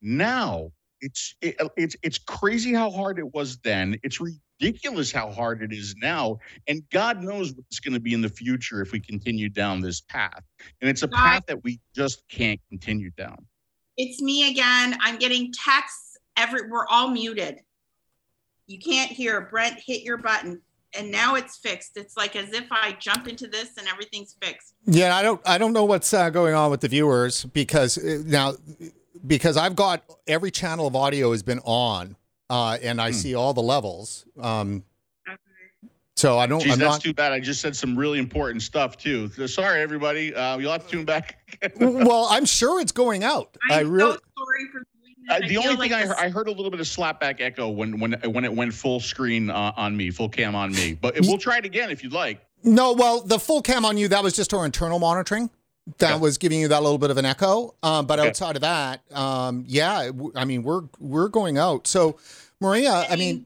[0.02, 3.98] Now it's it, it's it's crazy how hard it was then.
[4.04, 8.14] It's ridiculous how hard it is now, and God knows what it's going to be
[8.14, 10.44] in the future if we continue down this path.
[10.82, 13.46] And it's a path that we just can't continue down.
[13.98, 14.98] It's me again.
[15.02, 17.60] I'm getting texts every we're all muted.
[18.68, 20.62] You can't hear Brent hit your button
[20.98, 21.98] and now it's fixed.
[21.98, 24.74] It's like as if I jump into this and everything's fixed.
[24.86, 28.22] Yeah, I don't I don't know what's uh, going on with the viewers because uh,
[28.26, 28.54] now
[29.26, 32.16] because I've got every channel of audio has been on
[32.50, 33.16] uh, and I hmm.
[33.16, 34.26] see all the levels.
[34.40, 34.84] Um,
[36.18, 36.62] so I don't.
[36.62, 37.32] Jeez, I'm that's not, too bad.
[37.32, 39.30] I just said some really important stuff too.
[39.48, 40.36] Sorry, everybody.
[40.36, 41.40] Uh, you'll have to tune back.
[41.80, 43.58] well, I'm sure it's going out.
[43.70, 44.14] I'm I really.
[44.14, 44.84] So sorry for
[45.30, 48.00] uh, the only thing I, heard, I heard a little bit of slapback echo when
[48.00, 50.94] when when it went full screen uh, on me, full cam on me.
[50.94, 52.42] But we'll try it again if you'd like.
[52.64, 55.50] No, well, the full cam on you that was just our internal monitoring.
[55.98, 57.76] That was giving you that little bit of an echo.
[57.84, 61.88] Um, but outside of that, um, yeah, I mean we're we're going out.
[61.88, 62.18] So,
[62.60, 63.46] Maria, I mean.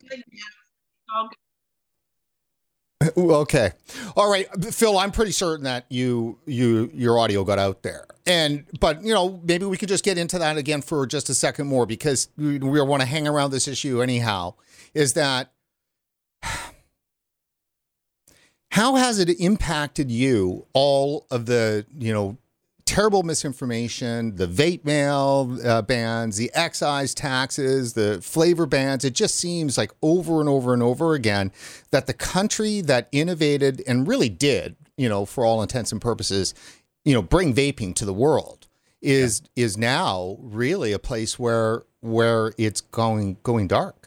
[3.17, 3.71] Okay.
[4.15, 8.05] All right, Phil, I'm pretty certain that you you your audio got out there.
[8.25, 11.35] And but, you know, maybe we could just get into that again for just a
[11.35, 14.55] second more because we, we want to hang around this issue anyhow.
[14.93, 15.51] Is that
[18.75, 22.37] how has it impacted you all of the, you know,
[22.85, 29.05] terrible misinformation, the vape mail uh, bans, the excise taxes, the flavor bans.
[29.05, 31.53] It just seems like over and over and over again
[31.91, 36.53] that the country that innovated and really did, you know, for all intents and purposes,
[37.05, 38.67] you know, bring vaping to the world
[39.01, 39.63] is yeah.
[39.63, 44.05] is now really a place where where it's going going dark.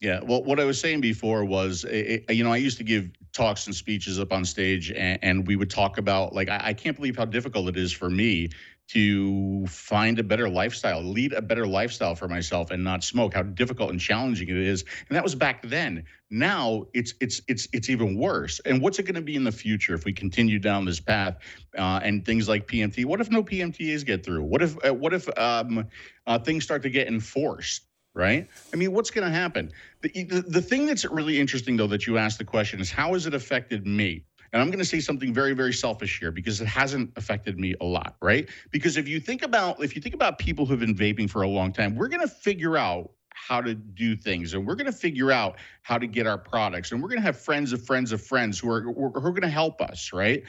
[0.00, 0.20] Yeah.
[0.22, 3.76] Well, what I was saying before was, you know, I used to give talks and
[3.76, 7.16] speeches up on stage, and, and we would talk about like I, I, can't believe
[7.16, 8.48] how difficult it is for me
[8.88, 13.34] to find a better lifestyle, lead a better lifestyle for myself, and not smoke.
[13.34, 16.04] How difficult and challenging it is, and that was back then.
[16.30, 18.58] Now it's it's it's it's even worse.
[18.64, 21.36] And what's it going to be in the future if we continue down this path
[21.76, 23.04] uh, and things like PMT?
[23.04, 24.44] What if no PMTAs get through?
[24.44, 25.86] What if uh, what if um,
[26.26, 27.82] uh, things start to get enforced?
[28.16, 28.48] Right?
[28.72, 29.70] I mean, what's going to happen?
[30.00, 33.12] The, the, the thing that's really interesting, though, that you asked the question is how
[33.12, 34.24] has it affected me?
[34.52, 37.74] And I'm going to say something very, very selfish here because it hasn't affected me
[37.80, 38.48] a lot, right?
[38.70, 41.48] Because if you think about if you think about people who've been vaping for a
[41.48, 44.92] long time, we're going to figure out how to do things and we're going to
[44.92, 48.12] figure out how to get our products and we're going to have friends of friends
[48.12, 50.42] of friends who are who are going to help us, right?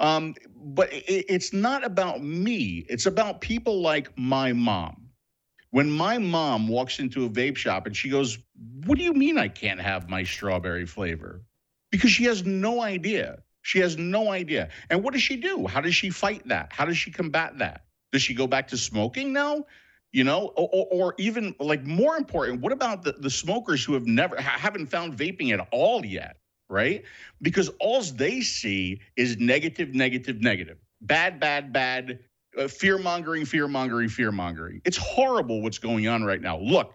[0.00, 2.84] Um, but it, it's not about me.
[2.88, 5.01] It's about people like my mom
[5.72, 8.38] when my mom walks into a vape shop and she goes,
[8.84, 11.42] What do you mean I can't have my strawberry flavor?
[11.90, 13.42] Because she has no idea.
[13.62, 14.68] She has no idea.
[14.90, 15.66] And what does she do?
[15.66, 16.72] How does she fight that?
[16.72, 17.84] How does she combat that?
[18.12, 19.64] Does she go back to smoking now?
[20.12, 24.04] You know, or, or, even like more important, what about the, the smokers who have
[24.04, 26.36] never haven't found vaping at all yet?
[26.68, 27.02] Right?
[27.40, 32.18] Because all they see is negative, negative, negative, bad, bad, bad,
[32.58, 34.80] uh, fear mongering, fear mongering, fear mongering.
[34.84, 36.58] It's horrible what's going on right now.
[36.58, 36.94] Look,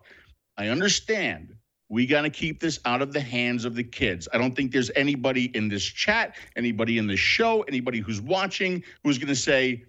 [0.58, 1.56] I understand
[1.90, 4.28] we got to keep this out of the hands of the kids.
[4.34, 8.84] I don't think there's anybody in this chat, anybody in the show, anybody who's watching
[9.04, 9.86] who's going to say,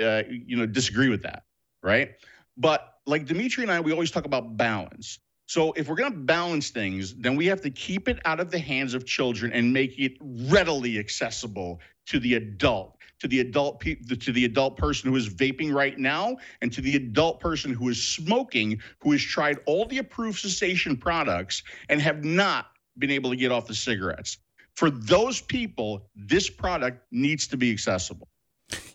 [0.00, 1.44] uh, you know, disagree with that,
[1.82, 2.14] right?
[2.56, 5.18] But like Dimitri and I, we always talk about balance.
[5.48, 8.50] So if we're going to balance things, then we have to keep it out of
[8.50, 13.80] the hands of children and make it readily accessible to the adult to the adult
[13.80, 17.72] pe- to the adult person who is vaping right now and to the adult person
[17.72, 22.66] who is smoking who has tried all the approved cessation products and have not
[22.98, 24.38] been able to get off the cigarettes
[24.74, 28.28] for those people this product needs to be accessible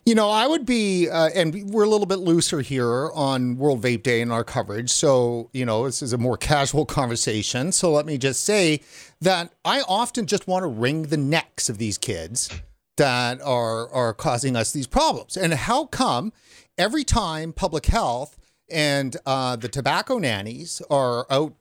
[0.04, 3.82] you know, I would be, uh, and we're a little bit looser here on World
[3.82, 4.90] Vape Day in our coverage.
[4.90, 7.70] So, you know, this is a more casual conversation.
[7.70, 8.80] So let me just say
[9.20, 12.50] that I often just want to wring the necks of these kids
[12.96, 15.36] that are are causing us these problems.
[15.36, 16.32] And how come
[16.78, 18.38] every time public health
[18.70, 21.54] and uh, the tobacco nannies are out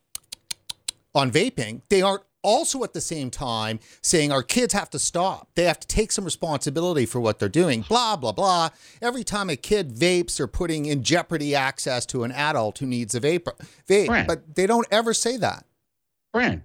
[1.14, 5.50] on vaping, they aren't also at the same time saying our kids have to stop.
[5.56, 8.70] They have to take some responsibility for what they're doing, blah, blah, blah.
[9.02, 13.14] Every time a kid vapes, they're putting in jeopardy access to an adult who needs
[13.16, 13.48] a vape.
[13.88, 14.08] vape.
[14.08, 14.28] Brent.
[14.28, 15.66] But they don't ever say that.
[16.34, 16.64] Brent,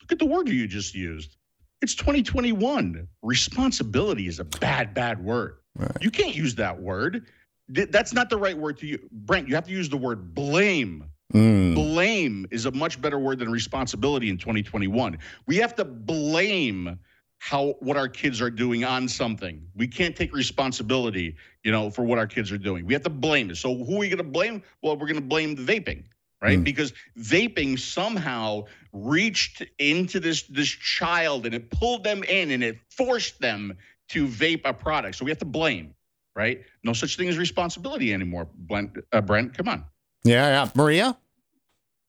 [0.00, 1.36] look at the word you just used.
[1.84, 3.06] It's 2021.
[3.20, 5.58] Responsibility is a bad, bad word.
[5.76, 5.90] Right.
[6.00, 7.26] You can't use that word.
[7.68, 9.06] that's not the right word to you.
[9.12, 11.04] Brent, you have to use the word blame.
[11.34, 11.74] Mm.
[11.74, 15.18] Blame is a much better word than responsibility in 2021.
[15.46, 16.98] We have to blame
[17.36, 19.62] how what our kids are doing on something.
[19.76, 22.86] We can't take responsibility, you know, for what our kids are doing.
[22.86, 23.58] We have to blame it.
[23.58, 24.62] So who are we going to blame?
[24.80, 26.04] Well, we're going to blame the vaping,
[26.40, 26.58] right?
[26.58, 26.64] Mm.
[26.64, 32.78] Because vaping somehow reached into this this child and it pulled them in and it
[32.96, 33.76] forced them
[34.10, 35.16] to vape a product.
[35.16, 35.94] So we have to blame,
[36.36, 36.62] right?
[36.84, 38.48] No such thing as responsibility anymore.
[38.54, 39.84] Brent, uh, Brent come on.
[40.22, 40.70] Yeah, yeah.
[40.74, 41.16] Maria?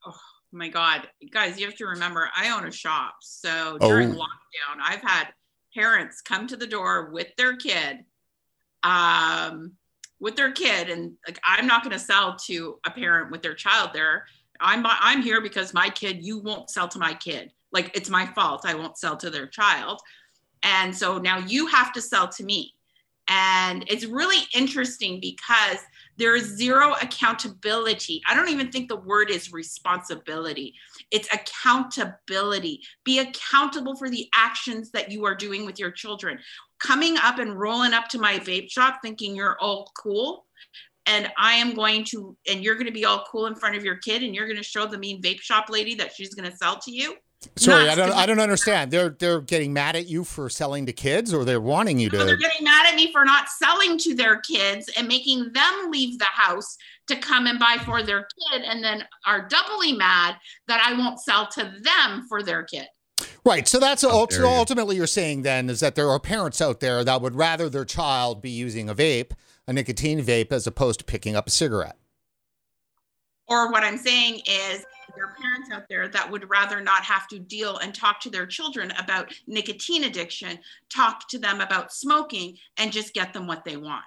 [0.06, 0.14] Oh
[0.52, 1.08] my God.
[1.32, 3.16] Guys, you have to remember, I own a shop.
[3.22, 3.90] So Oh.
[3.90, 5.30] during lockdown, I've had
[5.74, 8.06] parents come to the door with their kid,
[8.84, 9.74] um,
[10.20, 10.90] with their kid.
[10.90, 14.28] And like, I'm not going to sell to a parent with their child there.
[14.60, 17.52] I'm, I'm here because my kid, you won't sell to my kid.
[17.72, 18.62] Like, it's my fault.
[18.66, 20.00] I won't sell to their child.
[20.64, 22.74] And so now you have to sell to me.
[23.28, 25.80] And it's really interesting because
[26.18, 28.22] there is zero accountability.
[28.28, 30.76] I don't even think the word is responsibility.
[31.12, 32.82] It's accountability.
[33.04, 36.38] Be accountable for the actions that you are doing with your children.
[36.80, 40.46] Coming up and rolling up to my vape shop thinking you're all cool.
[41.08, 43.84] And I am going to, and you're going to be all cool in front of
[43.84, 46.50] your kid, and you're going to show the mean vape shop lady that she's going
[46.50, 47.16] to sell to you.
[47.58, 48.92] Sorry, Nuts, I don't 'cause I don't understand.
[48.92, 52.18] They're they're getting mad at you for selling to kids or they're wanting you to.
[52.18, 56.18] they're getting mad at me for not selling to their kids and making them leave
[56.18, 56.76] the house
[57.08, 58.22] to come and buy for their
[58.52, 60.38] kid, and then are doubly mad
[60.68, 62.88] that I won't sell to them for their kid.
[63.46, 63.68] Right.
[63.68, 64.46] So that's dare ult- you.
[64.48, 67.86] ultimately you're saying then is that there are parents out there that would rather their
[67.86, 69.32] child be using a vape,
[69.68, 71.98] a nicotine vape, as opposed to picking up a cigarette.
[73.48, 74.86] Or what I'm saying is
[75.16, 78.30] there are parents out there that would rather not have to deal and talk to
[78.30, 80.60] their children about nicotine addiction,
[80.90, 84.04] talk to them about smoking, and just get them what they want.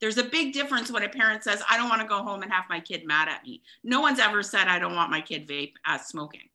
[0.00, 2.52] There's a big difference when a parent says, I don't want to go home and
[2.52, 3.62] have my kid mad at me.
[3.82, 6.48] No one's ever said, I don't want my kid vape as smoking.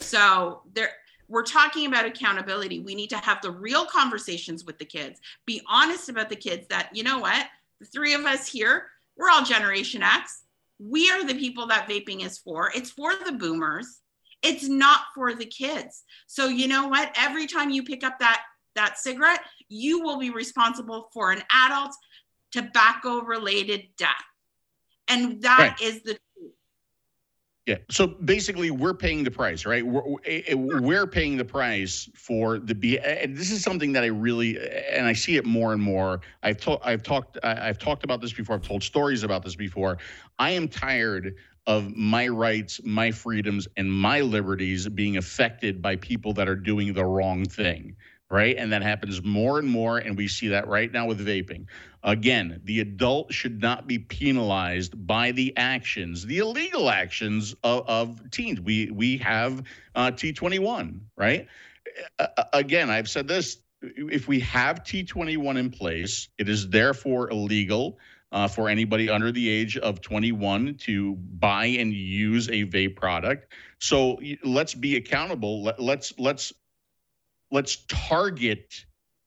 [0.00, 0.90] So there,
[1.28, 2.80] we're talking about accountability.
[2.80, 6.66] We need to have the real conversations with the kids, be honest about the kids
[6.68, 7.46] that, you know what,
[7.80, 8.86] the three of us here,
[9.16, 10.42] we're all Generation X.
[10.78, 12.72] We are the people that vaping is for.
[12.74, 14.00] It's for the boomers.
[14.42, 16.04] It's not for the kids.
[16.28, 17.12] So you know what?
[17.16, 18.42] Every time you pick up that
[18.74, 21.92] that cigarette, you will be responsible for an adult
[22.52, 24.24] tobacco related death.
[25.08, 25.80] And that Right.
[25.80, 26.16] is the
[27.68, 27.76] Yeah.
[27.90, 29.86] So basically, we're paying the price, right?
[29.86, 30.16] We're,
[30.80, 32.98] we're paying the price for the be.
[32.98, 34.58] And this is something that I really,
[34.90, 36.22] and I see it more and more.
[36.42, 38.56] I've told, I've talked, I've talked about this before.
[38.56, 39.98] I've told stories about this before.
[40.38, 41.34] I am tired
[41.66, 46.94] of my rights, my freedoms, and my liberties being affected by people that are doing
[46.94, 47.94] the wrong thing.
[48.30, 48.56] Right.
[48.58, 49.96] And that happens more and more.
[49.96, 51.64] And we see that right now with vaping.
[52.02, 58.30] Again, the adult should not be penalized by the actions, the illegal actions of, of
[58.30, 58.60] teens.
[58.60, 59.62] We we have
[59.94, 61.46] uh, T21, right?
[62.18, 67.98] Uh, again, I've said this: if we have T21 in place, it is therefore illegal
[68.32, 73.52] uh, for anybody under the age of 21 to buy and use a vape product.
[73.78, 75.64] So let's be accountable.
[75.64, 76.52] Let, let's let's
[77.50, 78.84] let's target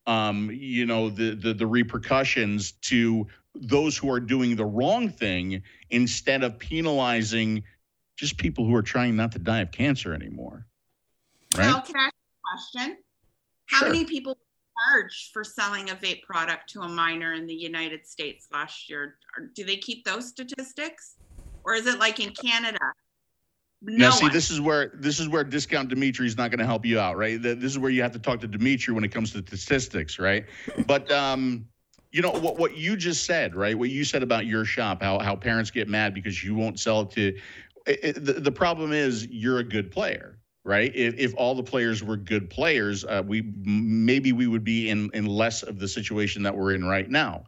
[0.08, 5.62] um, you know the, the the repercussions to those who are doing the wrong thing
[5.90, 7.64] instead of penalizing
[8.18, 10.66] just people who are trying not to die of cancer anymore
[11.58, 12.98] right Well, can I ask a question?
[13.68, 13.90] How Sure.
[13.90, 18.06] many people were charged for selling a vape product to a minor in the United
[18.08, 19.18] States last year?
[19.56, 21.18] Do they keep those statistics?
[21.64, 22.80] Or is it like in Canada?
[23.82, 24.34] No now see one.
[24.34, 27.18] this is where this is where discount dimitri is not going to help you out
[27.18, 27.42] right?
[27.42, 30.46] This is where you have to talk to dimitri when it comes to statistics right?
[30.86, 31.66] But um
[32.12, 35.18] you know what what you just said right what you said about your shop how
[35.20, 37.28] how parents get mad because you won't sell it to
[37.88, 40.96] it, it- the, the problem is you're a good player right?
[40.96, 45.10] If, if all the players were good players uh, we maybe we would be in
[45.16, 47.46] in less of the situation that we're in right now.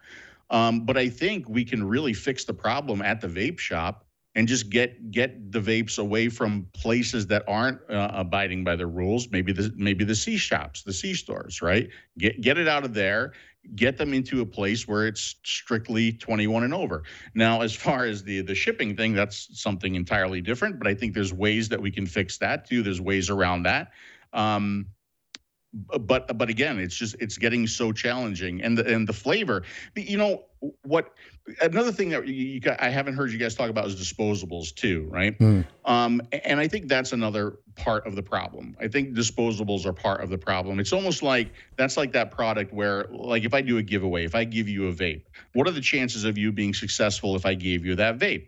[0.50, 4.03] Um, but i think we can really fix the problem at the vape shop
[4.36, 8.88] and just get get the vapes away from places that aren't uh, abiding by the
[8.88, 9.30] rules.
[9.30, 11.90] Maybe the maybe the C shops, the C stores, right?
[12.18, 13.34] Get get it out of there.
[13.76, 17.04] Get them into a place where it's strictly 21 and over.
[17.34, 20.80] Now, as far as the the shipping thing, that's something entirely different.
[20.80, 22.82] But I think there's ways that we can fix that too.
[22.84, 23.92] There's ways around that.
[24.34, 24.88] Um,
[25.74, 29.64] but but again, it's just it's getting so challenging, and the and the flavor.
[29.96, 30.46] You know
[30.84, 31.14] what?
[31.62, 34.74] Another thing that you, you got, I haven't heard you guys talk about is disposables
[34.74, 35.38] too, right?
[35.40, 35.66] Mm.
[35.86, 38.76] Um, and I think that's another part of the problem.
[38.80, 40.80] I think disposables are part of the problem.
[40.80, 44.36] It's almost like that's like that product where, like, if I do a giveaway, if
[44.36, 47.54] I give you a vape, what are the chances of you being successful if I
[47.54, 48.48] gave you that vape?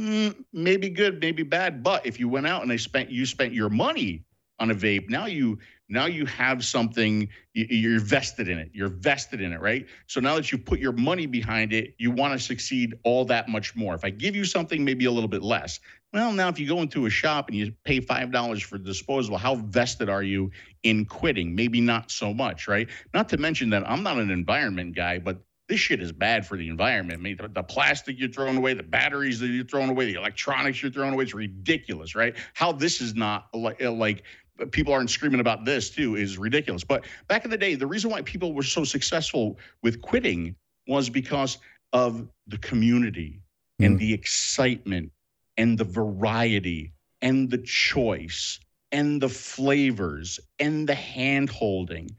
[0.00, 1.82] Mm, maybe good, maybe bad.
[1.82, 4.24] But if you went out and I spent you spent your money
[4.58, 5.58] on a vape, now you
[5.90, 8.70] now you have something you're vested in it.
[8.72, 9.86] You're vested in it right?
[10.06, 13.48] So now that you've put your money behind it you want to succeed all that
[13.48, 13.94] much more.
[13.94, 15.80] If i give you something maybe a little bit less.
[16.12, 19.38] Well now if you go into a shop and you pay five dollars for disposable
[19.38, 20.50] how vested are you
[20.82, 21.54] in quitting?
[21.54, 22.88] Maybe not so much right?
[23.12, 25.40] Not to mention that i'm not an environment guy but
[25.70, 27.20] this shit is bad for the environment.
[27.20, 30.18] I mean, the, the, plastic you're throwing away, the batteries that you're throwing away, the
[30.18, 32.36] electronics you're throwing away, it's ridiculous, right?
[32.54, 34.24] How this is not like, like
[34.66, 36.84] people aren't screaming about this too is ridiculous.
[36.84, 40.54] But back in the day, the reason why people were so successful with quitting
[40.86, 41.58] was because
[41.92, 43.40] of the community
[43.80, 43.86] mm.
[43.86, 45.10] and the excitement
[45.56, 46.92] and the variety
[47.22, 48.60] and the choice
[48.92, 52.10] and the flavors and the hand holding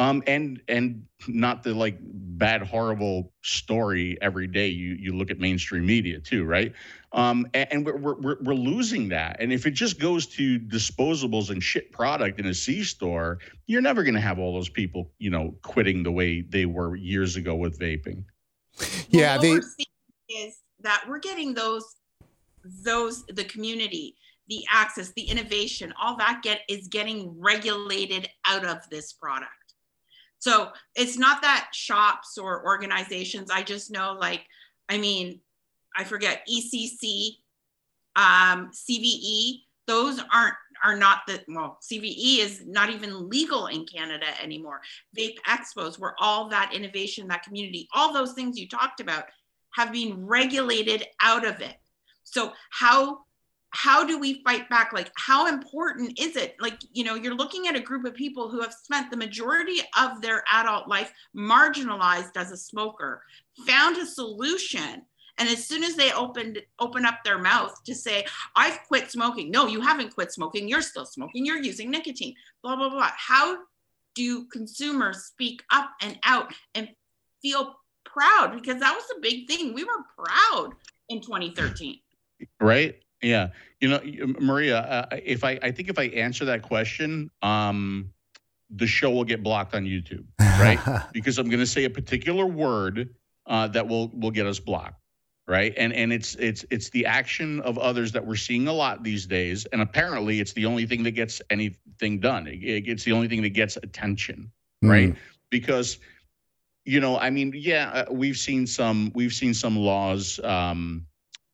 [0.00, 4.68] um, and and not the like bad horrible story every day.
[4.68, 6.72] You you look at mainstream media too right?
[7.12, 9.36] Um, and, and we're, we're we're losing that.
[9.40, 13.82] And if it just goes to disposables and shit product in a c store you're
[13.82, 17.36] never going to have all those people you know quitting the way they were years
[17.36, 18.24] ago with vaping.
[19.10, 19.60] Yeah well, they
[20.34, 21.96] is that we're getting those
[22.84, 24.16] those the community
[24.48, 29.59] the access the innovation all that get is getting regulated out of this product
[30.40, 33.50] so it's not that shops or organizations.
[33.50, 34.42] I just know, like,
[34.88, 35.40] I mean,
[35.96, 37.36] I forget ECC,
[38.16, 39.60] um, CVE.
[39.86, 41.78] Those aren't are not the well.
[41.82, 44.80] CVE is not even legal in Canada anymore.
[45.16, 49.24] Vape expos, where all that innovation, that community, all those things you talked about,
[49.74, 51.76] have been regulated out of it.
[52.24, 53.20] So how
[53.70, 54.92] how do we fight back?
[54.92, 56.56] Like how important is it?
[56.60, 59.80] Like you know you're looking at a group of people who have spent the majority
[59.98, 63.22] of their adult life marginalized as a smoker
[63.66, 65.02] found a solution
[65.38, 68.24] and as soon as they opened open up their mouth to say
[68.56, 69.50] i've quit smoking.
[69.50, 70.68] No you haven't quit smoking.
[70.68, 71.46] You're still smoking.
[71.46, 72.34] You're using nicotine.
[72.62, 73.10] Blah blah blah.
[73.16, 73.58] How
[74.14, 76.88] do consumers speak up and out and
[77.40, 78.54] feel proud?
[78.54, 79.74] Because that was a big thing.
[79.74, 80.74] We were proud
[81.08, 82.00] in 2013
[82.60, 83.48] right yeah,
[83.80, 84.00] you know,
[84.38, 88.10] Maria, uh, if I I think if I answer that question, um,
[88.70, 90.78] the show will get blocked on YouTube, right?
[91.12, 93.14] because I'm going to say a particular word
[93.46, 95.02] uh, that will will get us blocked,
[95.48, 95.74] right?
[95.76, 99.26] And and it's it's it's the action of others that we're seeing a lot these
[99.26, 102.46] days, and apparently it's the only thing that gets anything done.
[102.46, 104.50] It, it's the only thing that gets attention,
[104.84, 104.90] mm.
[104.90, 105.14] right?
[105.50, 105.98] Because
[106.84, 110.40] you know, I mean, yeah, uh, we've seen some we've seen some laws.
[110.42, 111.06] Um,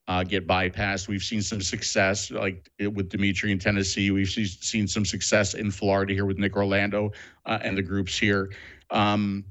[0.09, 1.09] uh, get bypassed.
[1.09, 4.11] We've seen some success, like with Dimitri in Tennessee.
[4.11, 7.13] We've seen some success in Florida here with Nick Orlando
[7.45, 8.53] uh, and the groups here.
[8.91, 9.45] Um,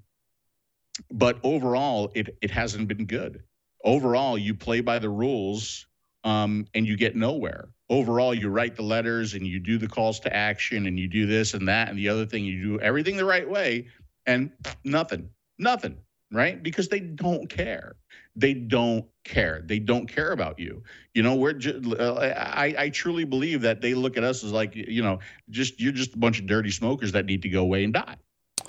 [1.12, 3.44] but overall, it it hasn't been good.
[3.84, 5.86] Overall, you play by the rules
[6.24, 7.70] um, and you get nowhere.
[7.90, 11.28] Overall, you write the letters and you do the calls to action and you do
[11.28, 12.46] this and that and the other thing.
[12.46, 13.88] You do everything the right way
[14.26, 14.52] and
[14.84, 15.30] nothing,
[15.60, 15.98] nothing,
[16.32, 16.62] right?
[16.62, 17.96] Because they don't care
[18.36, 19.62] they don't care.
[19.66, 20.84] They don't care about you.
[21.14, 24.52] You know, we're just, uh, I, I truly believe that they look at us as
[24.52, 25.20] like, you know,
[25.50, 28.18] just you're just a bunch of dirty smokers that need to go away and die.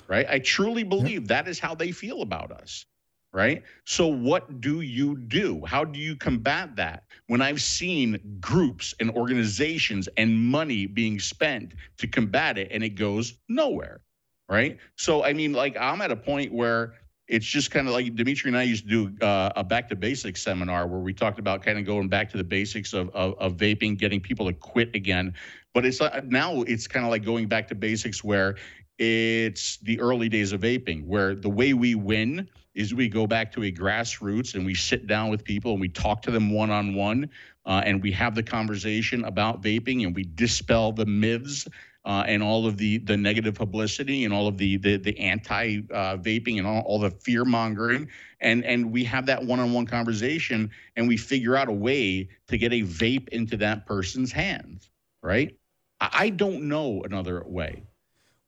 [0.07, 0.25] Right.
[0.29, 2.85] I truly believe that is how they feel about us.
[3.33, 3.63] Right.
[3.83, 5.61] So, what do you do?
[5.65, 7.03] How do you combat that?
[7.27, 12.91] When I've seen groups and organizations and money being spent to combat it and it
[12.91, 13.99] goes nowhere.
[14.47, 14.77] Right.
[14.95, 16.93] So, I mean, like, I'm at a point where
[17.27, 19.95] it's just kind of like Dimitri and I used to do uh, a back to
[19.95, 23.37] basics seminar where we talked about kind of going back to the basics of, of,
[23.37, 25.33] of vaping, getting people to quit again.
[25.73, 28.55] But it's uh, now it's kind of like going back to basics where
[28.97, 33.51] it's the early days of vaping, where the way we win is we go back
[33.51, 36.69] to a grassroots and we sit down with people and we talk to them one
[36.69, 37.29] on one
[37.65, 41.67] and we have the conversation about vaping and we dispel the myths
[42.07, 45.81] uh, and all of the the negative publicity and all of the the, the anti
[45.91, 48.07] uh, vaping and all, all the fear mongering
[48.39, 52.71] and and we have that one-on-one conversation and we figure out a way to get
[52.71, 54.89] a vape into that person's hands
[55.21, 55.55] right
[55.99, 57.83] i, I don't know another way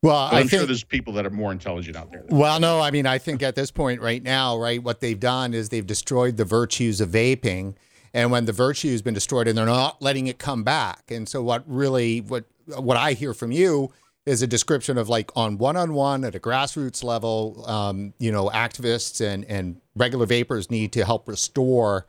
[0.01, 2.23] well, but I'm I think, sure there's people that are more intelligent out there.
[2.29, 5.53] Well, no, I mean, I think at this point right now, right, what they've done
[5.53, 7.75] is they've destroyed the virtues of vaping.
[8.13, 11.11] And when the virtue has been destroyed and they're not letting it come back.
[11.11, 12.45] And so what really, what
[12.77, 13.91] what I hear from you
[14.25, 18.31] is a description of like on one on one at a grassroots level, um, you
[18.31, 22.05] know, activists and, and regular vapers need to help restore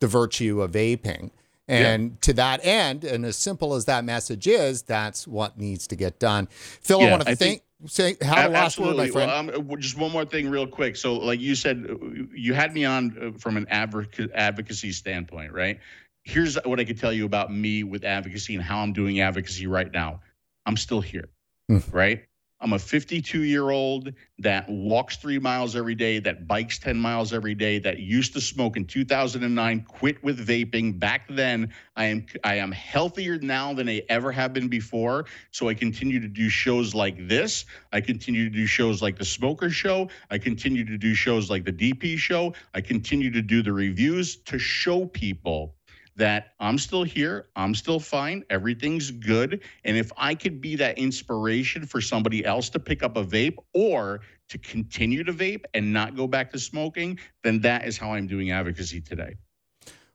[0.00, 1.30] the virtue of vaping.
[1.66, 2.16] And yeah.
[2.20, 6.18] to that end, and as simple as that message is, that's what needs to get
[6.18, 6.46] done.
[6.50, 7.62] Phil, yeah, I want to thank.
[7.86, 9.48] Say, have a last word, my friend.
[9.48, 10.96] Well, um, just one more thing, real quick.
[10.96, 11.86] So, like you said,
[12.34, 15.78] you had me on uh, from an advocacy standpoint, right?
[16.24, 19.66] Here's what I could tell you about me with advocacy and how I'm doing advocacy
[19.66, 20.20] right now.
[20.64, 21.28] I'm still here,
[21.70, 21.82] mm.
[21.92, 22.24] right?
[22.64, 27.34] I'm a 52 year old that walks three miles every day, that bikes 10 miles
[27.34, 30.98] every day, that used to smoke in 2009, quit with vaping.
[30.98, 35.26] Back then, I am I am healthier now than I ever have been before.
[35.50, 37.66] So I continue to do shows like this.
[37.92, 40.08] I continue to do shows like the Smoker Show.
[40.30, 42.54] I continue to do shows like the DP Show.
[42.72, 45.74] I continue to do the reviews to show people
[46.16, 49.62] that I'm still here, I'm still fine, everything's good.
[49.84, 53.56] And if I could be that inspiration for somebody else to pick up a vape
[53.72, 58.12] or to continue to vape and not go back to smoking, then that is how
[58.12, 59.34] I'm doing advocacy today.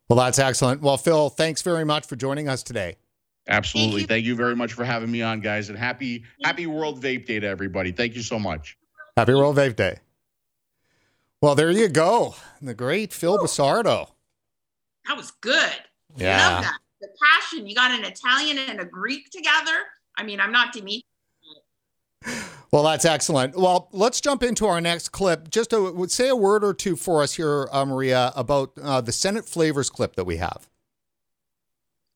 [0.07, 0.81] Well, that's excellent.
[0.81, 2.95] Well, Phil, thanks very much for joining us today.
[3.47, 3.91] Absolutely.
[3.91, 5.69] Thank you, Thank you very much for having me on, guys.
[5.69, 7.91] And happy happy World Vape Day to everybody.
[7.91, 8.77] Thank you so much.
[9.17, 9.99] Happy World Vape Day.
[11.41, 12.35] Well, there you go.
[12.61, 14.09] The great Phil Busardo.
[15.07, 15.71] That was good.
[16.17, 16.55] Yeah.
[16.55, 16.77] love that.
[17.01, 17.67] The passion.
[17.67, 19.85] You got an Italian and a Greek together.
[20.17, 21.05] I mean, I'm not Dimitri.
[22.71, 23.57] Well, that's excellent.
[23.57, 25.49] Well, let's jump into our next clip.
[25.49, 29.11] Just to say a word or two for us here, uh, Maria, about uh, the
[29.11, 30.69] Senate flavors clip that we have.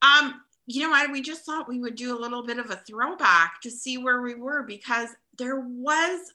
[0.03, 1.11] Um, you know what?
[1.11, 4.21] We just thought we would do a little bit of a throwback to see where
[4.21, 6.33] we were because there was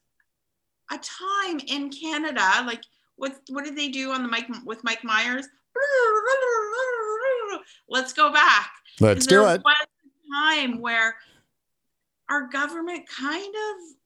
[0.90, 2.82] a time in Canada, like
[3.16, 5.46] what what did they do on the Mike with Mike Myers?
[7.88, 8.70] Let's go back.
[9.00, 9.62] Let's do it.
[9.64, 9.74] Was
[10.04, 11.16] a time where
[12.28, 13.98] our government kind of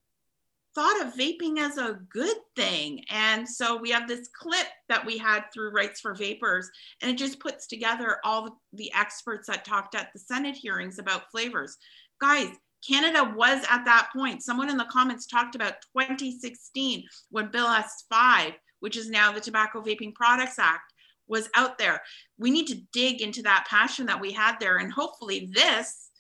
[0.75, 3.05] thought of vaping as a good thing.
[3.11, 6.71] And so we have this clip that we had through Rights for Vapers,
[7.01, 11.31] and it just puts together all the experts that talked at the Senate hearings about
[11.31, 11.77] flavors.
[12.21, 12.49] Guys,
[12.87, 14.43] Canada was at that point.
[14.43, 19.83] Someone in the comments talked about 2016 when Bill S5, which is now the Tobacco
[19.83, 20.92] Vaping Products Act,
[21.33, 22.03] was out there.
[22.39, 24.77] We need to dig into that passion that we had there.
[24.77, 26.11] And hopefully, this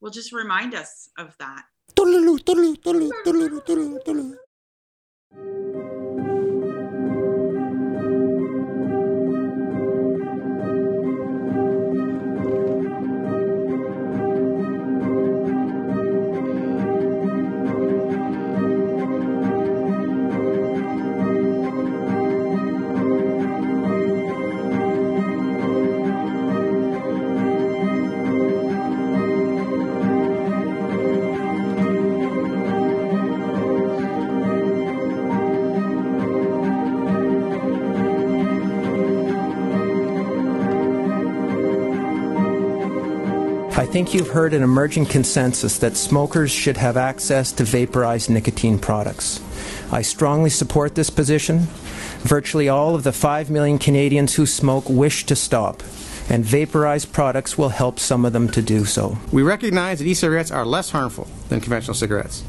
[0.00, 1.64] will just remind us of that.
[43.90, 49.40] Think you've heard an emerging consensus that smokers should have access to vaporized nicotine products.
[49.90, 51.66] I strongly support this position.
[52.22, 55.82] Virtually all of the 5 million Canadians who smoke wish to stop,
[56.28, 59.18] and vaporized products will help some of them to do so.
[59.32, 62.44] We recognize that e cigarettes are less harmful than conventional cigarettes,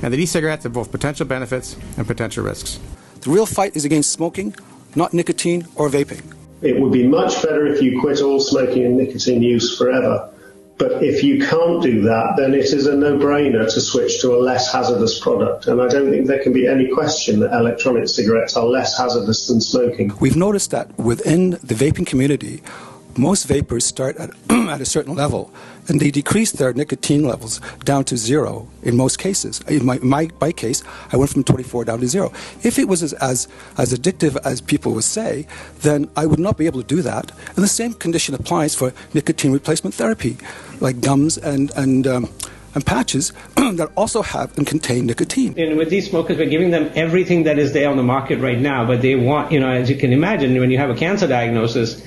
[0.00, 2.80] and that e cigarettes have both potential benefits and potential risks.
[3.20, 4.54] The real fight is against smoking,
[4.94, 6.34] not nicotine or vaping.
[6.62, 10.32] It would be much better if you quit all smoking and nicotine use forever
[10.78, 14.38] but if you can't do that, then it is a no-brainer to switch to a
[14.38, 15.66] less hazardous product.
[15.66, 19.46] And I don't think there can be any question that electronic cigarettes are less hazardous
[19.48, 20.12] than smoking.
[20.20, 22.62] We've noticed that within the vaping community,
[23.18, 25.52] most vapers start at, at a certain level
[25.88, 29.60] and they decrease their nicotine levels down to zero in most cases.
[29.68, 30.82] In my, my, my case,
[31.12, 32.32] I went from 24 down to zero.
[32.62, 33.48] If it was as, as,
[33.78, 35.46] as addictive as people would say,
[35.80, 37.30] then I would not be able to do that.
[37.54, 40.36] And the same condition applies for nicotine replacement therapy,
[40.80, 42.28] like gums and, and um,
[42.76, 45.58] and patches that also have and contain nicotine.
[45.58, 48.60] And with these smokers, we're giving them everything that is there on the market right
[48.60, 51.26] now, but they want, you know, as you can imagine, when you have a cancer
[51.26, 52.02] diagnosis,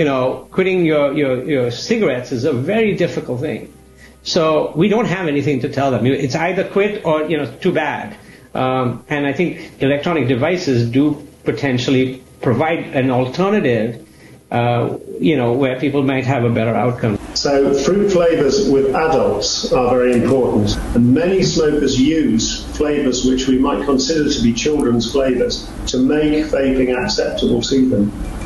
[0.00, 3.70] you know, quitting your, your, your cigarettes is a very difficult thing.
[4.22, 6.06] So we don't have anything to tell them.
[6.06, 8.16] It's either quit or, you know, too bad.
[8.54, 14.08] Um, and I think electronic devices do potentially provide an alternative,
[14.50, 17.18] uh, you know, where people might have a better outcome.
[17.34, 20.78] So fruit flavors with adults are very important.
[20.96, 26.46] And many smokers use flavors which we might consider to be children's flavors to make
[26.46, 28.39] vaping acceptable to them.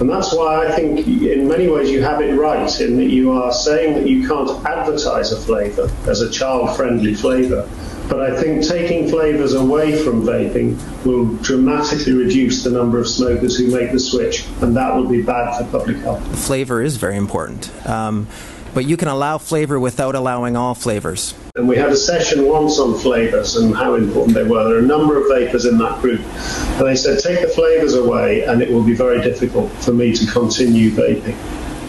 [0.00, 3.32] And that's why I think in many ways you have it right in that you
[3.32, 7.68] are saying that you can't advertise a flavour as a child friendly flavour.
[8.08, 13.58] But I think taking flavours away from vaping will dramatically reduce the number of smokers
[13.58, 16.26] who make the switch, and that will be bad for public health.
[16.46, 17.70] Flavor is very important.
[17.86, 18.26] Um,
[18.72, 21.34] but you can allow flavor without allowing all flavors.
[21.60, 24.64] And we had a session once on flavors and how important they were.
[24.64, 26.22] There are a number of vapers in that group.
[26.22, 30.14] And they said, take the flavors away, and it will be very difficult for me
[30.14, 31.36] to continue vaping.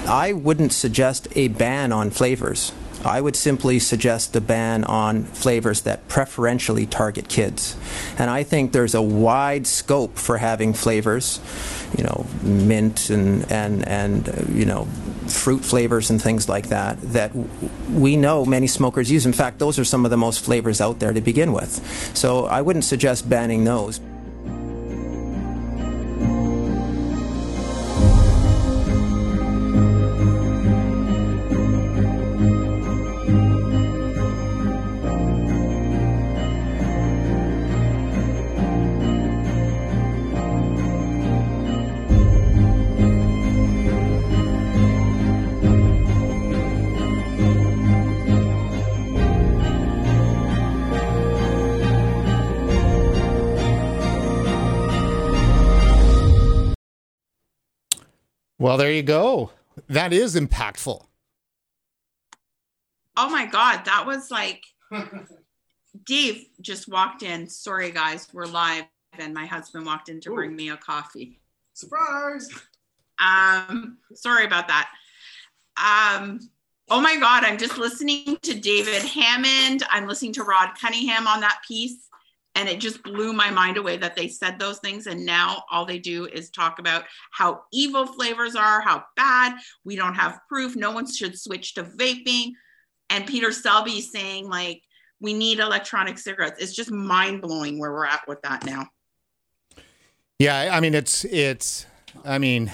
[0.10, 2.74] I wouldn't suggest a ban on flavors.
[3.06, 7.76] I would simply suggest a ban on flavors that preferentially target kids.
[8.18, 11.40] And I think there's a wide scope for having flavors,
[11.98, 14.86] you know, mint and, and, and uh, you know,
[15.28, 17.32] fruit flavors and things like that, that
[17.90, 19.26] we know many smokers use.
[19.26, 22.16] In fact, those are some of the most flavors out there to begin with.
[22.16, 24.00] So I wouldn't suggest banning those.
[58.72, 59.52] Well, there you go.
[59.90, 61.06] That is impactful.
[63.18, 64.64] Oh my God, that was like
[66.06, 67.50] Dave just walked in.
[67.50, 68.86] Sorry, guys, we're live,
[69.20, 70.36] and my husband walked in to Ooh.
[70.36, 71.42] bring me a coffee.
[71.74, 72.48] Surprise!
[73.20, 74.90] Um, sorry about that.
[75.76, 76.40] Um,
[76.90, 79.84] oh my God, I'm just listening to David Hammond.
[79.90, 82.08] I'm listening to Rob Cunningham on that piece
[82.56, 85.08] and it just blew my mind away that they said those things.
[85.08, 89.56] And now all they do is talk about how evil flavors are how bad.
[89.86, 90.76] We don't have proof.
[90.76, 92.52] No one should switch to vaping.
[93.10, 94.82] And peter selby saying like
[95.20, 96.62] we need electronic cigarettes.
[96.62, 98.88] It's just mind-blowing where we're at with that now.
[100.40, 101.86] Yeah i mean it's it's
[102.26, 102.72] i mean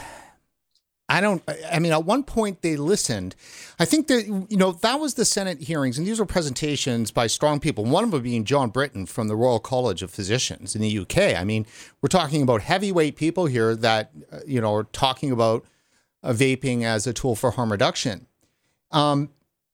[1.09, 3.35] I don't, I mean, at one point they listened.
[3.79, 7.27] I think that, you know, that was the Senate hearings, and these were presentations by
[7.27, 10.81] strong people, one of them being John Britton from the Royal College of Physicians in
[10.81, 11.39] the UK.
[11.39, 11.65] I mean,
[12.01, 15.65] we're talking about heavyweight people here that, uh, you know, are talking about
[16.23, 18.27] uh, vaping as a tool for harm reduction.
[18.91, 19.29] Um,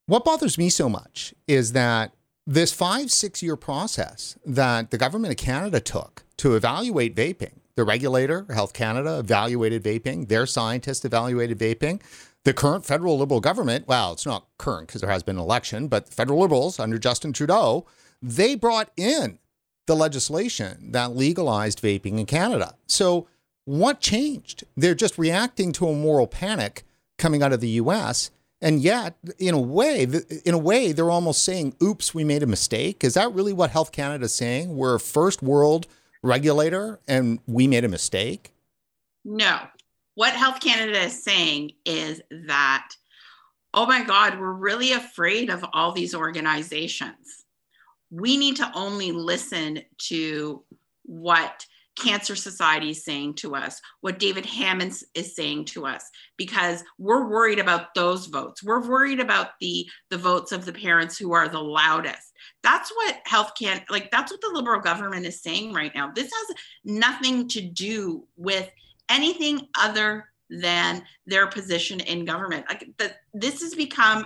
[0.05, 2.13] what bothers me so much is that
[2.45, 7.83] this five, six year process that the government of Canada took to evaluate vaping the
[7.83, 10.27] regulator, Health Canada, evaluated vaping.
[10.27, 12.01] Their scientists evaluated vaping.
[12.45, 15.87] The current federal Liberal government, well, it's not current because there has been an election,
[15.87, 17.85] but federal Liberals under Justin Trudeau,
[18.21, 19.39] they brought in
[19.87, 22.75] the legislation that legalized vaping in Canada.
[22.87, 23.27] So
[23.65, 24.65] what changed?
[24.75, 26.83] They're just reacting to a moral panic
[27.17, 28.31] coming out of the US.
[28.61, 30.07] And yet, in a way,
[30.45, 33.03] in a way, they're almost saying, oops, we made a mistake.
[33.03, 34.75] Is that really what Health Canada is saying?
[34.75, 35.85] We're a first world
[36.23, 38.53] regulator and we made a mistake?
[39.23, 39.59] No.
[40.15, 42.89] What Health Canada is saying is that,
[43.73, 47.45] oh my God, we're really afraid of all these organizations.
[48.09, 50.63] We need to only listen to
[51.03, 56.83] what Cancer Society is saying to us, what David Hammond is saying to us, because
[56.97, 58.63] we're worried about those votes.
[58.63, 62.32] We're worried about the the votes of the parents who are the loudest.
[62.61, 64.11] That's what health can like.
[64.11, 66.11] That's what the liberal government is saying right now.
[66.11, 68.69] This has nothing to do with
[69.09, 72.65] anything other than their position in government.
[72.69, 74.25] Like that, this has become.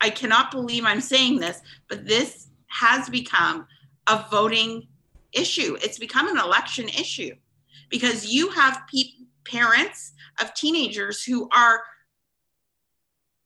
[0.00, 3.66] I cannot believe I'm saying this, but this has become
[4.06, 4.86] a voting
[5.32, 5.76] issue.
[5.82, 7.34] It's become an election issue
[7.88, 11.82] because you have pe- parents of teenagers who are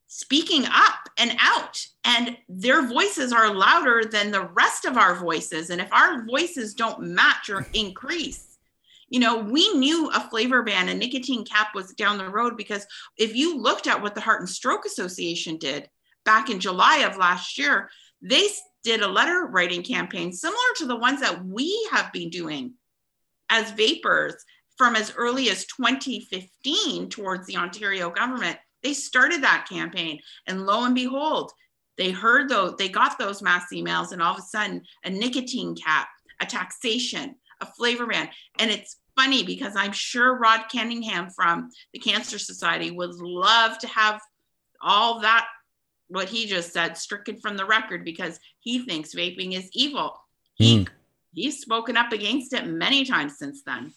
[0.06, 5.70] speaking up and out, and their voices are louder than the rest of our voices.
[5.70, 8.58] And if our voices don't match or increase,
[9.08, 12.86] you know, we knew a flavor ban, a nicotine cap was down the road because
[13.18, 15.88] if you looked at what the Heart and Stroke Association did
[16.24, 17.90] back in July of last year,
[18.22, 18.48] they
[18.82, 22.74] did a letter writing campaign similar to the ones that we have been doing
[23.50, 24.34] as vapers
[24.78, 28.56] from as early as 2015 towards the Ontario government.
[28.82, 31.52] They started that campaign, and lo and behold,
[31.98, 35.74] they heard those, they got those mass emails, and all of a sudden, a nicotine
[35.76, 36.08] cap,
[36.40, 38.28] a taxation, a flavor ban.
[38.58, 43.86] And it's funny because I'm sure Rob Cunningham from the Cancer Society would love to
[43.88, 44.20] have
[44.80, 45.46] all that
[46.08, 50.14] what he just said stricken from the record because he thinks vaping is evil.
[50.54, 50.88] He mm.
[51.34, 53.94] he's spoken up against it many times since then.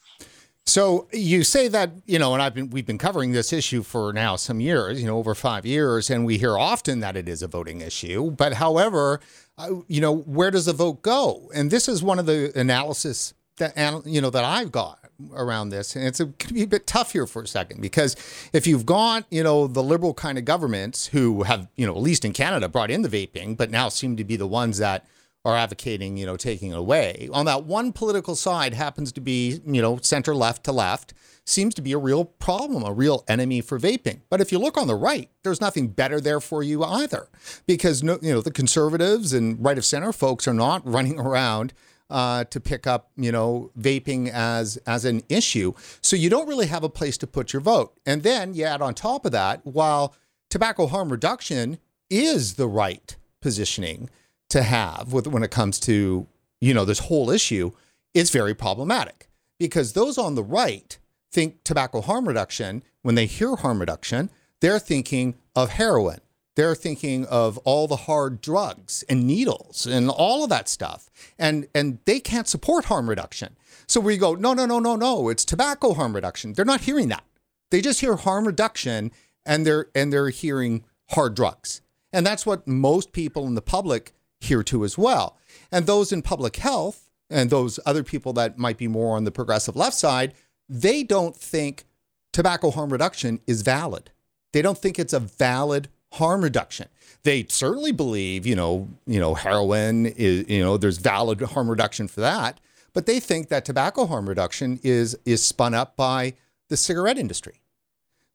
[0.68, 4.12] So you say that you know, and I've been we've been covering this issue for
[4.12, 7.44] now some years, you know, over five years, and we hear often that it is
[7.44, 8.32] a voting issue.
[8.32, 9.20] But however,
[9.60, 11.52] uh, you know, where does the vote go?
[11.54, 15.00] And this is one of the analysis that you know that I've got
[15.34, 18.16] around this, and it's a, be a bit tough here for a second because
[18.52, 22.02] if you've got you know the liberal kind of governments who have you know at
[22.02, 25.06] least in Canada brought in the vaping, but now seem to be the ones that
[25.46, 27.30] are advocating you know taking away.
[27.32, 31.14] On that one political side happens to be you know center left to left
[31.46, 34.22] seems to be a real problem, a real enemy for vaping.
[34.30, 37.28] But if you look on the right, there's nothing better there for you either,
[37.68, 41.74] because no, you know the conservatives and right of center folks are not running around
[42.10, 45.74] uh, to pick up, you know, vaping as as an issue.
[46.02, 47.94] So you don't really have a place to put your vote.
[48.06, 50.16] And then you add on top of that, while
[50.50, 54.10] tobacco harm reduction is the right positioning
[54.56, 56.28] to have with when it comes to,
[56.60, 57.72] you know, this whole issue,
[58.14, 59.30] is very problematic
[59.60, 60.98] because those on the right
[61.32, 62.84] think tobacco harm reduction.
[63.02, 64.30] When they hear harm reduction,
[64.62, 66.20] they're thinking of heroin
[66.56, 71.10] they're thinking of all the hard drugs and needles and all of that stuff.
[71.38, 73.56] And and they can't support harm reduction.
[73.88, 76.54] So we go, no, no, no, no, no, it's tobacco harm reduction.
[76.54, 77.24] They're not hearing that.
[77.72, 79.12] They just hear harm reduction
[79.46, 81.82] and they're and they're hearing hard drugs.
[82.14, 85.38] And that's what most people in the public hear too as well.
[85.72, 89.32] And those in public health and those other people that might be more on the
[89.32, 90.34] progressive left side,
[90.70, 91.86] they don't think
[92.32, 94.12] tobacco harm reduction is valid.
[94.54, 96.88] They don't think it's a valid harm reduction.
[97.24, 102.08] They certainly believe, you know, you know, heroin is, you know, there's valid harm reduction
[102.08, 102.60] for that,
[102.94, 106.34] but they think that tobacco harm reduction is is spun up by
[106.70, 107.62] the cigarette industry.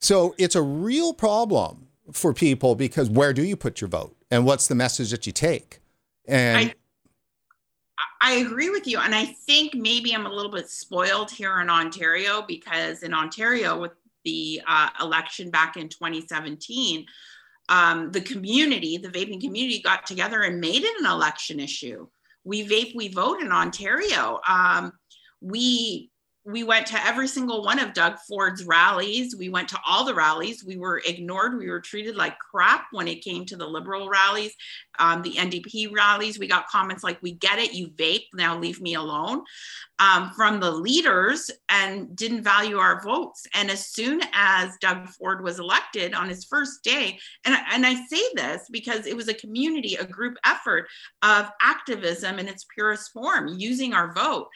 [0.00, 4.44] So it's a real problem for people because where do you put your vote and
[4.44, 5.79] what's the message that you take?
[6.28, 6.74] And I,
[8.20, 8.98] I agree with you.
[8.98, 13.80] And I think maybe I'm a little bit spoiled here in Ontario because in Ontario,
[13.80, 13.92] with
[14.24, 17.06] the uh, election back in 2017,
[17.68, 22.06] um, the community, the vaping community, got together and made it an election issue.
[22.44, 24.40] We vape, we vote in Ontario.
[24.46, 24.92] Um,
[25.40, 26.10] we
[26.44, 29.36] we went to every single one of Doug Ford's rallies.
[29.36, 30.64] We went to all the rallies.
[30.64, 31.58] We were ignored.
[31.58, 34.54] We were treated like crap when it came to the liberal rallies,
[34.98, 36.38] um, the NDP rallies.
[36.38, 39.42] We got comments like, We get it, you vape, now leave me alone
[39.98, 43.46] um, from the leaders and didn't value our votes.
[43.54, 47.94] And as soon as Doug Ford was elected on his first day, and, and I
[48.06, 50.88] say this because it was a community, a group effort
[51.22, 54.48] of activism in its purest form, using our vote.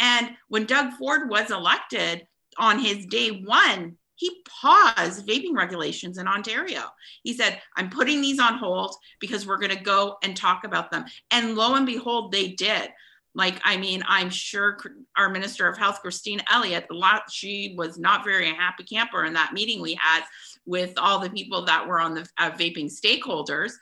[0.00, 2.26] And when Doug Ford was elected
[2.58, 6.84] on his day one, he paused vaping regulations in Ontario.
[7.22, 10.90] He said, I'm putting these on hold because we're going to go and talk about
[10.90, 11.04] them.
[11.30, 12.90] And lo and behold, they did.
[13.34, 14.78] Like, I mean, I'm sure
[15.18, 16.86] our Minister of Health, Christine Elliott,
[17.30, 20.24] she was not very a happy camper in that meeting we had
[20.64, 23.72] with all the people that were on the uh, vaping stakeholders.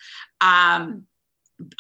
[0.41, 1.07] Um,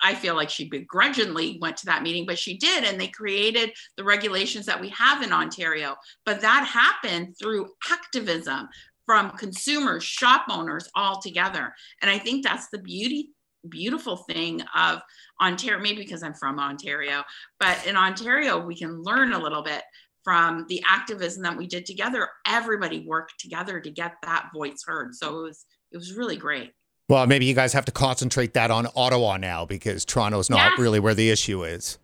[0.02, 2.84] I feel like she begrudgingly went to that meeting, but she did.
[2.84, 5.96] And they created the regulations that we have in Ontario.
[6.24, 8.68] But that happened through activism
[9.04, 11.74] from consumers, shop owners all together.
[12.02, 13.30] And I think that's the beauty
[13.68, 15.00] beautiful thing of
[15.40, 17.22] Ontario, maybe because I'm from Ontario,
[17.58, 19.82] but in Ontario, we can learn a little bit
[20.22, 22.28] from the activism that we did together.
[22.46, 25.14] Everybody worked together to get that voice heard.
[25.14, 26.72] So it was it was really great.
[27.08, 30.82] Well, maybe you guys have to concentrate that on Ottawa now because Toronto's not yeah.
[30.82, 31.98] really where the issue is.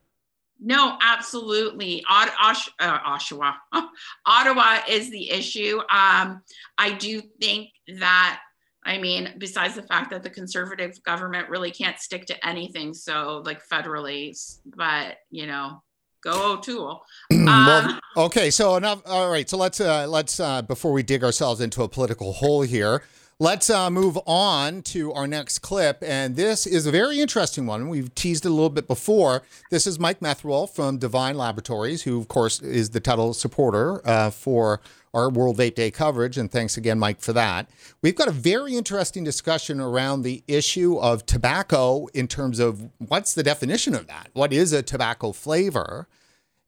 [0.62, 2.04] No, absolutely.
[2.08, 3.54] Uh, Oshawa.
[4.26, 5.78] Ottawa is the issue.
[5.90, 6.42] Um,
[6.76, 8.40] I do think that,
[8.84, 13.42] I mean, besides the fact that the conservative government really can't stick to anything, so
[13.46, 14.36] like federally,
[14.76, 15.82] but you know,
[16.22, 17.02] go O'Toole.
[17.40, 19.02] Um, well, okay, so enough.
[19.06, 22.62] All right, so let's uh, let's uh, before we dig ourselves into a political hole
[22.62, 23.02] here.
[23.42, 26.04] Let's uh, move on to our next clip.
[26.06, 27.88] And this is a very interesting one.
[27.88, 29.44] We've teased it a little bit before.
[29.70, 34.28] This is Mike Metherill from Divine Laboratories, who, of course, is the title supporter uh,
[34.28, 34.82] for
[35.14, 36.36] our World Vape Day coverage.
[36.36, 37.70] And thanks again, Mike, for that.
[38.02, 43.32] We've got a very interesting discussion around the issue of tobacco in terms of what's
[43.32, 44.28] the definition of that?
[44.34, 46.08] What is a tobacco flavor?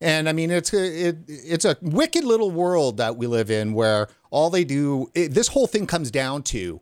[0.00, 3.74] And I mean, it's a, it, it's a wicked little world that we live in
[3.74, 6.80] where all they do, it, this whole thing comes down to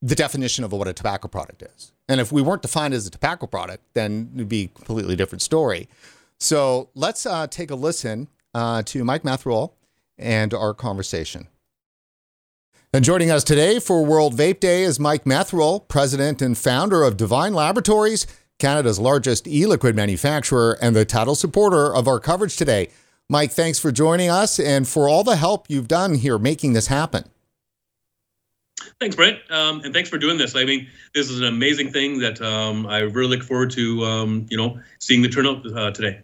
[0.00, 1.92] the definition of what a tobacco product is.
[2.08, 5.42] And if we weren't defined as a tobacco product, then it'd be a completely different
[5.42, 5.88] story.
[6.38, 9.74] So let's uh, take a listen uh, to Mike Metherill
[10.16, 11.48] and our conversation.
[12.92, 17.16] And joining us today for World Vape Day is Mike Metherill, president and founder of
[17.16, 18.26] Divine Laboratories
[18.60, 22.90] Canada's largest e liquid manufacturer and the title supporter of our coverage today.
[23.30, 26.88] Mike, thanks for joining us and for all the help you've done here making this
[26.88, 27.22] happen.
[28.98, 30.56] Thanks, Brent, um, and thanks for doing this.
[30.56, 34.46] I mean, this is an amazing thing that um, I really look forward to, um,
[34.50, 36.22] you know, seeing the turnout uh, today.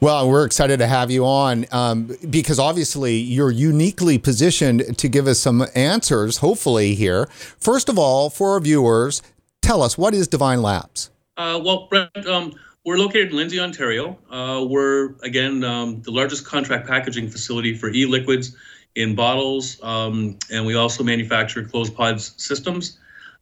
[0.00, 5.28] Well, we're excited to have you on um, because obviously you're uniquely positioned to give
[5.28, 7.26] us some answers, hopefully, here.
[7.60, 9.22] First of all, for our viewers,
[9.60, 11.10] tell us what is Divine Labs?
[11.36, 12.52] Uh, well, Brent, um,
[12.84, 14.18] we're located in Lindsay, Ontario.
[14.30, 18.56] Uh, we're, again, um, the largest contract packaging facility for e liquids
[18.94, 22.98] in bottles, um, and we also manufacture closed pods systems.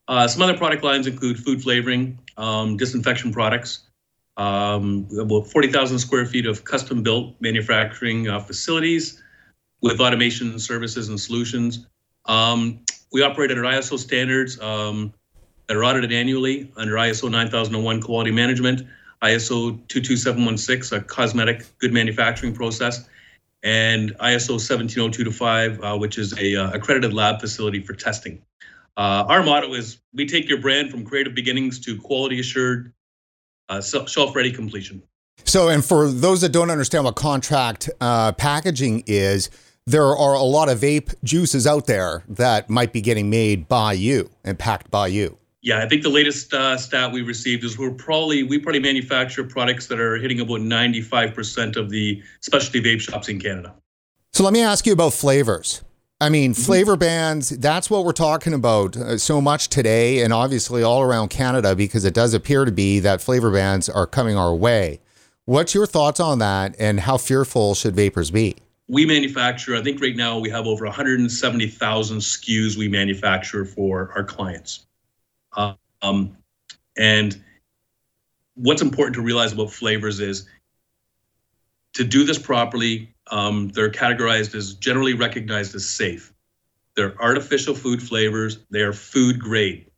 [0.08, 3.80] Uh, some other product lines include food flavoring, um, disinfection products,
[4.36, 9.22] um, about 40,000 square feet of custom built manufacturing uh, facilities
[9.82, 11.86] with automation services and solutions.
[12.26, 12.80] Um,
[13.12, 15.12] we operate under ISO standards um,
[15.66, 18.82] that are audited annually under ISO 9001 quality management,
[19.22, 23.08] ISO 22716, a cosmetic good manufacturing process,
[23.62, 28.40] and ISO 17025, uh, which is a uh, accredited lab facility for testing.
[28.96, 32.92] Uh, our motto is we take your brand from creative beginnings to quality assured
[33.68, 35.02] uh, shelf ready completion.
[35.44, 39.50] So, and for those that don't understand what contract uh, packaging is,
[39.86, 43.94] there are a lot of vape juices out there that might be getting made by
[43.94, 45.39] you and packed by you.
[45.62, 49.44] Yeah, I think the latest uh, stat we received is we're probably we probably manufacture
[49.44, 53.74] products that are hitting about 95% of the specialty vape shops in Canada.
[54.32, 55.82] So let me ask you about flavors.
[56.18, 56.62] I mean, mm-hmm.
[56.62, 61.28] flavor bans, that's what we're talking about uh, so much today and obviously all around
[61.28, 65.00] Canada because it does appear to be that flavor bans are coming our way.
[65.44, 68.56] What's your thoughts on that and how fearful should vapers be?
[68.88, 74.24] We manufacture, I think right now we have over 170,000 SKUs we manufacture for our
[74.24, 74.86] clients.
[75.56, 76.36] Um,
[76.96, 77.42] and
[78.54, 80.48] what's important to realize about flavors is
[81.94, 86.32] to do this properly, um, they're categorized as generally recognized as safe.
[86.96, 89.90] They're artificial food flavors, they are food grade.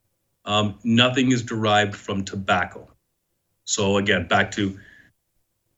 [0.45, 2.87] Um, nothing is derived from tobacco.
[3.65, 4.77] So, again, back to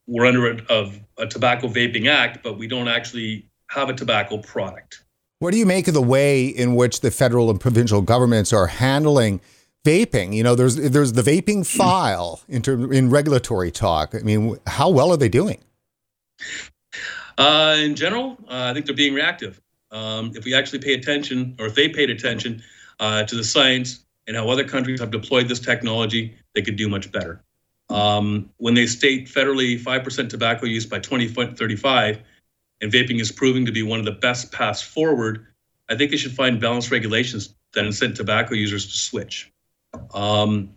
[0.08, 4.38] we're under a, a, a Tobacco Vaping Act, but we don't actually have a tobacco
[4.38, 5.04] product.
[5.40, 8.68] What do you make of the way in which the federal and provincial governments are
[8.68, 9.42] handling
[9.86, 10.34] vaping?
[10.34, 14.14] You know, there's there's the vaping file in, in regulatory talk.
[14.14, 15.60] I mean, how well are they doing?
[17.38, 19.62] Uh, in general, uh, I think they're being reactive.
[19.92, 22.62] Um, if we actually pay attention, or if they paid attention
[23.00, 26.90] uh, to the science and how other countries have deployed this technology, they could do
[26.90, 27.42] much better.
[27.90, 32.20] Um, when they state federally 5% tobacco use by 2035,
[32.82, 35.46] and vaping is proving to be one of the best paths forward,
[35.88, 39.52] I think they should find balanced regulations that incent tobacco users to switch.
[40.14, 40.72] Um,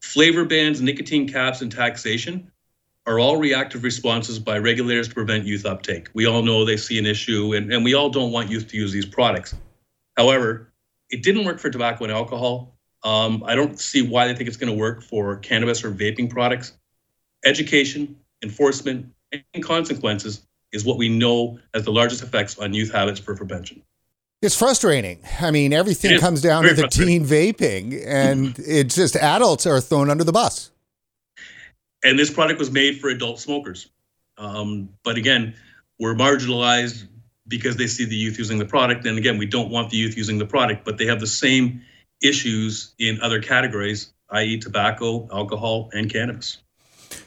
[0.00, 2.50] flavor bans, nicotine caps, and taxation
[3.06, 6.08] are all reactive responses by regulators to prevent youth uptake.
[6.12, 8.76] We all know they see an issue, and, and we all don't want youth to
[8.76, 9.54] use these products.
[10.16, 10.72] However,
[11.10, 12.76] it didn't work for tobacco and alcohol.
[13.04, 16.28] Um, I don't see why they think it's going to work for cannabis or vaping
[16.28, 16.72] products.
[17.44, 23.20] Education, enforcement, and consequences is what we know as the largest effects on youth habits
[23.20, 23.82] for prevention.
[24.42, 25.20] It's frustrating.
[25.40, 30.10] I mean, everything comes down to the teen vaping, and it's just adults are thrown
[30.10, 30.70] under the bus
[32.06, 33.88] and this product was made for adult smokers.
[34.38, 35.54] Um, but again,
[35.98, 37.08] we're marginalized
[37.48, 39.06] because they see the youth using the product.
[39.06, 41.82] And again, we don't want the youth using the product, but they have the same
[42.22, 46.58] issues in other categories, i.e., tobacco, alcohol, and cannabis.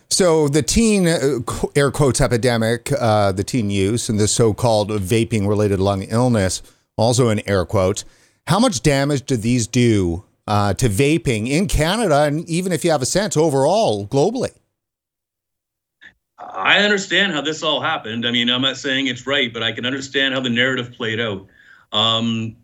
[0.10, 1.40] So the teen uh,
[1.76, 6.61] air quotes epidemic, uh, the teen use, and the so-called vaping-related lung illness,
[7.00, 8.06] also in air quotes.
[8.48, 12.92] How much damage do these do uh, to vaping in Canada, and even if you
[12.92, 14.52] have a sense overall globally?
[16.40, 18.26] I understand how this all happened.
[18.26, 21.20] I mean, I'm not saying it's right, but I can understand how the narrative played
[21.20, 21.46] out.
[21.92, 22.56] Um,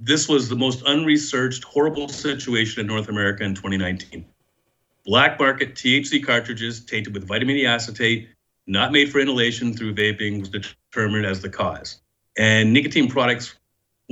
[0.00, 4.24] this was the most unresearched, horrible situation in North America in 2019.
[5.04, 8.28] Black market THC cartridges tainted with vitamin E acetate,
[8.66, 12.00] not made for inhalation through vaping, was determined as the cause.
[12.36, 13.56] And nicotine products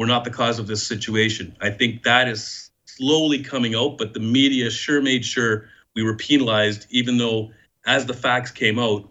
[0.00, 1.54] were not the cause of this situation.
[1.60, 6.16] I think that is slowly coming out, but the media sure made sure we were
[6.16, 7.52] penalized, even though
[7.86, 9.06] as the facts came out,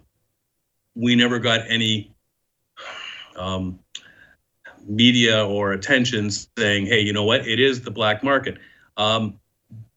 [0.96, 2.12] we never got any
[3.36, 3.78] um,
[4.88, 8.58] media or attention saying, hey, you know what, it is the black market.
[8.98, 9.40] Um,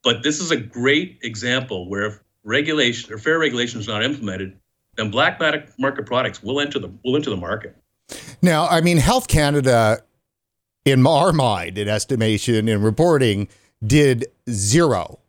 [0.03, 4.59] but this is a great example where if regulation or fair regulation is not implemented,
[4.97, 5.41] then black
[5.79, 7.75] market products will enter the will enter the market.
[8.43, 10.03] Now, I mean, Health Canada,
[10.85, 13.49] in our mind, in estimation in reporting,
[13.85, 15.21] did zero,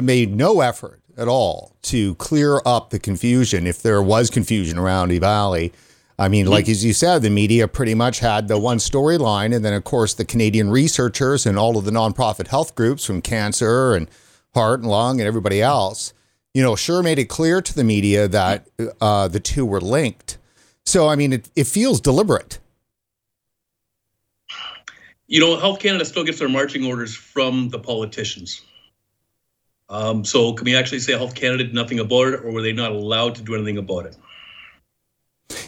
[0.00, 5.10] made no effort at all to clear up the confusion, if there was confusion around
[5.10, 5.72] EVALI,
[6.18, 9.64] I mean, like as you said, the media pretty much had the one storyline, and
[9.64, 13.94] then of course the Canadian researchers and all of the nonprofit health groups from cancer
[13.94, 14.08] and
[14.54, 16.12] heart and lung and everybody else,
[16.52, 18.68] you know, sure made it clear to the media that
[19.00, 20.38] uh, the two were linked.
[20.86, 22.60] So I mean, it, it feels deliberate.
[25.26, 28.60] You know, Health Canada still gets their marching orders from the politicians.
[29.88, 32.72] Um, so can we actually say Health Canada did nothing about it, or were they
[32.72, 34.16] not allowed to do anything about it?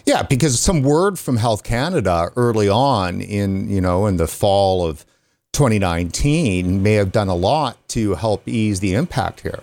[0.05, 4.87] Yeah, because some word from Health Canada early on in, you know, in the fall
[4.87, 5.05] of
[5.53, 9.61] 2019 may have done a lot to help ease the impact here.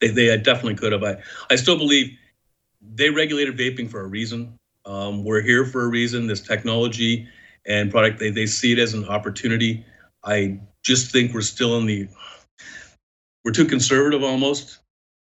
[0.00, 1.02] They, they definitely could have.
[1.02, 1.16] I,
[1.48, 2.16] I still believe
[2.94, 4.58] they regulated vaping for a reason.
[4.84, 6.26] Um, we're here for a reason.
[6.26, 7.28] This technology
[7.66, 9.84] and product, they, they see it as an opportunity.
[10.24, 12.08] I just think we're still in the,
[13.44, 14.78] we're too conservative almost,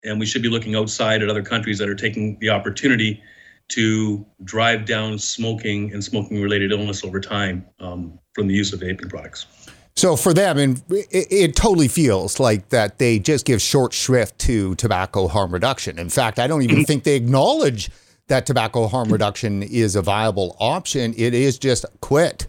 [0.05, 3.23] and we should be looking outside at other countries that are taking the opportunity
[3.69, 8.81] to drive down smoking and smoking related illness over time um, from the use of
[8.81, 9.47] vaping products.
[9.95, 14.39] So for them, and it, it, totally feels like that they just give short shrift
[14.41, 15.99] to tobacco harm reduction.
[15.99, 17.91] In fact, I don't even think they acknowledge
[18.29, 21.15] that tobacco harm reduction is a viable option.
[21.17, 22.47] It is just quit.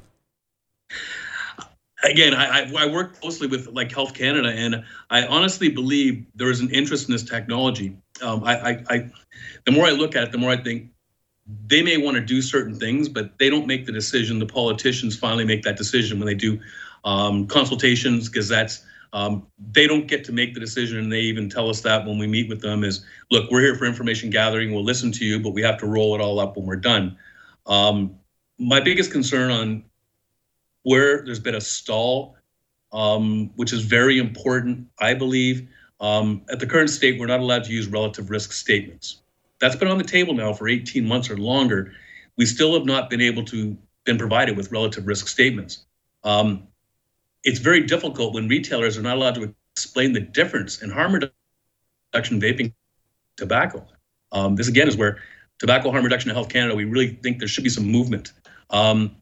[2.03, 6.59] Again, I, I, work closely with like Health Canada, and I honestly believe there is
[6.59, 7.95] an interest in this technology.
[8.21, 9.11] Um, I, I, I,
[9.65, 10.89] the more I look at it, the more I think
[11.67, 14.39] they may want to do certain things, but they don't make the decision.
[14.39, 16.59] The politicians finally make that decision when they do
[17.05, 18.83] um, consultations, gazettes.
[19.13, 22.17] Um, they don't get to make the decision, and they even tell us that when
[22.17, 24.73] we meet with them is, look, we're here for information gathering.
[24.73, 27.15] We'll listen to you, but we have to roll it all up when we're done.
[27.67, 28.15] Um,
[28.57, 29.83] my biggest concern on
[30.81, 32.35] where there's been a stall,
[32.91, 35.69] um, which is very important, I believe.
[36.01, 39.21] Um, at the current state, we're not allowed to use relative risk statements.
[39.59, 41.93] That's been on the table now for 18 months or longer.
[42.35, 45.85] We still have not been able to been provided with relative risk statements.
[46.23, 46.67] Um,
[47.43, 52.39] it's very difficult when retailers are not allowed to explain the difference in harm reduction
[52.39, 52.73] vaping
[53.37, 53.85] tobacco.
[54.31, 55.19] Um, this again is where
[55.59, 58.33] tobacco harm reduction in Health Canada, we really think there should be some movement.
[58.69, 59.15] Um,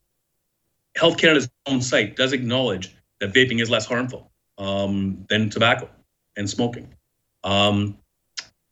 [0.95, 5.89] Health Canada's own site does acknowledge that vaping is less harmful um, than tobacco
[6.35, 6.93] and smoking.
[7.43, 7.97] Um,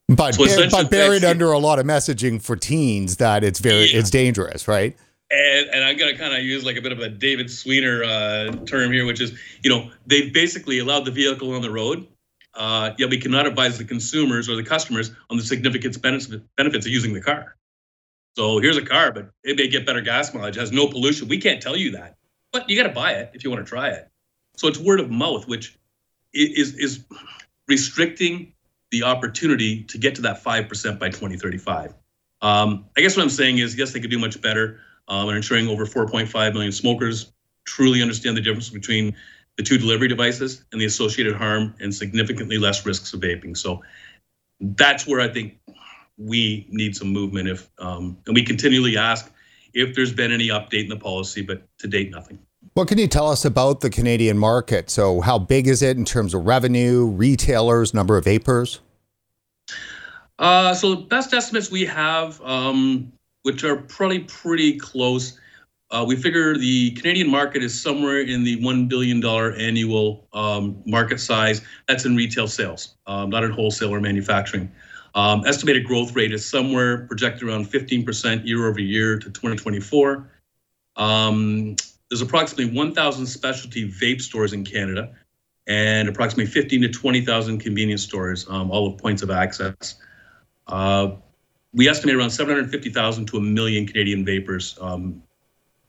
[0.08, 4.00] but, so but buried under a lot of messaging for teens that it's very yeah.
[4.00, 4.98] it's dangerous, right?
[5.32, 8.04] And, and I'm going to kind of use like a bit of a David Sweanor
[8.04, 12.08] uh, term here, which is, you know, they've basically allowed the vehicle on the road,
[12.56, 16.92] uh, yet we cannot advise the consumers or the customers on the significant benefits of
[16.92, 17.56] using the car.
[18.36, 21.28] So here's a car, but it may get better gas mileage, has no pollution.
[21.28, 22.18] We can't tell you that,
[22.52, 24.10] but you got to buy it if you want to try it.
[24.56, 25.78] So it's word of mouth, which
[26.34, 27.06] is is
[27.68, 28.54] restricting
[28.92, 31.94] the opportunity to get to that 5% by 2035.
[32.42, 35.36] Um, I guess what I'm saying is, yes, they could do much better um, in
[35.36, 37.34] ensuring over 4.5 million smokers
[37.65, 39.15] truly understand the difference between
[39.57, 43.57] the two delivery devices and the associated harm and significantly less risks of vaping.
[43.57, 43.81] So
[44.61, 45.57] that's where I think
[46.18, 47.49] we need some movement.
[47.49, 49.31] If um, and we continually ask
[49.73, 52.40] if there's been any update in the policy, but to date, nothing.
[52.73, 54.90] What can you tell us about the Canadian market?
[54.90, 58.80] So, how big is it in terms of revenue, retailers, number of vapers?
[60.38, 63.11] Uh, so, the best estimates we have, um,
[63.44, 65.40] which are probably pretty close,
[65.91, 71.20] uh, we figure the Canadian market is somewhere in the $1 billion annual um, market
[71.20, 71.61] size.
[71.88, 74.72] That's in retail sales, um, not in wholesale or manufacturing.
[75.16, 80.30] Um, estimated growth rate is somewhere projected around 15% year over year to 2024.
[80.95, 81.76] Um,
[82.10, 85.16] there's approximately 1,000 specialty vape stores in Canada
[85.68, 89.95] and approximately 15 to 20,000 convenience stores, um, all with points of access.
[90.68, 91.11] Uh,
[91.74, 95.22] we estimate around 750,000 to a million Canadian vapers um,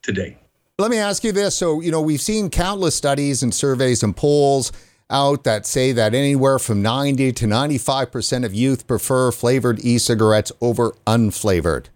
[0.02, 0.36] today.
[0.78, 1.56] Let me ask you this.
[1.56, 4.72] So, you know, we've seen countless studies and surveys and polls
[5.10, 10.52] out that say that anywhere from 90 to 95% of youth prefer flavored e cigarettes
[10.60, 11.86] over unflavored.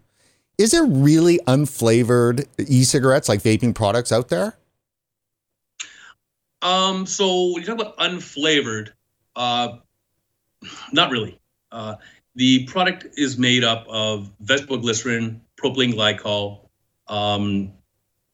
[0.56, 4.56] Is there really unflavored e-cigarettes like vaping products out there?
[6.62, 8.90] Um, so when you talk about unflavored,
[9.34, 9.78] uh,
[10.92, 11.40] not really.
[11.72, 11.96] Uh,
[12.34, 16.68] the product is made up of vegetable glycerin, propylene glycol,
[17.08, 17.72] um,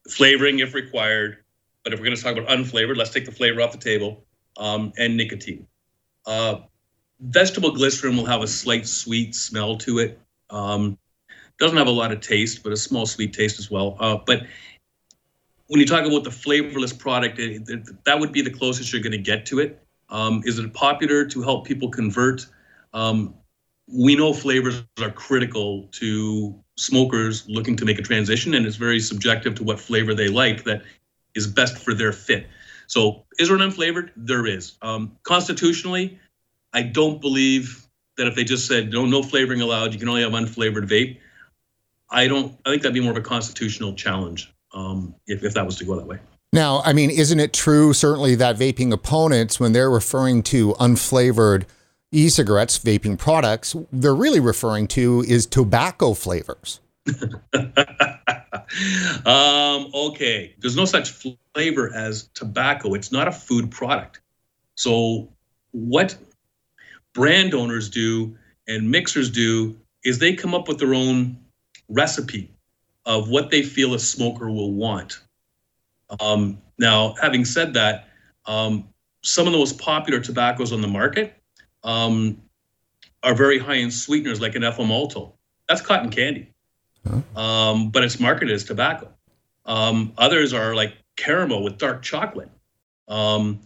[0.08, 1.38] flavoring if required.
[1.84, 4.24] But if we're going to talk about unflavored, let's take the flavor off the table,
[4.56, 5.66] um, and nicotine.
[6.26, 6.60] Uh,
[7.20, 10.18] vegetable glycerin will have a slight sweet smell to it.
[10.50, 10.98] Um,
[11.58, 13.96] doesn't have a lot of taste, but a small sweet taste as well.
[14.00, 14.46] Uh, but
[15.66, 19.02] when you talk about the flavorless product, it, it, that would be the closest you're
[19.02, 19.82] going to get to it.
[20.08, 22.46] Um, is it popular to help people convert?
[22.92, 23.34] Um,
[23.92, 29.00] we know flavors are critical to smokers looking to make a transition, and it's very
[29.00, 30.82] subjective to what flavor they like that
[31.34, 32.46] is best for their fit.
[32.86, 34.10] So, is there an unflavored?
[34.16, 34.76] There is.
[34.82, 36.18] Um, constitutionally,
[36.72, 37.86] I don't believe
[38.16, 41.18] that if they just said no, no flavoring allowed, you can only have unflavored vape.
[42.10, 42.56] I don't.
[42.66, 45.84] I think that'd be more of a constitutional challenge um, if if that was to
[45.84, 46.18] go that way.
[46.52, 51.64] Now, I mean, isn't it true, certainly, that vaping opponents, when they're referring to unflavored
[52.12, 56.80] e cigarettes, vaping products, they're really referring to is tobacco flavors?
[59.24, 60.54] um, okay.
[60.58, 61.10] There's no such
[61.54, 64.20] flavor as tobacco, it's not a food product.
[64.74, 65.28] So,
[65.72, 66.16] what
[67.14, 71.36] brand owners do and mixers do is they come up with their own
[71.88, 72.50] recipe
[73.06, 75.20] of what they feel a smoker will want.
[76.20, 78.08] Um, now, having said that,
[78.46, 78.88] um,
[79.22, 81.39] some of the most popular tobaccos on the market
[81.82, 82.40] um,
[83.22, 85.34] are very high in sweeteners, like an ethyl maltol.
[85.68, 86.52] That's cotton candy,
[87.36, 89.12] um, but it's marketed as tobacco.
[89.66, 92.50] Um, others are like caramel with dark chocolate,
[93.08, 93.60] um,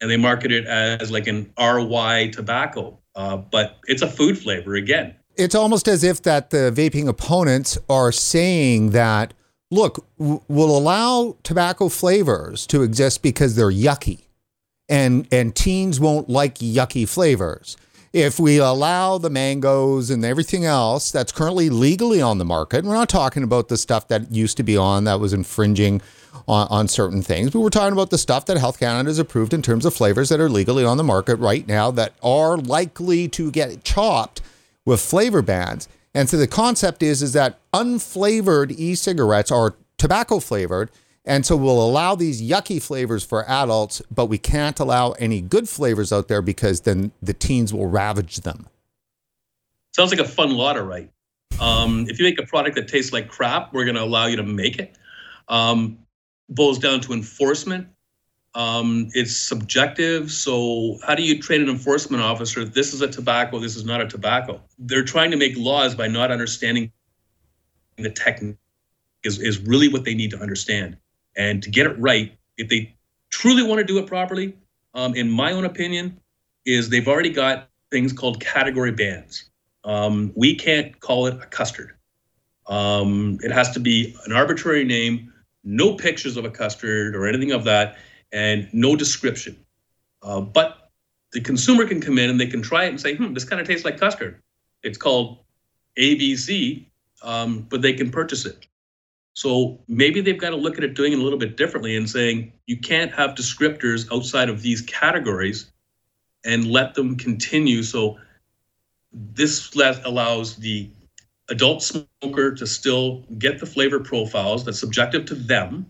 [0.00, 4.74] and they market it as like an RY tobacco, uh, but it's a food flavor
[4.74, 5.14] again.
[5.36, 9.34] It's almost as if that the vaping opponents are saying that
[9.70, 14.24] look, w- we'll allow tobacco flavors to exist because they're yucky.
[14.90, 17.76] And and teens won't like yucky flavors.
[18.12, 22.94] If we allow the mangoes and everything else that's currently legally on the market, we're
[22.94, 26.02] not talking about the stuff that used to be on that was infringing
[26.48, 29.54] on, on certain things, but we're talking about the stuff that Health Canada has approved
[29.54, 33.28] in terms of flavors that are legally on the market right now that are likely
[33.28, 34.42] to get chopped
[34.84, 35.88] with flavor bans.
[36.12, 40.90] And so the concept is is that unflavored e-cigarettes are tobacco flavored,
[41.24, 45.68] and so we'll allow these yucky flavors for adults, but we can't allow any good
[45.68, 48.68] flavors out there because then the teens will ravage them.
[49.92, 51.10] Sounds like a fun lot right.
[51.60, 54.36] Um, if you make a product that tastes like crap, we're going to allow you
[54.36, 54.96] to make it.
[55.48, 55.98] Um,
[56.48, 57.88] boils down to enforcement.
[58.54, 60.32] Um, it's subjective.
[60.32, 62.64] So, how do you train an enforcement officer?
[62.64, 63.58] This is a tobacco.
[63.58, 64.60] This is not a tobacco.
[64.78, 66.90] They're trying to make laws by not understanding
[67.96, 68.56] the technique.
[69.22, 70.96] Is is really what they need to understand.
[71.40, 72.94] And to get it right, if they
[73.30, 74.54] truly want to do it properly,
[74.92, 76.20] um, in my own opinion,
[76.66, 79.46] is they've already got things called category bans.
[79.84, 81.96] Um, we can't call it a custard.
[82.66, 85.32] Um, it has to be an arbitrary name,
[85.64, 87.96] no pictures of a custard or anything of that,
[88.32, 89.56] and no description.
[90.22, 90.90] Uh, but
[91.32, 93.62] the consumer can come in and they can try it and say, hmm, this kind
[93.62, 94.42] of tastes like custard.
[94.82, 95.38] It's called
[95.98, 96.84] ABC,
[97.22, 98.66] um, but they can purchase it.
[99.40, 102.06] So maybe they've got to look at it doing it a little bit differently and
[102.06, 105.72] saying you can't have descriptors outside of these categories
[106.44, 107.82] and let them continue.
[107.82, 108.18] So
[109.14, 110.90] this allows the
[111.48, 115.86] adult smoker to still get the flavor profiles that's subjective to them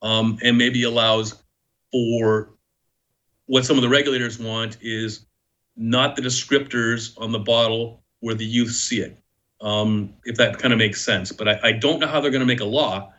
[0.00, 1.42] um, and maybe allows
[1.90, 2.50] for
[3.46, 5.26] what some of the regulators want is
[5.76, 9.18] not the descriptors on the bottle where the youth see it
[9.62, 11.32] um, if that kind of makes sense.
[11.32, 13.12] But I, I don't know how they're going to make a law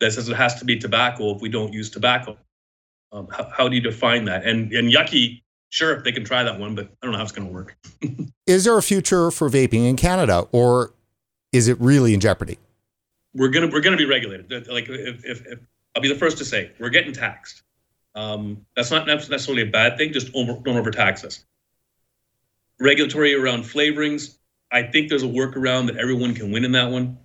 [0.00, 2.36] that says it has to be tobacco if we don't use tobacco.
[3.10, 4.46] Um, how, how do you define that?
[4.46, 7.32] And and yucky, sure, they can try that one, but I don't know how it's
[7.32, 7.76] going to work.
[8.46, 10.92] is there a future for vaping in Canada, or
[11.52, 12.58] is it really in jeopardy?
[13.34, 14.68] We're gonna we're gonna be regulated.
[14.68, 15.58] Like if, if, if
[15.96, 17.62] I'll be the first to say we're getting taxed.
[18.14, 20.12] Um, that's not necessarily a bad thing.
[20.12, 21.44] Just over, don't overtax us.
[22.80, 24.37] Regulatory around flavorings,
[24.70, 27.18] I think there's a workaround that everyone can win in that one,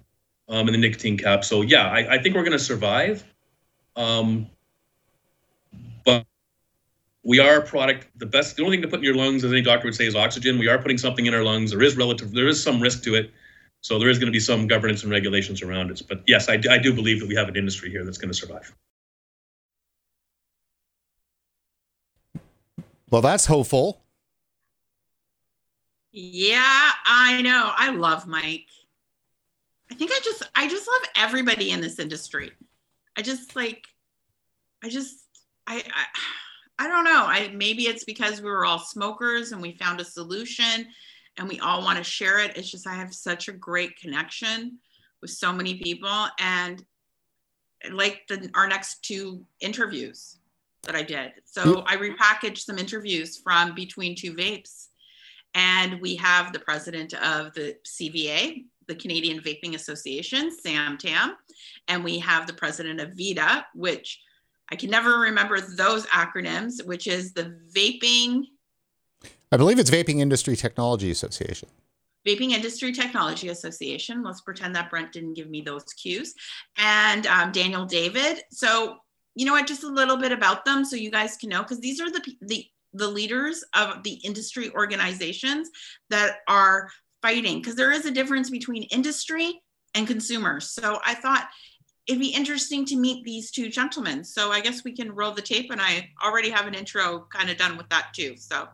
[0.49, 1.43] um, in the nicotine cap.
[1.43, 3.23] So yeah, I, I think we're going to survive.
[3.95, 4.47] Um,
[6.05, 6.25] but
[7.23, 8.07] we are a product.
[8.17, 10.05] The best, the only thing to put in your lungs, as any doctor would say,
[10.05, 10.57] is oxygen.
[10.57, 11.71] We are putting something in our lungs.
[11.71, 13.31] There is relative, there is some risk to it.
[13.81, 16.01] So there is going to be some governance and regulations around it.
[16.07, 18.33] But yes, I, I do believe that we have an industry here that's going to
[18.33, 18.73] survive.
[23.09, 24.02] Well, that's hopeful.
[26.15, 27.71] Yeah, I know.
[27.75, 28.67] I love Mike.
[29.91, 32.51] I think I just I just love everybody in this industry.
[33.17, 33.87] I just like
[34.83, 35.25] I just
[35.65, 37.25] I I, I don't know.
[37.25, 40.85] I maybe it's because we were all smokers and we found a solution
[41.37, 42.57] and we all want to share it.
[42.57, 44.77] It's just I have such a great connection
[45.19, 46.85] with so many people and
[47.91, 50.37] like the our next two interviews
[50.83, 51.31] that I did.
[51.45, 54.89] So I repackaged some interviews from Between Two Vapes
[55.53, 61.35] and we have the president of the CVA, the Canadian Vaping Association, Sam Tam.
[61.87, 64.19] And we have the president of VITA, which
[64.71, 68.45] I can never remember those acronyms, which is the Vaping.
[69.51, 71.69] I believe it's Vaping Industry Technology Association.
[72.25, 74.23] Vaping Industry Technology Association.
[74.23, 76.33] Let's pretend that Brent didn't give me those cues.
[76.77, 78.43] And um, Daniel David.
[78.49, 78.97] So,
[79.35, 81.79] you know what, just a little bit about them so you guys can know, because
[81.79, 85.69] these are the, the, the leaders of the industry organizations
[86.09, 86.89] that are
[87.21, 89.61] fighting, because there is a difference between industry
[89.95, 90.69] and consumers.
[90.71, 91.47] So I thought
[92.07, 94.23] it'd be interesting to meet these two gentlemen.
[94.23, 97.49] So I guess we can roll the tape, and I already have an intro kind
[97.49, 98.35] of done with that too.
[98.37, 98.67] So.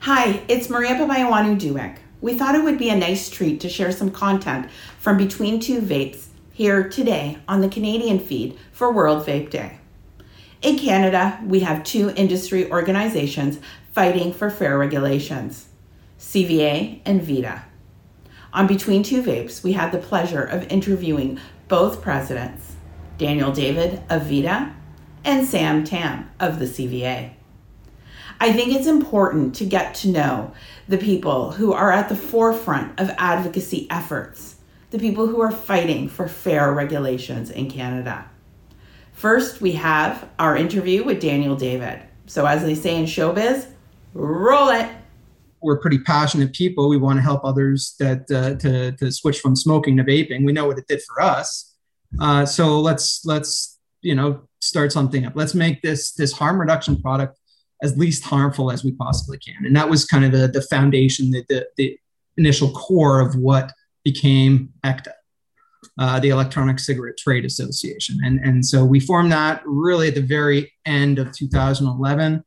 [0.00, 1.98] Hi, it's Maria Papaioannou Duick.
[2.20, 5.80] We thought it would be a nice treat to share some content from Between Two
[5.80, 9.78] Vapes here today on the Canadian feed for World Vape Day.
[10.66, 13.60] In Canada, we have two industry organizations
[13.92, 15.68] fighting for fair regulations
[16.18, 17.62] CVA and VITA.
[18.52, 21.38] On Between Two Vapes, we had the pleasure of interviewing
[21.68, 22.74] both presidents,
[23.16, 24.74] Daniel David of VITA
[25.24, 27.30] and Sam Tam of the CVA.
[28.40, 30.52] I think it's important to get to know
[30.88, 34.56] the people who are at the forefront of advocacy efforts,
[34.90, 38.28] the people who are fighting for fair regulations in Canada.
[39.16, 42.02] First, we have our interview with Daniel David.
[42.26, 43.66] So, as they say in showbiz,
[44.12, 44.90] roll it.
[45.62, 46.90] We're pretty passionate people.
[46.90, 50.44] We want to help others that uh, to, to switch from smoking to vaping.
[50.44, 51.74] We know what it did for us.
[52.20, 55.32] Uh, so let's let's you know start something up.
[55.34, 57.38] Let's make this this harm reduction product
[57.82, 59.64] as least harmful as we possibly can.
[59.64, 61.98] And that was kind of the, the foundation, the, the, the
[62.36, 63.72] initial core of what
[64.04, 65.12] became ECTA,
[65.98, 68.18] uh, the Electronic Cigarette Trade Association.
[68.24, 72.44] And, and so we formed that really at the very end of 2011.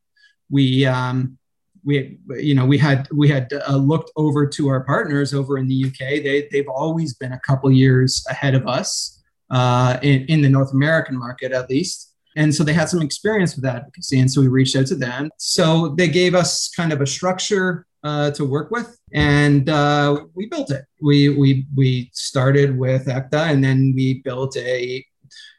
[0.50, 1.38] We, um,
[1.84, 5.68] we, you know, we had we had uh, looked over to our partners over in
[5.68, 6.22] the UK.
[6.24, 10.74] They they've always been a couple years ahead of us uh, in, in the North
[10.74, 12.14] American market, at least.
[12.36, 14.20] And so they had some experience with advocacy.
[14.20, 15.30] And so we reached out to them.
[15.38, 20.48] So they gave us kind of a structure uh, to work with, and uh, we
[20.48, 20.86] built it.
[21.02, 25.06] We, we, we started with ECTA, and then we built a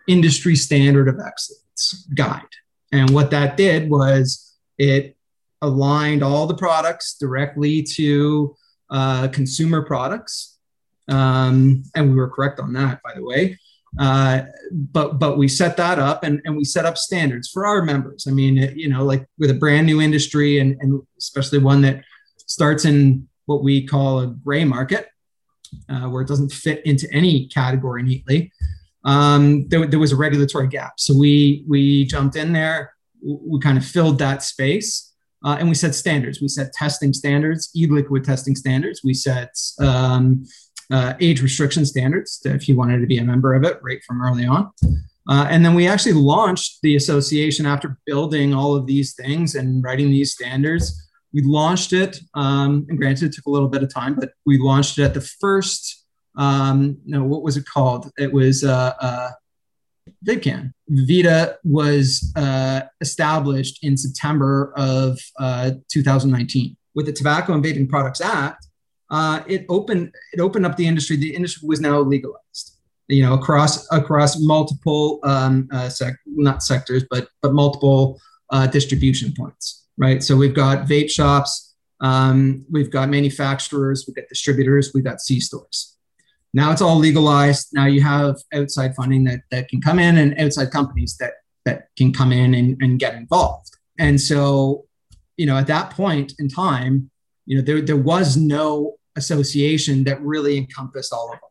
[0.09, 2.43] industry standard of excellence guide.
[2.93, 5.17] And what that did was it
[5.63, 8.57] aligned all the products directly to
[8.91, 10.59] uh, consumer products.
[11.09, 13.59] Um, and we were correct on that, by the way.
[13.99, 17.83] Uh, but but we set that up and, and we set up standards for our
[17.83, 18.27] members.
[18.29, 22.05] I mean, you know, like with a brand new industry and, and especially one that
[22.51, 25.09] starts in what we call a gray market,
[25.89, 28.53] uh, where it doesn't fit into any category neatly.
[29.05, 32.93] Um, there, there was a regulatory gap, so we we jumped in there.
[33.23, 35.15] We kind of filled that space,
[35.45, 36.41] uh, and we set standards.
[36.41, 39.03] We set testing standards, e-liquid testing standards.
[39.05, 40.45] We set um,
[40.91, 44.21] uh, age restriction standards if you wanted to be a member of it right from
[44.21, 44.71] early on.
[45.29, 49.83] Uh, and then we actually launched the association after building all of these things and
[49.85, 51.10] writing these standards.
[51.33, 54.59] We launched it, um, and granted, it took a little bit of time, but we
[54.59, 56.05] launched it at the first,
[56.37, 58.11] um, no, what was it called?
[58.19, 59.31] It was uh, uh,
[60.25, 60.73] VidCan.
[60.89, 66.77] Vita was uh, established in September of uh, 2019.
[66.95, 68.67] With the Tobacco and Vaping Products Act,
[69.11, 71.17] uh, it opened it opened up the industry.
[71.17, 72.79] The industry was now legalized,
[73.09, 79.33] you know, across across multiple um, uh, sec- not sectors, but but multiple uh, distribution
[79.37, 80.23] points, right?
[80.23, 85.39] So we've got vape shops, um, we've got manufacturers, we've got distributors, we've got C
[85.39, 85.97] stores.
[86.55, 87.69] Now it's all legalized.
[87.75, 91.35] Now you have outside funding that that can come in and outside companies that
[91.67, 93.71] that can come in and, and get involved.
[93.99, 94.87] And so,
[95.37, 97.11] you know, at that point in time,
[97.45, 101.51] you know, there, there was no association that really encompassed all of them,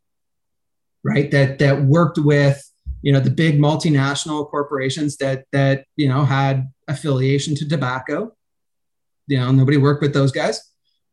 [1.03, 1.29] right?
[1.29, 2.65] That that worked with
[3.01, 8.33] you know the big multinational corporations that that you know had affiliation to tobacco.
[9.29, 10.61] You know, nobody worked with those guys.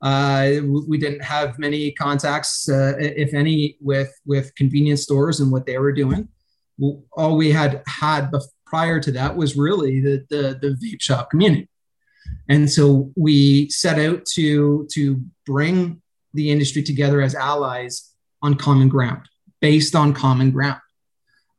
[0.02, 5.66] Uh, we didn't have many contacts, uh, if any, with with convenience stores and what
[5.66, 6.28] they were doing.
[7.12, 8.30] All we had had
[8.66, 11.68] prior to that was really the, the the vape shop community,
[12.48, 16.02] and so we set out to to bring
[16.34, 18.12] the industry together as allies
[18.42, 19.22] on common ground,
[19.60, 20.80] based on common ground.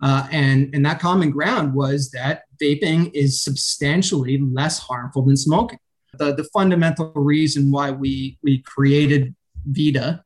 [0.02, 5.80] Uh, and, and that common ground was that vaping is substantially less harmful than smoking.
[6.18, 10.24] The, the fundamental reason why we, we created VITA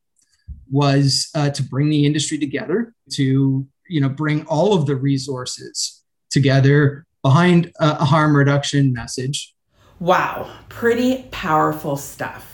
[0.70, 6.02] was uh, to bring the industry together, to you know, bring all of the resources
[6.30, 9.54] together behind a, a harm reduction message.
[10.00, 12.52] Wow, pretty powerful stuff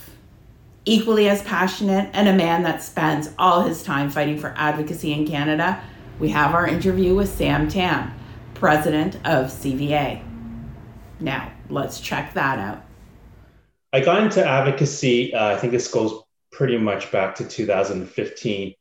[0.89, 5.27] equally as passionate and a man that spends all his time fighting for advocacy in
[5.27, 5.81] Canada,
[6.19, 8.11] we have our interview with Sam Tam,
[8.55, 10.23] president of CVA.
[11.19, 12.83] Now, let's check that out.
[13.91, 18.75] I got into advocacy, uh, I think this goes pretty much back to 2015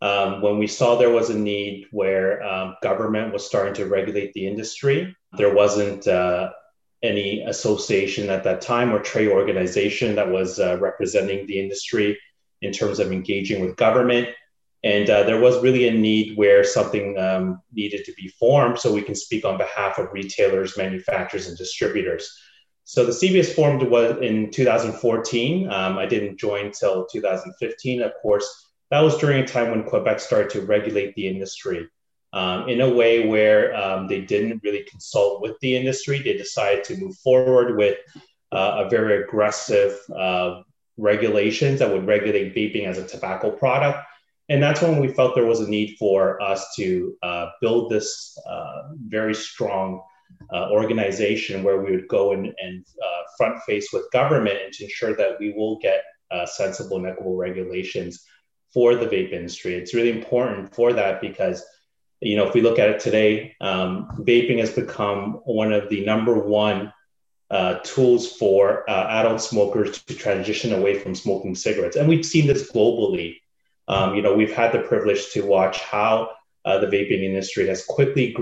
[0.00, 4.32] um, when we saw there was a need where um, government was starting to regulate
[4.32, 5.16] the industry.
[5.36, 6.50] There wasn't uh,
[7.02, 12.18] any association at that time or trade organization that was uh, representing the industry
[12.62, 14.28] in terms of engaging with government.
[14.84, 18.92] And uh, there was really a need where something um, needed to be formed so
[18.92, 22.32] we can speak on behalf of retailers, manufacturers, and distributors.
[22.88, 25.70] So the CBS formed was in 2014.
[25.70, 28.00] Um, I didn't join until 2015.
[28.00, 31.86] Of course, that was during a time when Quebec started to regulate the industry
[32.32, 36.22] um, in a way where um, they didn't really consult with the industry.
[36.22, 37.98] They decided to move forward with
[38.52, 40.62] uh, a very aggressive uh,
[40.96, 43.98] regulations that would regulate vaping as a tobacco product.
[44.48, 48.38] And that's when we felt there was a need for us to uh, build this
[48.48, 50.00] uh, very strong
[50.52, 54.84] uh, organization where we would go and, and uh, front face with government and to
[54.84, 56.02] ensure that we will get
[56.44, 58.24] sensible and equitable regulations
[58.72, 59.74] for the vape industry.
[59.74, 61.64] It's really important for that because,
[62.20, 66.04] you know, if we look at it today, um, vaping has become one of the
[66.04, 66.92] number one
[67.50, 71.96] uh, tools for uh, adult smokers to transition away from smoking cigarettes.
[71.96, 73.36] And we've seen this globally.
[73.88, 76.32] Um, you know, we've had the privilege to watch how
[76.66, 78.36] uh, the vaping industry has quickly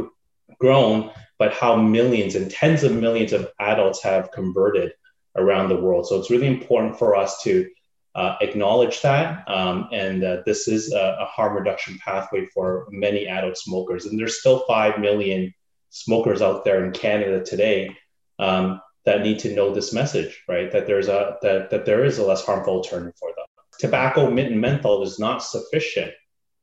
[0.59, 4.93] grown, but how millions and tens of millions of adults have converted
[5.37, 6.07] around the world.
[6.07, 7.69] So it's really important for us to
[8.15, 9.47] uh, acknowledge that.
[9.49, 14.07] Um, and uh, this is a, a, harm reduction pathway for many adult smokers.
[14.07, 15.53] And there's still 5 million
[15.91, 17.95] smokers out there in Canada today
[18.39, 20.73] um, that need to know this message, right?
[20.73, 23.45] That there's a that, that there is a less harmful alternative for them.
[23.79, 26.13] Tobacco, mint, and menthol is not sufficient.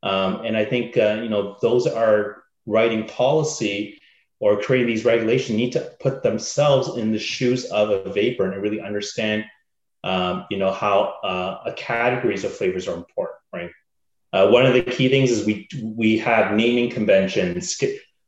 [0.02, 4.00] Um, and I think, uh, you know, those are writing policy
[4.40, 8.62] or creating these regulations need to put themselves in the shoes of a vaper and
[8.62, 9.46] really understand
[10.04, 13.72] um, you know, how uh, categories of flavors are important, right?
[14.34, 17.82] Uh, one of the key things is we we have naming conventions,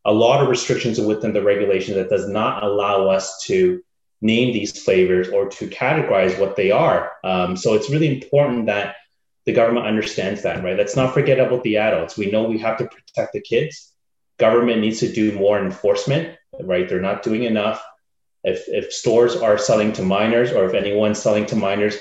[0.06, 3.82] a lot of restrictions within the regulation that does not allow us to
[4.22, 7.12] name these flavors or to categorize what they are.
[7.24, 8.96] Um, so it's really important that
[9.46, 10.78] the government understands that, right?
[10.78, 12.18] Let's not forget about the adults.
[12.18, 13.95] We know we have to protect the kids.
[14.38, 16.88] Government needs to do more enforcement, right?
[16.88, 17.84] They're not doing enough
[18.46, 21.98] if, if stores are selling to minors or if anyone's selling to minors,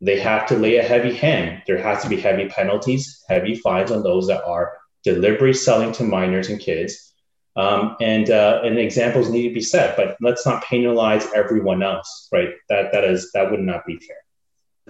[0.00, 1.62] they have to lay a heavy hand.
[1.66, 6.04] There has to be heavy penalties, heavy fines on those that are deliberately selling to
[6.04, 7.12] minors and kids.
[7.56, 12.28] Um, and uh, and examples need to be set, but let's not penalize everyone else,
[12.32, 12.48] right?
[12.68, 14.16] That that is that would not be fair.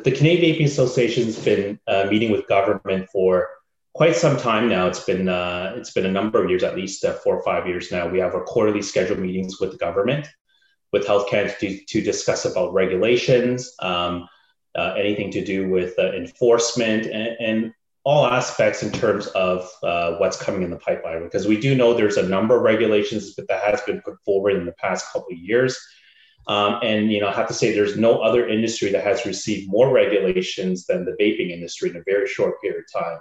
[0.02, 3.48] The Canadian Vaping Association has been uh, meeting with government for
[3.94, 4.86] quite some time now.
[4.86, 7.66] It's been uh, it's been a number of years, at least uh, four or five
[7.66, 8.06] years now.
[8.06, 10.28] We have our quarterly scheduled meetings with the government
[10.92, 14.28] with Health Canada to, to discuss about regulations, um,
[14.76, 17.73] uh, anything to do with uh, enforcement, and, and,
[18.06, 21.24] all aspects in terms of uh, what's coming in the pipeline.
[21.24, 24.66] Because we do know there's a number of regulations that has been put forward in
[24.66, 25.74] the past couple of years.
[26.47, 29.70] Um, and you know, I have to say, there's no other industry that has received
[29.70, 33.18] more regulations than the vaping industry in a very short period of time.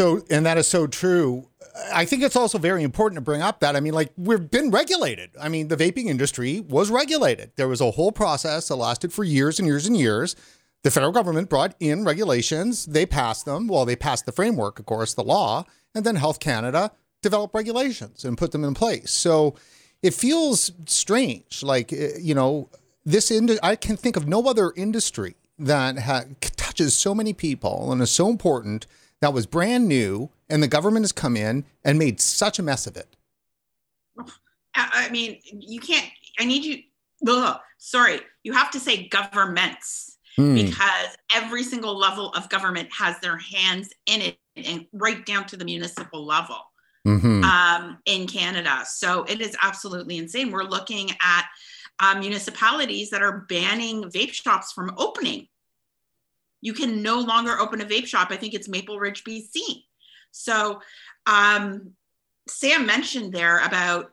[0.00, 1.46] So, and that is so true.
[1.92, 4.70] I think it's also very important to bring up that I mean, like we've been
[4.70, 5.28] regulated.
[5.38, 7.52] I mean, the vaping industry was regulated.
[7.56, 10.36] There was a whole process that lasted for years and years and years.
[10.84, 12.86] The federal government brought in regulations.
[12.86, 13.68] They passed them.
[13.68, 18.24] Well, they passed the framework, of course, the law, and then Health Canada developed regulations
[18.24, 19.10] and put them in place.
[19.10, 19.54] So
[20.02, 21.62] it feels strange.
[21.62, 22.70] Like eh, you know,
[23.04, 27.92] this ind- I can think of no other industry that ha- touches so many people
[27.92, 28.86] and is so important
[29.20, 32.86] that was brand new and the government has come in and made such a mess
[32.86, 33.16] of it.
[34.74, 36.06] I mean, you can't,
[36.38, 36.82] I need you,
[37.28, 40.54] ugh, sorry, you have to say governments hmm.
[40.54, 45.56] because every single level of government has their hands in it and right down to
[45.56, 46.58] the municipal level
[47.06, 47.44] mm-hmm.
[47.44, 48.82] um, in Canada.
[48.86, 50.50] So it is absolutely insane.
[50.50, 51.46] We're looking at
[51.98, 55.48] uh, municipalities that are banning vape shops from opening
[56.60, 58.28] you can no longer open a vape shop.
[58.30, 59.84] I think it's Maple Ridge, BC.
[60.30, 60.80] So
[61.26, 61.92] um,
[62.48, 64.12] Sam mentioned there about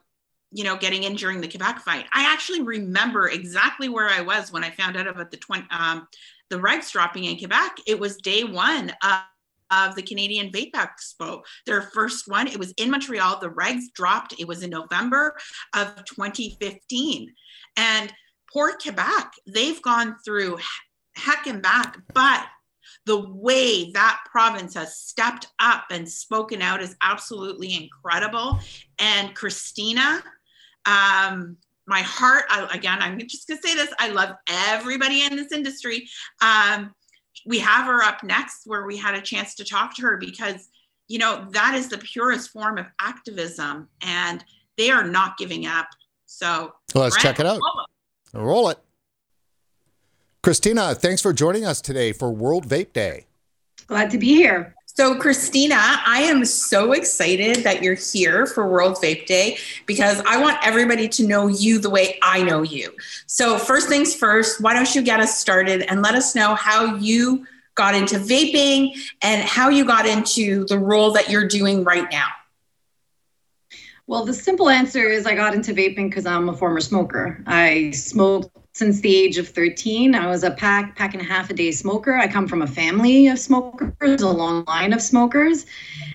[0.51, 2.06] you know getting in during the Quebec fight.
[2.14, 6.08] I actually remember exactly where I was when I found out about the 20, um,
[6.50, 7.77] the regs dropping in Quebec.
[7.85, 9.19] It was day one of,
[9.72, 12.48] of the Canadian Vape Expo, their first one.
[12.48, 13.40] It was in Montreal.
[13.40, 14.35] The regs dropped.
[14.40, 15.35] It was in November
[15.76, 17.34] of 2015,
[17.76, 18.14] and
[18.51, 20.58] poor Quebec, they've gone through
[21.18, 21.98] heck and back.
[22.14, 22.46] But
[23.06, 28.60] the way that province has stepped up and spoken out is absolutely incredible.
[29.00, 30.24] And Christina,
[30.86, 33.94] um, my heart, I, again, I'm just gonna say this.
[34.00, 36.08] I love everybody in this industry.
[36.42, 36.94] Um,
[37.46, 40.70] we have her up next where we had a chance to talk to her because
[41.08, 44.44] you know that is the purest form of activism and
[44.78, 45.88] they are not giving up
[46.26, 47.62] so well, let's check it out
[48.34, 48.80] roll it
[50.48, 53.26] christina thanks for joining us today for world vape day
[53.88, 58.95] glad to be here so, Christina, I am so excited that you're here for World
[58.95, 62.92] Vape Day because I want everybody to know you the way I know you.
[63.27, 66.95] So, first things first, why don't you get us started and let us know how
[66.95, 67.45] you
[67.76, 72.30] got into vaping and how you got into the role that you're doing right now?
[74.08, 77.43] Well, the simple answer is I got into vaping because I'm a former smoker.
[77.45, 80.14] I smoked since the age of 13.
[80.14, 82.15] I was a pack, pack and a half a day smoker.
[82.15, 85.65] I come from a family of smokers, a long line of smokers,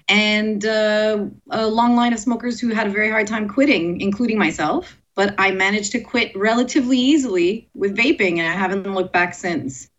[0.09, 4.39] and uh, a long line of smokers who had a very hard time quitting, including
[4.39, 4.97] myself.
[5.15, 9.91] But I managed to quit relatively easily with vaping, and I haven't looked back since.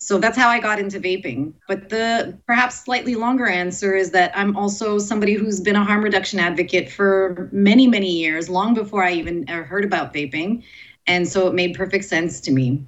[0.00, 1.54] So that's how I got into vaping.
[1.66, 6.04] But the perhaps slightly longer answer is that I'm also somebody who's been a harm
[6.04, 10.62] reduction advocate for many, many years, long before I even heard about vaping.
[11.08, 12.86] And so it made perfect sense to me.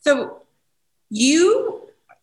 [0.00, 0.42] So
[1.10, 1.82] you,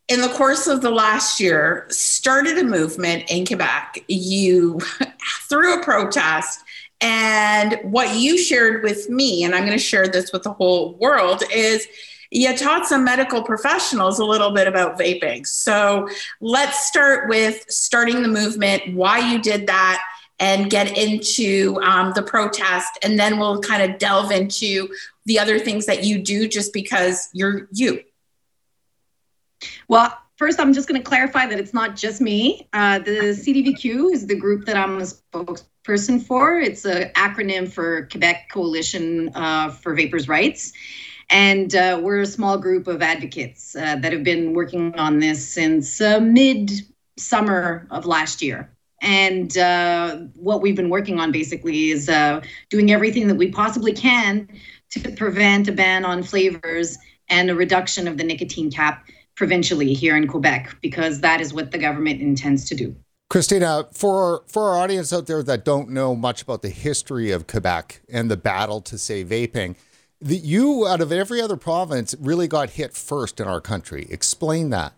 [0.09, 4.03] in the course of the last year, started a movement in Quebec.
[4.07, 4.79] You
[5.47, 6.59] threw a protest.
[6.99, 10.95] And what you shared with me, and I'm going to share this with the whole
[10.95, 11.87] world, is
[12.31, 15.45] you taught some medical professionals a little bit about vaping.
[15.45, 16.09] So
[16.41, 20.01] let's start with starting the movement, why you did that,
[20.40, 22.99] and get into um, the protest.
[23.03, 24.90] And then we'll kind of delve into
[25.25, 28.01] the other things that you do just because you're you.
[29.88, 32.67] Well, first, I'm just going to clarify that it's not just me.
[32.74, 36.59] Uh, the CDVQ is the group that I'm a spokesperson for.
[36.59, 40.74] It's an acronym for Quebec Coalition uh, for Vapers' Rights.
[41.30, 45.45] And uh, we're a small group of advocates uh, that have been working on this
[45.48, 46.72] since uh, mid
[47.17, 48.69] summer of last year.
[49.01, 53.93] And uh, what we've been working on basically is uh, doing everything that we possibly
[53.93, 54.48] can
[54.92, 56.98] to prevent a ban on flavors
[57.30, 61.72] and a reduction of the nicotine cap provincially here in Quebec, because that is what
[61.72, 62.95] the government intends to do.
[63.30, 67.45] Christina, for for our audience out there that don't know much about the history of
[67.45, 69.76] Quebec and the battle to save vaping,
[70.22, 74.08] the, you, out of every other province, really got hit first in our country.
[74.09, 74.93] Explain that.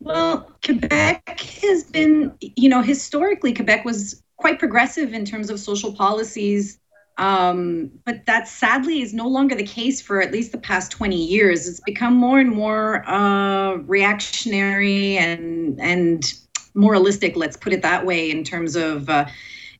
[0.00, 5.92] Well, Quebec has been, you know, historically, Quebec was quite progressive in terms of social
[5.92, 6.78] policies.
[7.18, 11.22] Um, but that sadly is no longer the case for at least the past 20
[11.22, 11.68] years.
[11.68, 16.32] It's become more and more uh, reactionary and and
[16.74, 19.26] moralistic, let's put it that way, in terms of uh,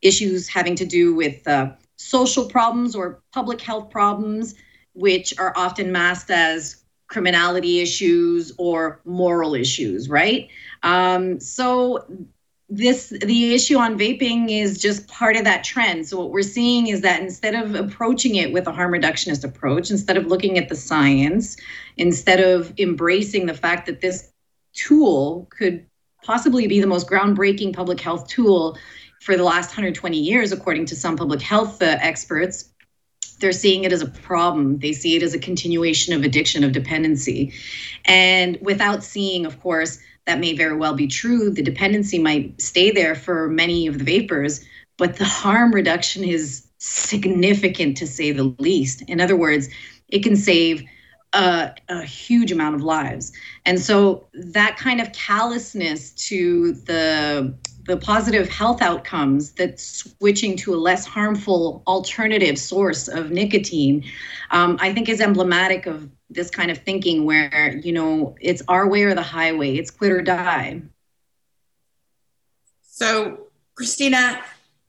[0.03, 4.55] issues having to do with uh, social problems or public health problems,
[4.93, 6.80] which are often masked as
[7.11, 10.49] criminality issues or moral issues, right?
[10.83, 12.07] Um, so
[12.69, 16.07] this the issue on vaping is just part of that trend.
[16.07, 19.91] So what we're seeing is that instead of approaching it with a harm reductionist approach,
[19.91, 21.57] instead of looking at the science,
[21.97, 24.31] instead of embracing the fact that this
[24.73, 25.85] tool could
[26.23, 28.79] possibly be the most groundbreaking public health tool
[29.21, 32.70] for the last 120 years, according to some public health uh, experts,
[33.41, 34.79] they're seeing it as a problem.
[34.79, 37.53] They see it as a continuation of addiction, of dependency.
[38.05, 41.51] And without seeing, of course, that may very well be true.
[41.51, 44.65] The dependency might stay there for many of the vapers,
[44.97, 49.03] but the harm reduction is significant to say the least.
[49.03, 49.69] In other words,
[50.09, 50.85] it can save
[51.33, 53.33] a, a, huge amount of lives.
[53.65, 60.75] And so that kind of callousness to the the positive health outcomes that switching to
[60.75, 64.05] a less harmful alternative source of nicotine,
[64.51, 68.89] um, I think is emblematic of this kind of thinking where, you know, it's our
[68.89, 70.83] way or the highway, it's quit or die.
[72.83, 74.43] So, Christina,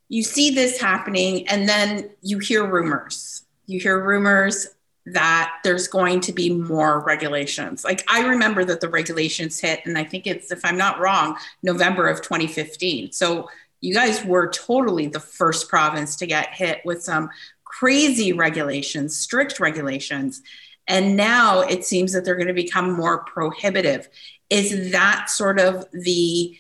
[0.09, 3.43] you see this happening and then you hear rumors.
[3.65, 4.67] You hear rumors
[5.07, 7.83] that there's going to be more regulations.
[7.83, 11.37] Like I remember that the regulations hit, and I think it's, if I'm not wrong,
[11.63, 13.11] November of 2015.
[13.11, 13.49] So
[13.81, 17.29] you guys were totally the first province to get hit with some
[17.63, 20.41] crazy regulations, strict regulations.
[20.87, 24.07] And now it seems that they're going to become more prohibitive.
[24.49, 26.57] Is that sort of the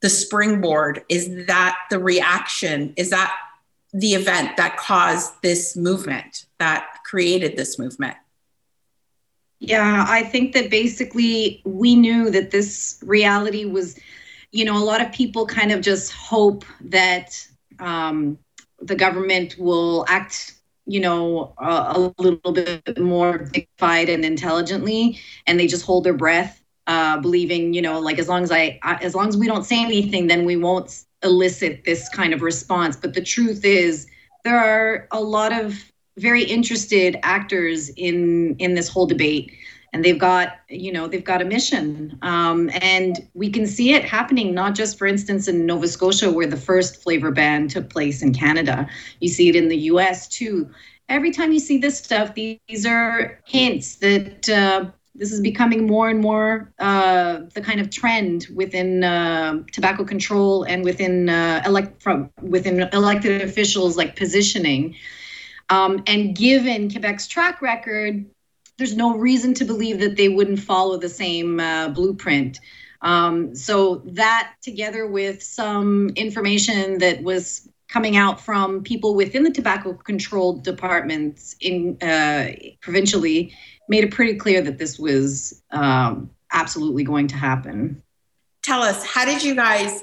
[0.00, 1.02] the springboard?
[1.08, 2.92] Is that the reaction?
[2.96, 3.34] Is that
[3.94, 6.44] the event that caused this movement?
[6.58, 8.16] That created this movement?
[9.60, 13.96] Yeah, I think that basically we knew that this reality was,
[14.50, 17.28] you know, a lot of people kind of just hope that
[17.78, 18.36] um,
[18.80, 20.54] the government will act
[20.86, 26.18] you know a, a little bit more dignified and intelligently and they just hold their
[26.24, 29.64] breath uh, believing you know like as long as I as long as we don't
[29.64, 34.06] say anything then we won't elicit this kind of response but the truth is
[34.44, 35.72] there are a lot of
[36.16, 39.52] very interested actors in in this whole debate.
[39.92, 42.18] And they've got you know they've got a mission.
[42.22, 46.46] Um, and we can see it happening not just for instance in nova scotia where
[46.46, 48.88] the first flavor ban took place in canada.
[49.20, 50.68] You see it in the us too.
[51.08, 56.08] Every time you see this stuff these are hints that uh, this is becoming more
[56.08, 62.02] and more uh, the kind of trend within uh, tobacco control and within uh, elect
[62.02, 64.96] from within elected officials like positioning
[65.70, 68.24] um, and given quebec's track record
[68.76, 72.60] there's no reason to believe that they wouldn't follow the same uh, blueprint.
[73.02, 79.50] Um, so that, together with some information that was coming out from people within the
[79.50, 83.54] tobacco control departments in uh, provincially,
[83.88, 88.02] made it pretty clear that this was um, absolutely going to happen.
[88.62, 90.02] Tell us, how did you guys?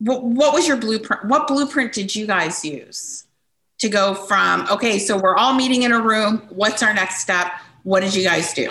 [0.00, 1.26] What, what was your blueprint?
[1.26, 3.23] What blueprint did you guys use
[3.84, 4.66] to go from?
[4.70, 6.42] Okay, so we're all meeting in a room.
[6.48, 7.52] What's our next step?
[7.82, 8.70] What did you guys do?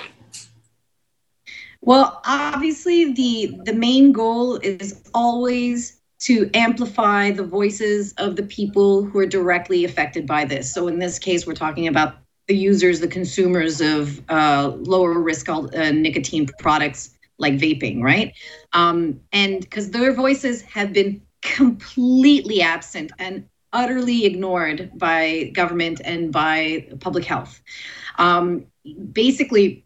[1.82, 9.04] Well, obviously the the main goal is always to amplify the voices of the people
[9.04, 10.74] who are directly affected by this.
[10.74, 12.16] So in this case, we're talking about
[12.48, 15.62] the users, the consumers of uh, lower risk uh,
[15.92, 18.34] nicotine products like vaping, right?
[18.72, 26.32] Um, and because their voices have been completely absent and utterly ignored by government and
[26.32, 27.62] by public health.
[28.18, 28.68] Um,
[29.12, 29.86] basically,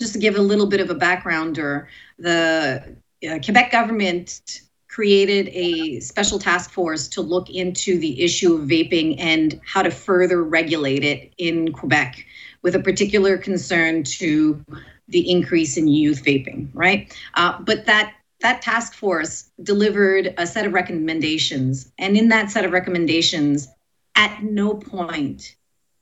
[0.00, 1.86] just to give a little bit of a backgrounder,
[2.18, 2.96] the
[3.28, 9.14] uh, Quebec government created a special task force to look into the issue of vaping
[9.18, 12.26] and how to further regulate it in Quebec,
[12.62, 14.64] with a particular concern to
[15.08, 17.16] the increase in youth vaping, right?
[17.34, 22.64] Uh, but that that task force delivered a set of recommendations, and in that set
[22.64, 23.68] of recommendations,
[24.14, 25.56] at no point,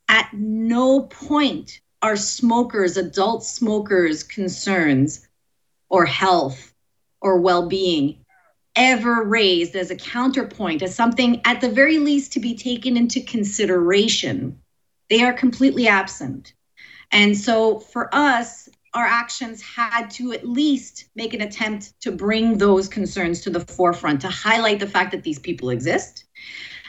[0.09, 5.27] at no point are smokers, adult smokers' concerns
[5.89, 6.75] or health
[7.21, 8.25] or well being
[8.75, 13.23] ever raised as a counterpoint, as something at the very least to be taken into
[13.23, 14.61] consideration.
[15.09, 16.53] They are completely absent.
[17.11, 18.66] And so for us,
[18.97, 23.61] our actions had to at least make an attempt to bring those concerns to the
[23.61, 26.25] forefront, to highlight the fact that these people exist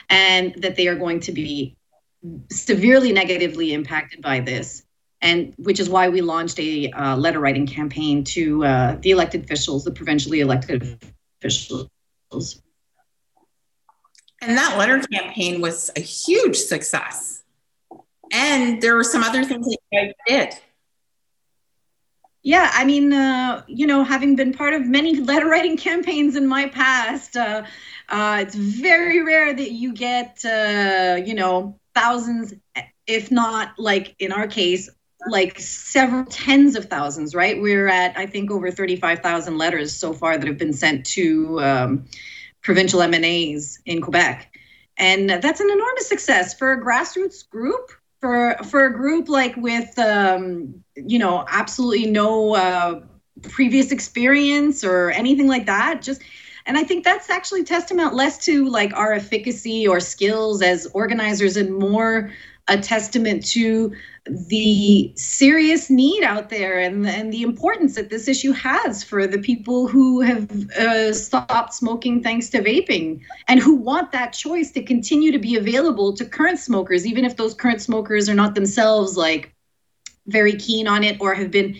[0.08, 1.76] and that they are going to be
[2.50, 4.84] severely negatively impacted by this
[5.20, 9.44] and which is why we launched a uh, letter writing campaign to uh, the elected
[9.44, 10.98] officials, the provincially elected
[11.40, 11.90] officials.
[14.40, 17.42] And that letter campaign was a huge success.
[18.32, 20.60] And there were some other things that you guys did.
[22.42, 26.46] Yeah, I mean, uh, you know, having been part of many letter writing campaigns in
[26.46, 27.64] my past, uh,
[28.08, 32.54] uh, it's very rare that you get, uh, you know, thousands,
[33.06, 34.88] if not like in our case,
[35.28, 37.60] like several tens of thousands, right?
[37.60, 42.04] We're at, I think, over 35,000 letters so far that have been sent to um,
[42.62, 44.54] provincial MNAs in Quebec.
[44.96, 49.98] And that's an enormous success for a grassroots group, for, for a group like with,
[49.98, 53.00] um, you know, absolutely no uh,
[53.42, 56.02] previous experience or anything like that.
[56.02, 56.22] Just,
[56.66, 61.56] and I think that's actually testament less to like our efficacy or skills as organizers
[61.56, 62.30] and more
[62.68, 63.92] a testament to
[64.26, 69.38] the serious need out there and, and the importance that this issue has for the
[69.38, 74.82] people who have uh, stopped smoking thanks to vaping and who want that choice to
[74.82, 79.16] continue to be available to current smokers, even if those current smokers are not themselves
[79.16, 79.54] like
[80.26, 81.74] very keen on it or have been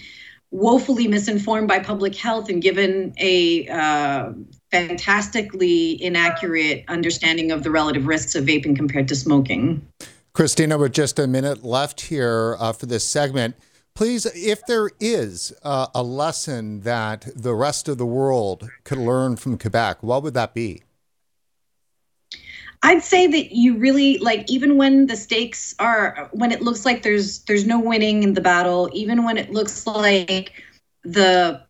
[0.51, 4.33] woefully misinformed by public health and given a uh,
[4.71, 9.87] fantastically inaccurate understanding of the relative risks of vaping compared to smoking.
[10.33, 13.57] Christina, with just a minute left here uh, for this segment,
[13.95, 19.37] please, if there is uh, a lesson that the rest of the world could learn
[19.37, 20.83] from Quebec, what would that be?
[22.83, 27.03] I'd say that you really like even when the stakes are when it looks like
[27.03, 30.53] there's there's no winning in the battle, even when it looks like
[31.03, 31.61] the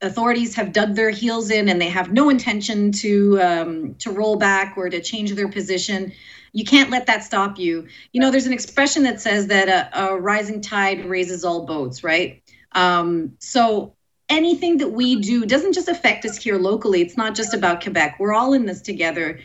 [0.00, 4.36] authorities have dug their heels in and they have no intention to um, to roll
[4.36, 6.12] back or to change their position
[6.56, 7.86] you can't let that stop you.
[8.14, 12.02] You know, there's an expression that says that a, a rising tide raises all boats,
[12.02, 12.42] right?
[12.72, 13.92] Um, so
[14.30, 17.02] anything that we do doesn't just affect us here locally.
[17.02, 18.16] It's not just about Quebec.
[18.18, 19.38] We're all in this together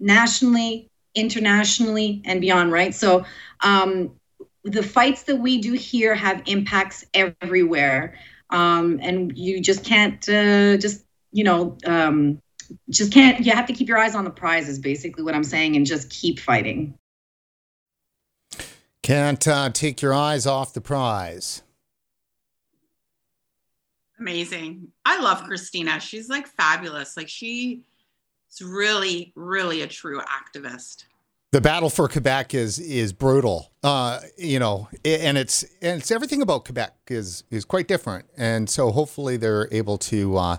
[0.00, 2.94] nationally, internationally and beyond, right?
[2.94, 3.26] So
[3.60, 4.12] um,
[4.62, 8.18] the fights that we do here have impacts everywhere.
[8.48, 12.40] Um, and you just can't uh, just, you know, um,
[12.90, 15.44] just can't, you have to keep your eyes on the prize is basically what I'm
[15.44, 16.98] saying and just keep fighting.
[19.02, 21.62] Can't uh, take your eyes off the prize.
[24.18, 24.88] Amazing.
[25.04, 26.00] I love Christina.
[26.00, 27.16] She's like fabulous.
[27.16, 27.82] Like she
[28.50, 31.04] is really, really a true activist.
[31.50, 33.70] The battle for Quebec is is brutal.
[33.82, 38.24] Uh, you know, and it's and it's everything about Quebec is is quite different.
[38.36, 40.56] And so hopefully they're able to uh,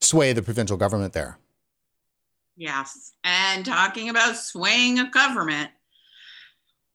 [0.00, 1.38] sway the provincial government there.
[2.56, 3.12] Yes.
[3.24, 5.70] And talking about swaying a government,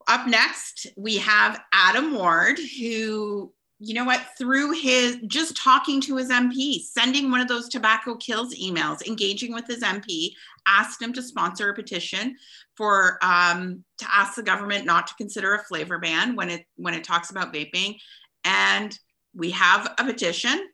[0.07, 6.17] up next, we have Adam Ward, who, you know what, through his just talking to
[6.17, 10.31] his MP, sending one of those tobacco kills emails, engaging with his MP,
[10.67, 12.35] asked him to sponsor a petition
[12.75, 16.93] for um, to ask the government not to consider a flavor ban when it when
[16.93, 17.97] it talks about vaping.
[18.43, 18.97] And
[19.35, 20.67] we have a petition.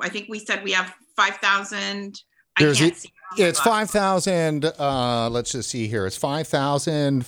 [0.00, 2.20] I think we said we have five thousand.
[2.56, 3.10] I can't it, see.
[3.36, 4.64] It's five thousand.
[4.78, 6.06] Uh, let's just see here.
[6.06, 7.26] It's five thousand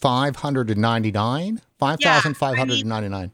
[0.00, 1.60] five hundred and ninety nine.
[1.78, 3.30] Five thousand five hundred and ninety nine.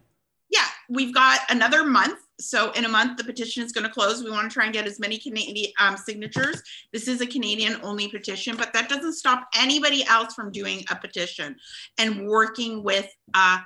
[0.50, 2.18] Yeah, we've got another month.
[2.40, 4.24] So in a month, the petition is going to close.
[4.24, 6.60] We want to try and get as many Canadian um, signatures.
[6.92, 10.96] This is a Canadian only petition, but that doesn't stop anybody else from doing a
[10.96, 11.54] petition
[11.98, 13.58] and working with uh,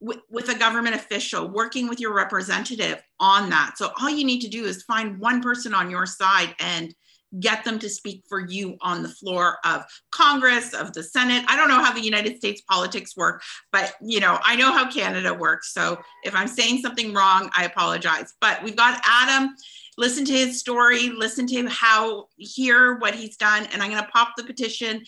[0.00, 3.74] with, with a government official, working with your representative on that.
[3.76, 6.94] So all you need to do is find one person on your side and
[7.40, 11.44] get them to speak for you on the floor of Congress, of the Senate.
[11.46, 14.90] I don't know how the United States politics work, but you know, I know how
[14.90, 15.74] Canada works.
[15.74, 18.32] So if I'm saying something wrong, I apologize.
[18.40, 19.54] But we've got Adam.
[19.98, 24.10] Listen to his story, listen to how hear what he's done, and I'm going to
[24.10, 25.02] pop the petition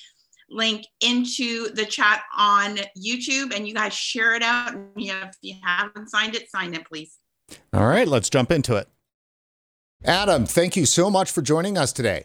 [0.50, 4.74] link into the chat on YouTube, and you guys share it out.
[4.74, 7.16] And if you haven't signed it, sign it, please.
[7.72, 8.88] All right, let's jump into it.
[10.04, 12.24] Adam, thank you so much for joining us today.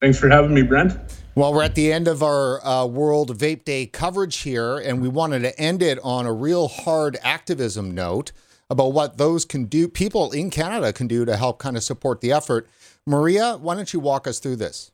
[0.00, 0.98] Thanks for having me, Brent.
[1.34, 5.08] Well, we're at the end of our uh, World Vape Day coverage here, and we
[5.08, 8.32] wanted to end it on a real hard activism note
[8.68, 12.20] about what those can do, people in Canada can do to help kind of support
[12.20, 12.68] the effort.
[13.06, 14.92] Maria, why don't you walk us through this?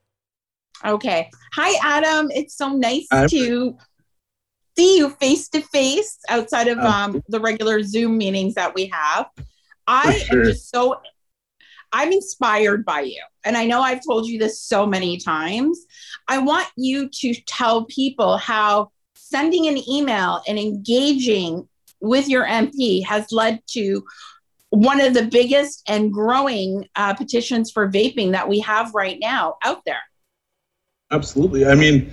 [0.84, 1.30] Okay.
[1.54, 2.30] Hi, Adam.
[2.30, 3.76] It's so nice to
[4.76, 9.26] see you face to face outside of um, the regular Zoom meetings that we have.
[9.86, 10.40] I sure.
[10.40, 11.00] am just so
[11.92, 13.22] I'm inspired by you.
[13.44, 15.86] And I know I've told you this so many times.
[16.28, 21.68] I want you to tell people how sending an email and engaging
[22.00, 24.04] with your MP has led to
[24.70, 29.56] one of the biggest and growing uh, petitions for vaping that we have right now
[29.64, 30.02] out there.
[31.10, 31.64] Absolutely.
[31.66, 32.12] I mean,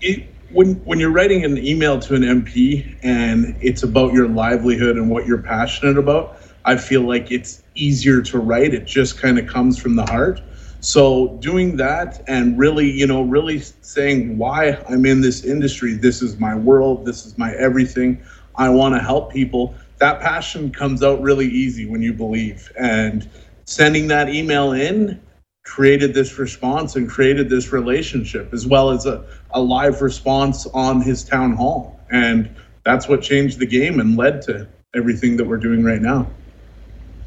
[0.00, 4.96] it, when when you're writing an email to an MP and it's about your livelihood
[4.96, 8.72] and what you're passionate about, I feel like it's easier to write.
[8.74, 10.40] It just kind of comes from the heart.
[10.80, 16.22] So doing that and really, you know, really saying why I'm in this industry, this
[16.22, 18.22] is my world, this is my everything.
[18.56, 19.74] I want to help people.
[19.98, 22.72] That passion comes out really easy when you believe.
[22.78, 23.28] And
[23.66, 25.20] sending that email in
[25.64, 31.00] created this response and created this relationship as well as a, a live response on
[31.00, 32.00] his town hall.
[32.10, 36.26] And that's what changed the game and led to everything that we're doing right now.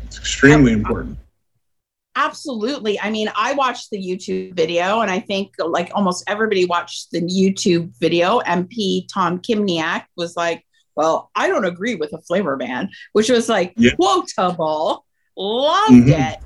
[0.04, 1.18] It's extremely important.
[2.18, 3.00] Absolutely.
[3.00, 7.22] I mean, I watched the YouTube video, and I think like almost everybody watched the
[7.22, 8.40] YouTube video.
[8.42, 10.64] MP Tom Kmiec was like,
[10.96, 13.92] Well, I don't agree with a flavor ban, which was like Yeah.
[14.00, 15.06] quotable.
[15.36, 16.32] Loved Mhm.
[16.32, 16.40] it.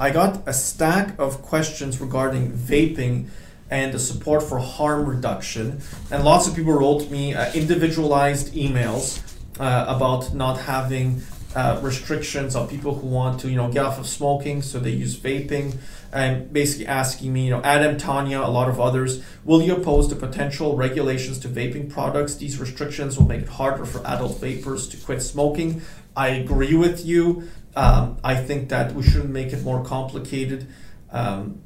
[0.00, 3.28] I got a stack of questions regarding vaping
[3.68, 9.20] and the support for harm reduction, and lots of people wrote me uh, individualized emails
[9.60, 11.20] uh, about not having
[11.54, 14.90] uh, restrictions on people who want to, you know, get off of smoking, so they
[14.90, 15.76] use vaping,
[16.14, 20.08] and basically asking me, you know, Adam, Tanya, a lot of others, will you oppose
[20.08, 22.36] the potential regulations to vaping products?
[22.36, 25.82] These restrictions will make it harder for adult vapers to quit smoking.
[26.16, 27.50] I agree with you.
[27.76, 30.66] Um, I think that we shouldn't make it more complicated
[31.10, 31.62] um,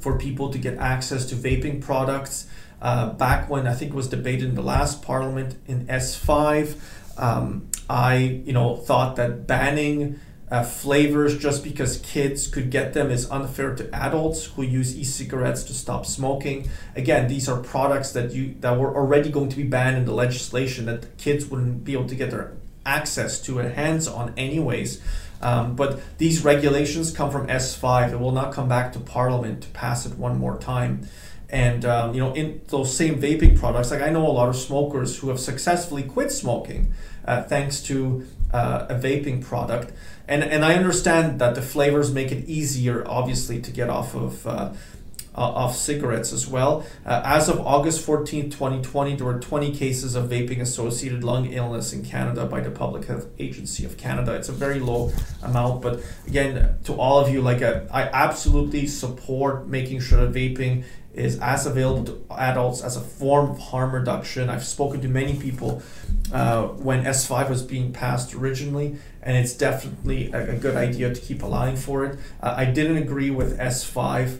[0.00, 2.46] for people to get access to vaping products.
[2.80, 6.76] Uh, back when I think it was debated in the last parliament in S5,
[7.18, 10.18] um, I you know thought that banning
[10.50, 15.62] uh, flavors just because kids could get them is unfair to adults who use e-cigarettes
[15.64, 16.68] to stop smoking.
[16.96, 20.14] Again, these are products that you that were already going to be banned in the
[20.14, 25.00] legislation that kids wouldn't be able to get their access to and hands on anyways.
[25.42, 28.12] Um, but these regulations come from S5.
[28.12, 31.08] It will not come back to Parliament to pass it one more time.
[31.48, 34.56] And um, you know, in those same vaping products, like I know a lot of
[34.56, 36.92] smokers who have successfully quit smoking
[37.24, 39.92] uh, thanks to uh, a vaping product.
[40.28, 44.46] And and I understand that the flavors make it easier, obviously, to get off of.
[44.46, 44.72] Uh,
[45.34, 46.84] of cigarettes as well.
[47.06, 51.92] Uh, as of August 14, 2020, there were 20 cases of vaping associated lung illness
[51.92, 54.34] in Canada by the Public Health Agency of Canada.
[54.34, 58.86] It's a very low amount, but again, to all of you, like uh, I absolutely
[58.86, 60.84] support making sure that vaping
[61.14, 64.48] is as available to adults as a form of harm reduction.
[64.48, 65.82] I've spoken to many people
[66.32, 71.20] uh, when S5 was being passed originally, and it's definitely a, a good idea to
[71.20, 72.18] keep allowing for it.
[72.40, 74.38] Uh, I didn't agree with S5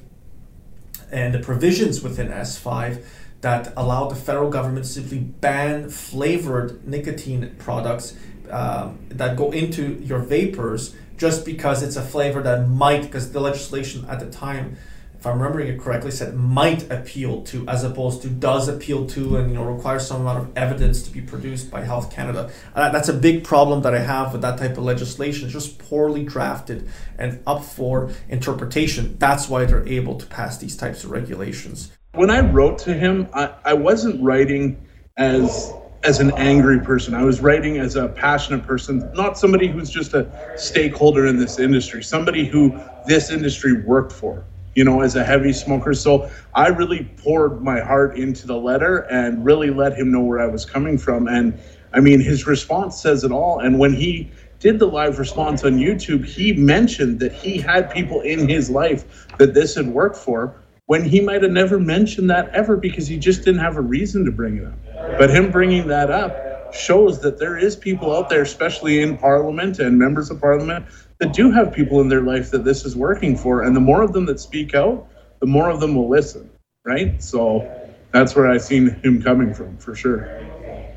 [1.10, 3.02] and the provisions within S5
[3.40, 8.14] that allow the federal government to simply ban flavored nicotine products
[8.50, 13.40] um, that go into your vapors just because it's a flavor that might, because the
[13.40, 14.76] legislation at the time
[15.20, 19.36] if I'm remembering it correctly, said might appeal to, as opposed to does appeal to,
[19.36, 22.50] and you know requires some amount of evidence to be produced by Health Canada.
[22.74, 25.44] Uh, that's a big problem that I have with that type of legislation.
[25.44, 29.18] It's just poorly drafted and up for interpretation.
[29.18, 31.92] That's why they're able to pass these types of regulations.
[32.14, 34.82] When I wrote to him, I, I wasn't writing
[35.18, 35.70] as
[36.02, 37.12] as an angry person.
[37.12, 41.58] I was writing as a passionate person, not somebody who's just a stakeholder in this
[41.58, 45.94] industry, somebody who this industry worked for you know, as a heavy smoker.
[45.94, 50.40] So I really poured my heart into the letter and really let him know where
[50.40, 51.28] I was coming from.
[51.28, 51.58] And
[51.92, 53.60] I mean, his response says it all.
[53.60, 58.20] And when he did the live response on YouTube, he mentioned that he had people
[58.20, 60.54] in his life that this had worked for
[60.86, 64.24] when he might have never mentioned that ever because he just didn't have a reason
[64.24, 65.18] to bring it up.
[65.18, 69.78] But him bringing that up shows that there is people out there, especially in Parliament
[69.78, 70.84] and members of Parliament,
[71.20, 73.62] that do have people in their life that this is working for.
[73.62, 75.06] And the more of them that speak out,
[75.38, 76.50] the more of them will listen,
[76.84, 77.22] right?
[77.22, 77.70] So
[78.10, 80.28] that's where I've seen him coming from for sure.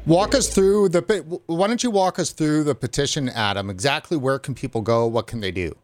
[0.06, 1.42] Walk us through the.
[1.46, 3.70] Why don't you walk us through the petition, Adam?
[3.70, 5.08] Exactly where can people go?
[5.08, 5.76] What can they do?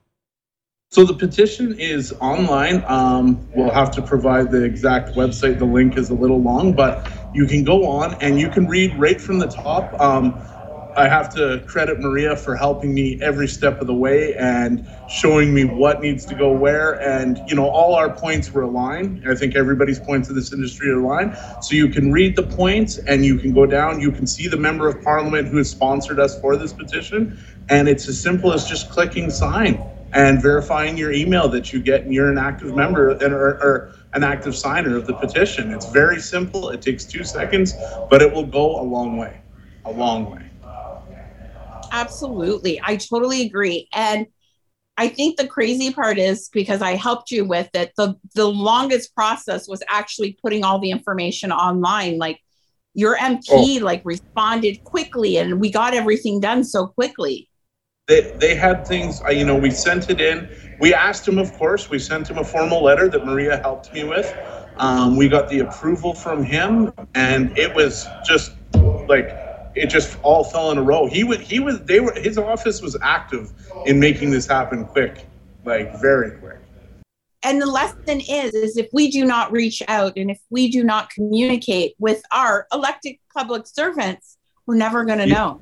[0.91, 2.83] So the petition is online.
[2.87, 5.59] Um, we'll have to provide the exact website.
[5.59, 8.97] The link is a little long, but you can go on and you can read
[8.97, 9.93] right from the top.
[10.01, 10.33] Um,
[10.99, 15.53] I have to credit Maria for helping me every step of the way and showing
[15.53, 17.01] me what needs to go where.
[17.01, 19.23] And, you know, all our points were aligned.
[19.25, 21.37] I think everybody's points in this industry are aligned.
[21.61, 24.01] So you can read the points and you can go down.
[24.01, 27.39] You can see the member of parliament who has sponsored us for this petition.
[27.69, 32.01] And it's as simple as just clicking sign and verifying your email that you get
[32.01, 35.71] and you're an active member or, or an active signer of the petition.
[35.71, 36.71] It's very simple.
[36.71, 37.73] It takes two seconds,
[38.09, 39.39] but it will go a long way.
[39.85, 40.48] A long way.
[41.91, 42.79] Absolutely.
[42.83, 43.87] I totally agree.
[43.93, 44.27] And
[44.97, 49.15] I think the crazy part is because I helped you with it, the the longest
[49.15, 52.17] process was actually putting all the information online.
[52.17, 52.39] Like
[52.93, 53.85] your MP oh.
[53.85, 57.49] like responded quickly and we got everything done so quickly.
[58.07, 60.49] They, they had things, you know, we sent it in.
[60.81, 64.03] We asked him, of course, we sent him a formal letter that Maria helped me
[64.03, 64.35] with.
[64.77, 68.53] Um, we got the approval from him, and it was just
[69.07, 69.29] like
[69.75, 71.07] it just all fell in a row.
[71.07, 73.51] He would he was they were his office was active
[73.85, 75.27] in making this happen quick,
[75.65, 76.57] like very quick.
[77.43, 80.83] And the lesson is is if we do not reach out and if we do
[80.83, 85.33] not communicate with our elected public servants, we're never going to yeah.
[85.33, 85.61] know.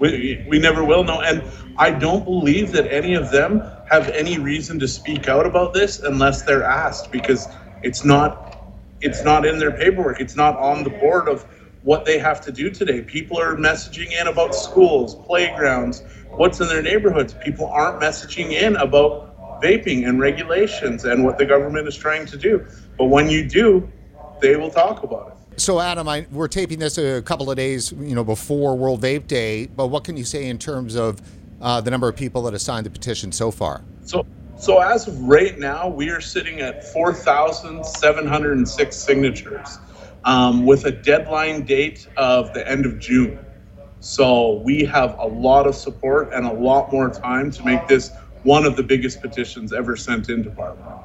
[0.00, 1.22] We, we never will know.
[1.22, 1.42] And
[1.76, 5.98] I don't believe that any of them have any reason to speak out about this
[6.00, 7.48] unless they're asked because
[7.82, 8.54] it's not
[9.00, 10.20] it's not in their paperwork.
[10.20, 11.46] It's not on the board of
[11.88, 13.00] what they have to do today.
[13.00, 16.02] People are messaging in about schools, playgrounds,
[16.32, 17.32] what's in their neighborhoods.
[17.42, 22.36] People aren't messaging in about vaping and regulations and what the government is trying to
[22.36, 22.62] do.
[22.98, 23.90] But when you do,
[24.42, 25.60] they will talk about it.
[25.62, 29.26] So, Adam, I, we're taping this a couple of days, you know, before World Vape
[29.26, 29.64] Day.
[29.64, 31.22] But what can you say in terms of
[31.62, 33.82] uh, the number of people that have signed the petition so far?
[34.04, 34.26] So,
[34.58, 38.94] so as of right now, we are sitting at four thousand seven hundred and six
[38.94, 39.78] signatures
[40.24, 43.38] um, with a deadline date of the end of June.
[44.00, 48.12] So we have a lot of support and a lot more time to make this
[48.44, 51.00] one of the biggest petitions ever sent into Parliament.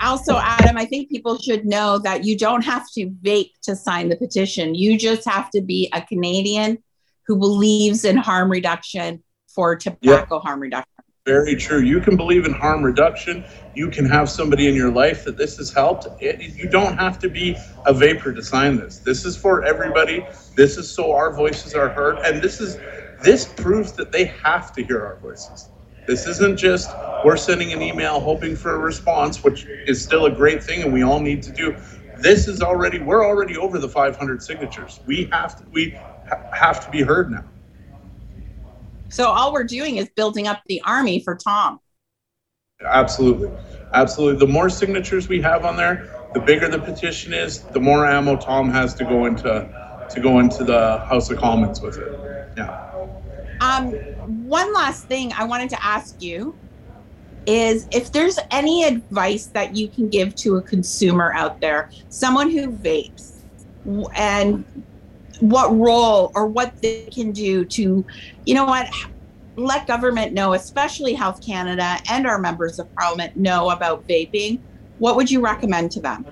[0.00, 4.08] Also, Adam, I think people should know that you don't have to vape to sign
[4.08, 4.74] the petition.
[4.74, 6.82] You just have to be a Canadian
[7.26, 10.93] who believes in harm reduction for tobacco harm reduction.
[11.26, 11.80] Very true.
[11.80, 13.46] You can believe in harm reduction.
[13.74, 16.06] You can have somebody in your life that this has helped.
[16.20, 18.98] It, you don't have to be a vaper to sign this.
[18.98, 20.26] This is for everybody.
[20.56, 22.76] This is so our voices are heard, and this is
[23.24, 25.70] this proves that they have to hear our voices.
[26.08, 26.90] This isn't just
[27.24, 30.92] we're sending an email hoping for a response, which is still a great thing and
[30.92, 31.76] we all need to do.
[32.18, 35.00] this is already we're already over the 500 signatures.
[35.06, 35.92] We have to we
[36.28, 37.44] ha- have to be heard now.
[39.14, 41.78] So all we're doing is building up the army for Tom.
[42.84, 43.48] Absolutely.
[43.92, 44.44] Absolutely.
[44.44, 48.34] The more signatures we have on there, the bigger the petition is, the more ammo
[48.34, 49.70] Tom has to go into
[50.10, 52.10] to go into the House of Commons with it.
[52.56, 52.90] Yeah.
[53.60, 53.92] Um,
[54.48, 56.58] one last thing I wanted to ask you
[57.46, 62.50] is if there's any advice that you can give to a consumer out there, someone
[62.50, 63.42] who vapes,
[64.16, 64.64] and
[65.40, 68.04] what role or what they can do to,
[68.44, 68.88] you know what,
[69.56, 74.60] let government know, especially Health Canada and our members of parliament know about vaping,
[74.98, 76.26] what would you recommend to them?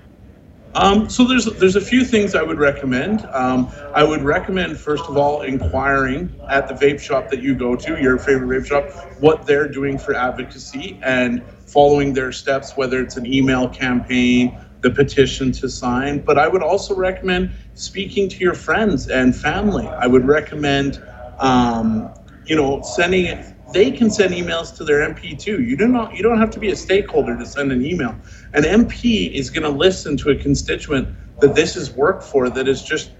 [0.75, 3.27] Um, so there's there's a few things I would recommend.
[3.27, 7.75] Um, I would recommend first of all inquiring at the vape shop that you go
[7.75, 8.89] to, your favorite vape shop,
[9.21, 14.91] what they're doing for advocacy and following their steps, whether it's an email campaign, the
[14.91, 16.19] petition to sign.
[16.19, 19.87] But I would also recommend speaking to your friends and family.
[19.87, 21.01] I would recommend,
[21.39, 22.13] um,
[22.45, 23.25] you know, sending.
[23.25, 23.47] It.
[23.73, 25.63] They can send emails to their MP too.
[25.63, 26.15] You do not.
[26.15, 28.15] You don't have to be a stakeholder to send an email.
[28.53, 31.07] An MP is going to listen to a constituent
[31.39, 32.49] that this is work for.
[32.49, 33.11] That is just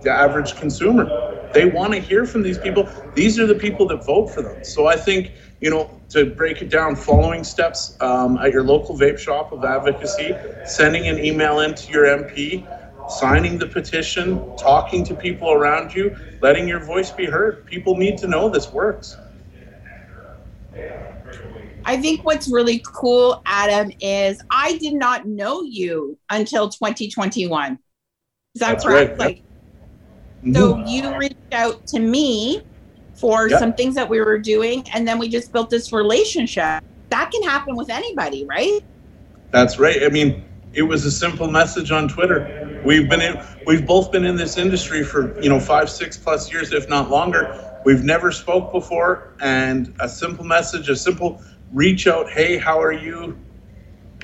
[0.00, 1.06] the average consumer.
[1.52, 2.88] They want to hear from these people.
[3.14, 4.64] These are the people that vote for them.
[4.64, 5.32] So I think,
[5.62, 9.64] you know, to break it down, following steps um, at your local vape shop of
[9.64, 12.68] advocacy, sending an email in to your MP,
[13.06, 17.66] signing the petition, talking to people around you, letting your voice be heard.
[17.66, 19.18] People need to know this works.
[21.84, 27.78] I think what's really cool, Adam, is I did not know you until 2021.
[28.54, 29.10] Is that That's correct?
[29.10, 29.42] right, Like,
[30.54, 30.86] so Mhm.
[30.86, 32.62] you reached out to me
[33.22, 33.60] for Yep.
[33.60, 36.82] some things that we were doing, and then we just built this relationship.
[37.10, 38.80] That can happen with anybody, right?
[39.52, 40.02] That's right.
[40.02, 40.42] I mean,
[40.72, 42.80] it was a simple message on Twitter.
[42.84, 46.50] We've been in, we've both been in this industry for you know five, six plus
[46.52, 47.44] years, if not longer.
[47.84, 51.40] We've never spoke before, and a simple message, a simple
[51.72, 52.28] reach out.
[52.28, 53.38] Hey, how are you?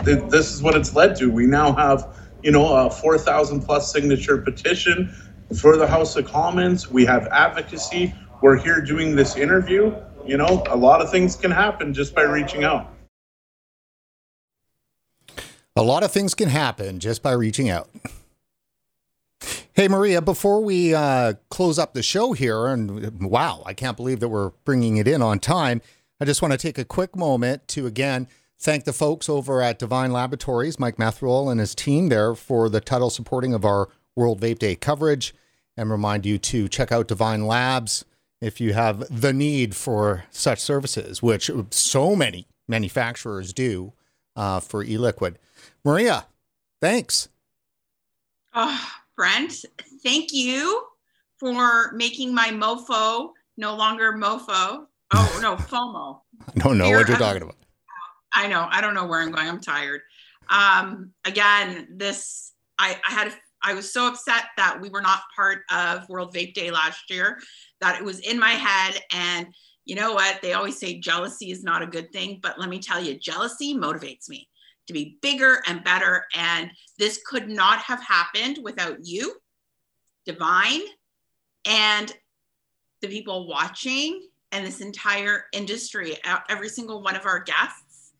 [0.02, 1.30] This is what it's led to.
[1.30, 5.14] We now have you know a four thousand plus signature petition
[5.56, 6.90] for the House of Commons.
[6.90, 8.12] We have advocacy.
[8.40, 9.94] We're here doing this interview.
[10.24, 12.94] You know, a lot of things can happen just by reaching out.
[15.74, 17.88] A lot of things can happen just by reaching out.
[19.72, 24.20] Hey, Maria, before we uh, close up the show here, and wow, I can't believe
[24.20, 25.80] that we're bringing it in on time.
[26.20, 29.78] I just want to take a quick moment to again thank the folks over at
[29.78, 34.40] Divine Laboratories, Mike Methrol and his team there for the title supporting of our World
[34.40, 35.32] Vape Day coverage,
[35.76, 38.04] and remind you to check out Divine Labs
[38.40, 43.92] if you have the need for such services, which so many manufacturers do
[44.36, 45.38] uh, for e-liquid.
[45.84, 46.26] Maria,
[46.80, 47.28] thanks.
[48.54, 49.64] Oh, Brent,
[50.02, 50.84] thank you
[51.38, 54.86] for making my mofo no longer mofo.
[55.14, 56.20] Oh, no, FOMO.
[56.54, 57.56] I don't know Here, what you're talking about.
[58.32, 58.68] I know.
[58.70, 59.48] I don't know where I'm going.
[59.48, 60.02] I'm tired.
[60.48, 65.62] Um, again, this I, I had I was so upset that we were not part
[65.72, 67.40] of World Vape Day last year,
[67.80, 69.00] that it was in my head.
[69.12, 69.48] And
[69.84, 70.40] you know what?
[70.42, 73.74] They always say jealousy is not a good thing, but let me tell you, jealousy
[73.74, 74.48] motivates me
[74.86, 76.26] to be bigger and better.
[76.34, 79.36] And this could not have happened without you,
[80.26, 80.82] Divine,
[81.64, 82.12] and
[83.00, 88.12] the people watching and this entire industry, e- every single one of our guests,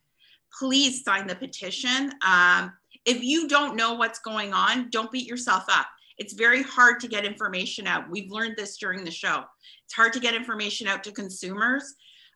[0.58, 2.12] please sign the petition.
[2.26, 2.72] Um,
[3.04, 5.86] if you don't know what's going on, don't beat yourself up.
[6.18, 8.10] It's very hard to get information out.
[8.10, 9.44] We've learned this during the show.
[9.84, 11.94] It's hard to get information out to consumers.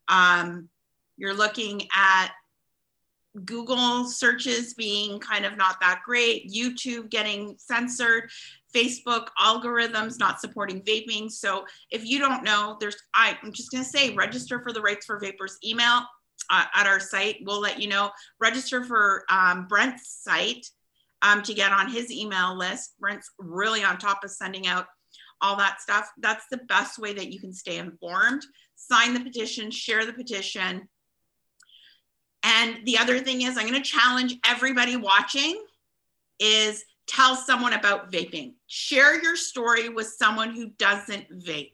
[0.08, 0.68] Um,
[1.16, 2.30] you're looking at
[3.44, 8.30] Google searches being kind of not that great, YouTube getting censored,
[8.74, 11.30] Facebook algorithms not supporting vaping.
[11.30, 14.80] So if you don't know, there's I, I'm just going to say register for the
[14.80, 16.02] Rights for Vapers email
[16.50, 17.38] uh, at our site.
[17.42, 18.10] We'll let you know.
[18.38, 20.66] Register for um, Brent's site
[21.22, 22.94] um, to get on his email list.
[23.00, 24.86] Brent's really on top of sending out
[25.40, 26.08] all that stuff.
[26.18, 28.42] That's the best way that you can stay informed.
[28.76, 30.88] Sign the petition, share the petition.
[32.44, 35.62] And the other thing is, I'm going to challenge everybody watching
[36.38, 38.54] is tell someone about vaping.
[38.66, 41.72] Share your story with someone who doesn't vape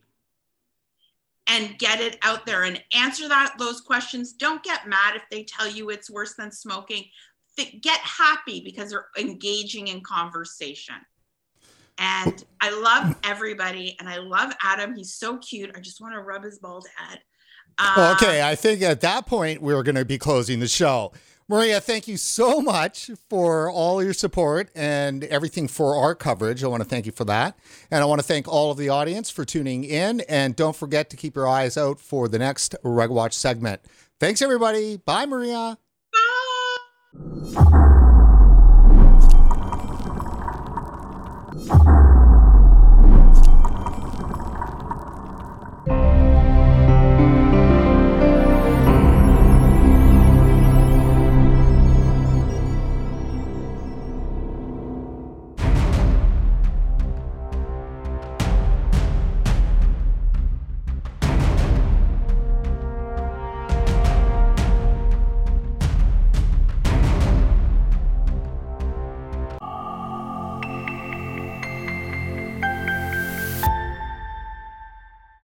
[1.47, 4.35] and get it out there and answer that those questions.
[4.35, 7.05] Don't get mad if they tell you it's worse than smoking.
[7.81, 10.97] Get happy because they're engaging in conversation.
[11.99, 14.95] And I love everybody and I love Adam.
[14.95, 15.73] He's so cute.
[15.77, 17.19] I just want to rub his bald head.
[17.79, 21.13] Um, okay, I think at that point we're going to be closing the show.
[21.51, 26.63] Maria, thank you so much for all your support and everything for our coverage.
[26.63, 27.59] I want to thank you for that.
[27.91, 30.21] And I want to thank all of the audience for tuning in.
[30.29, 33.81] And don't forget to keep your eyes out for the next Reg Watch segment.
[34.21, 34.99] Thanks, everybody.
[34.99, 35.79] Bye, Maria.
[37.15, 37.69] you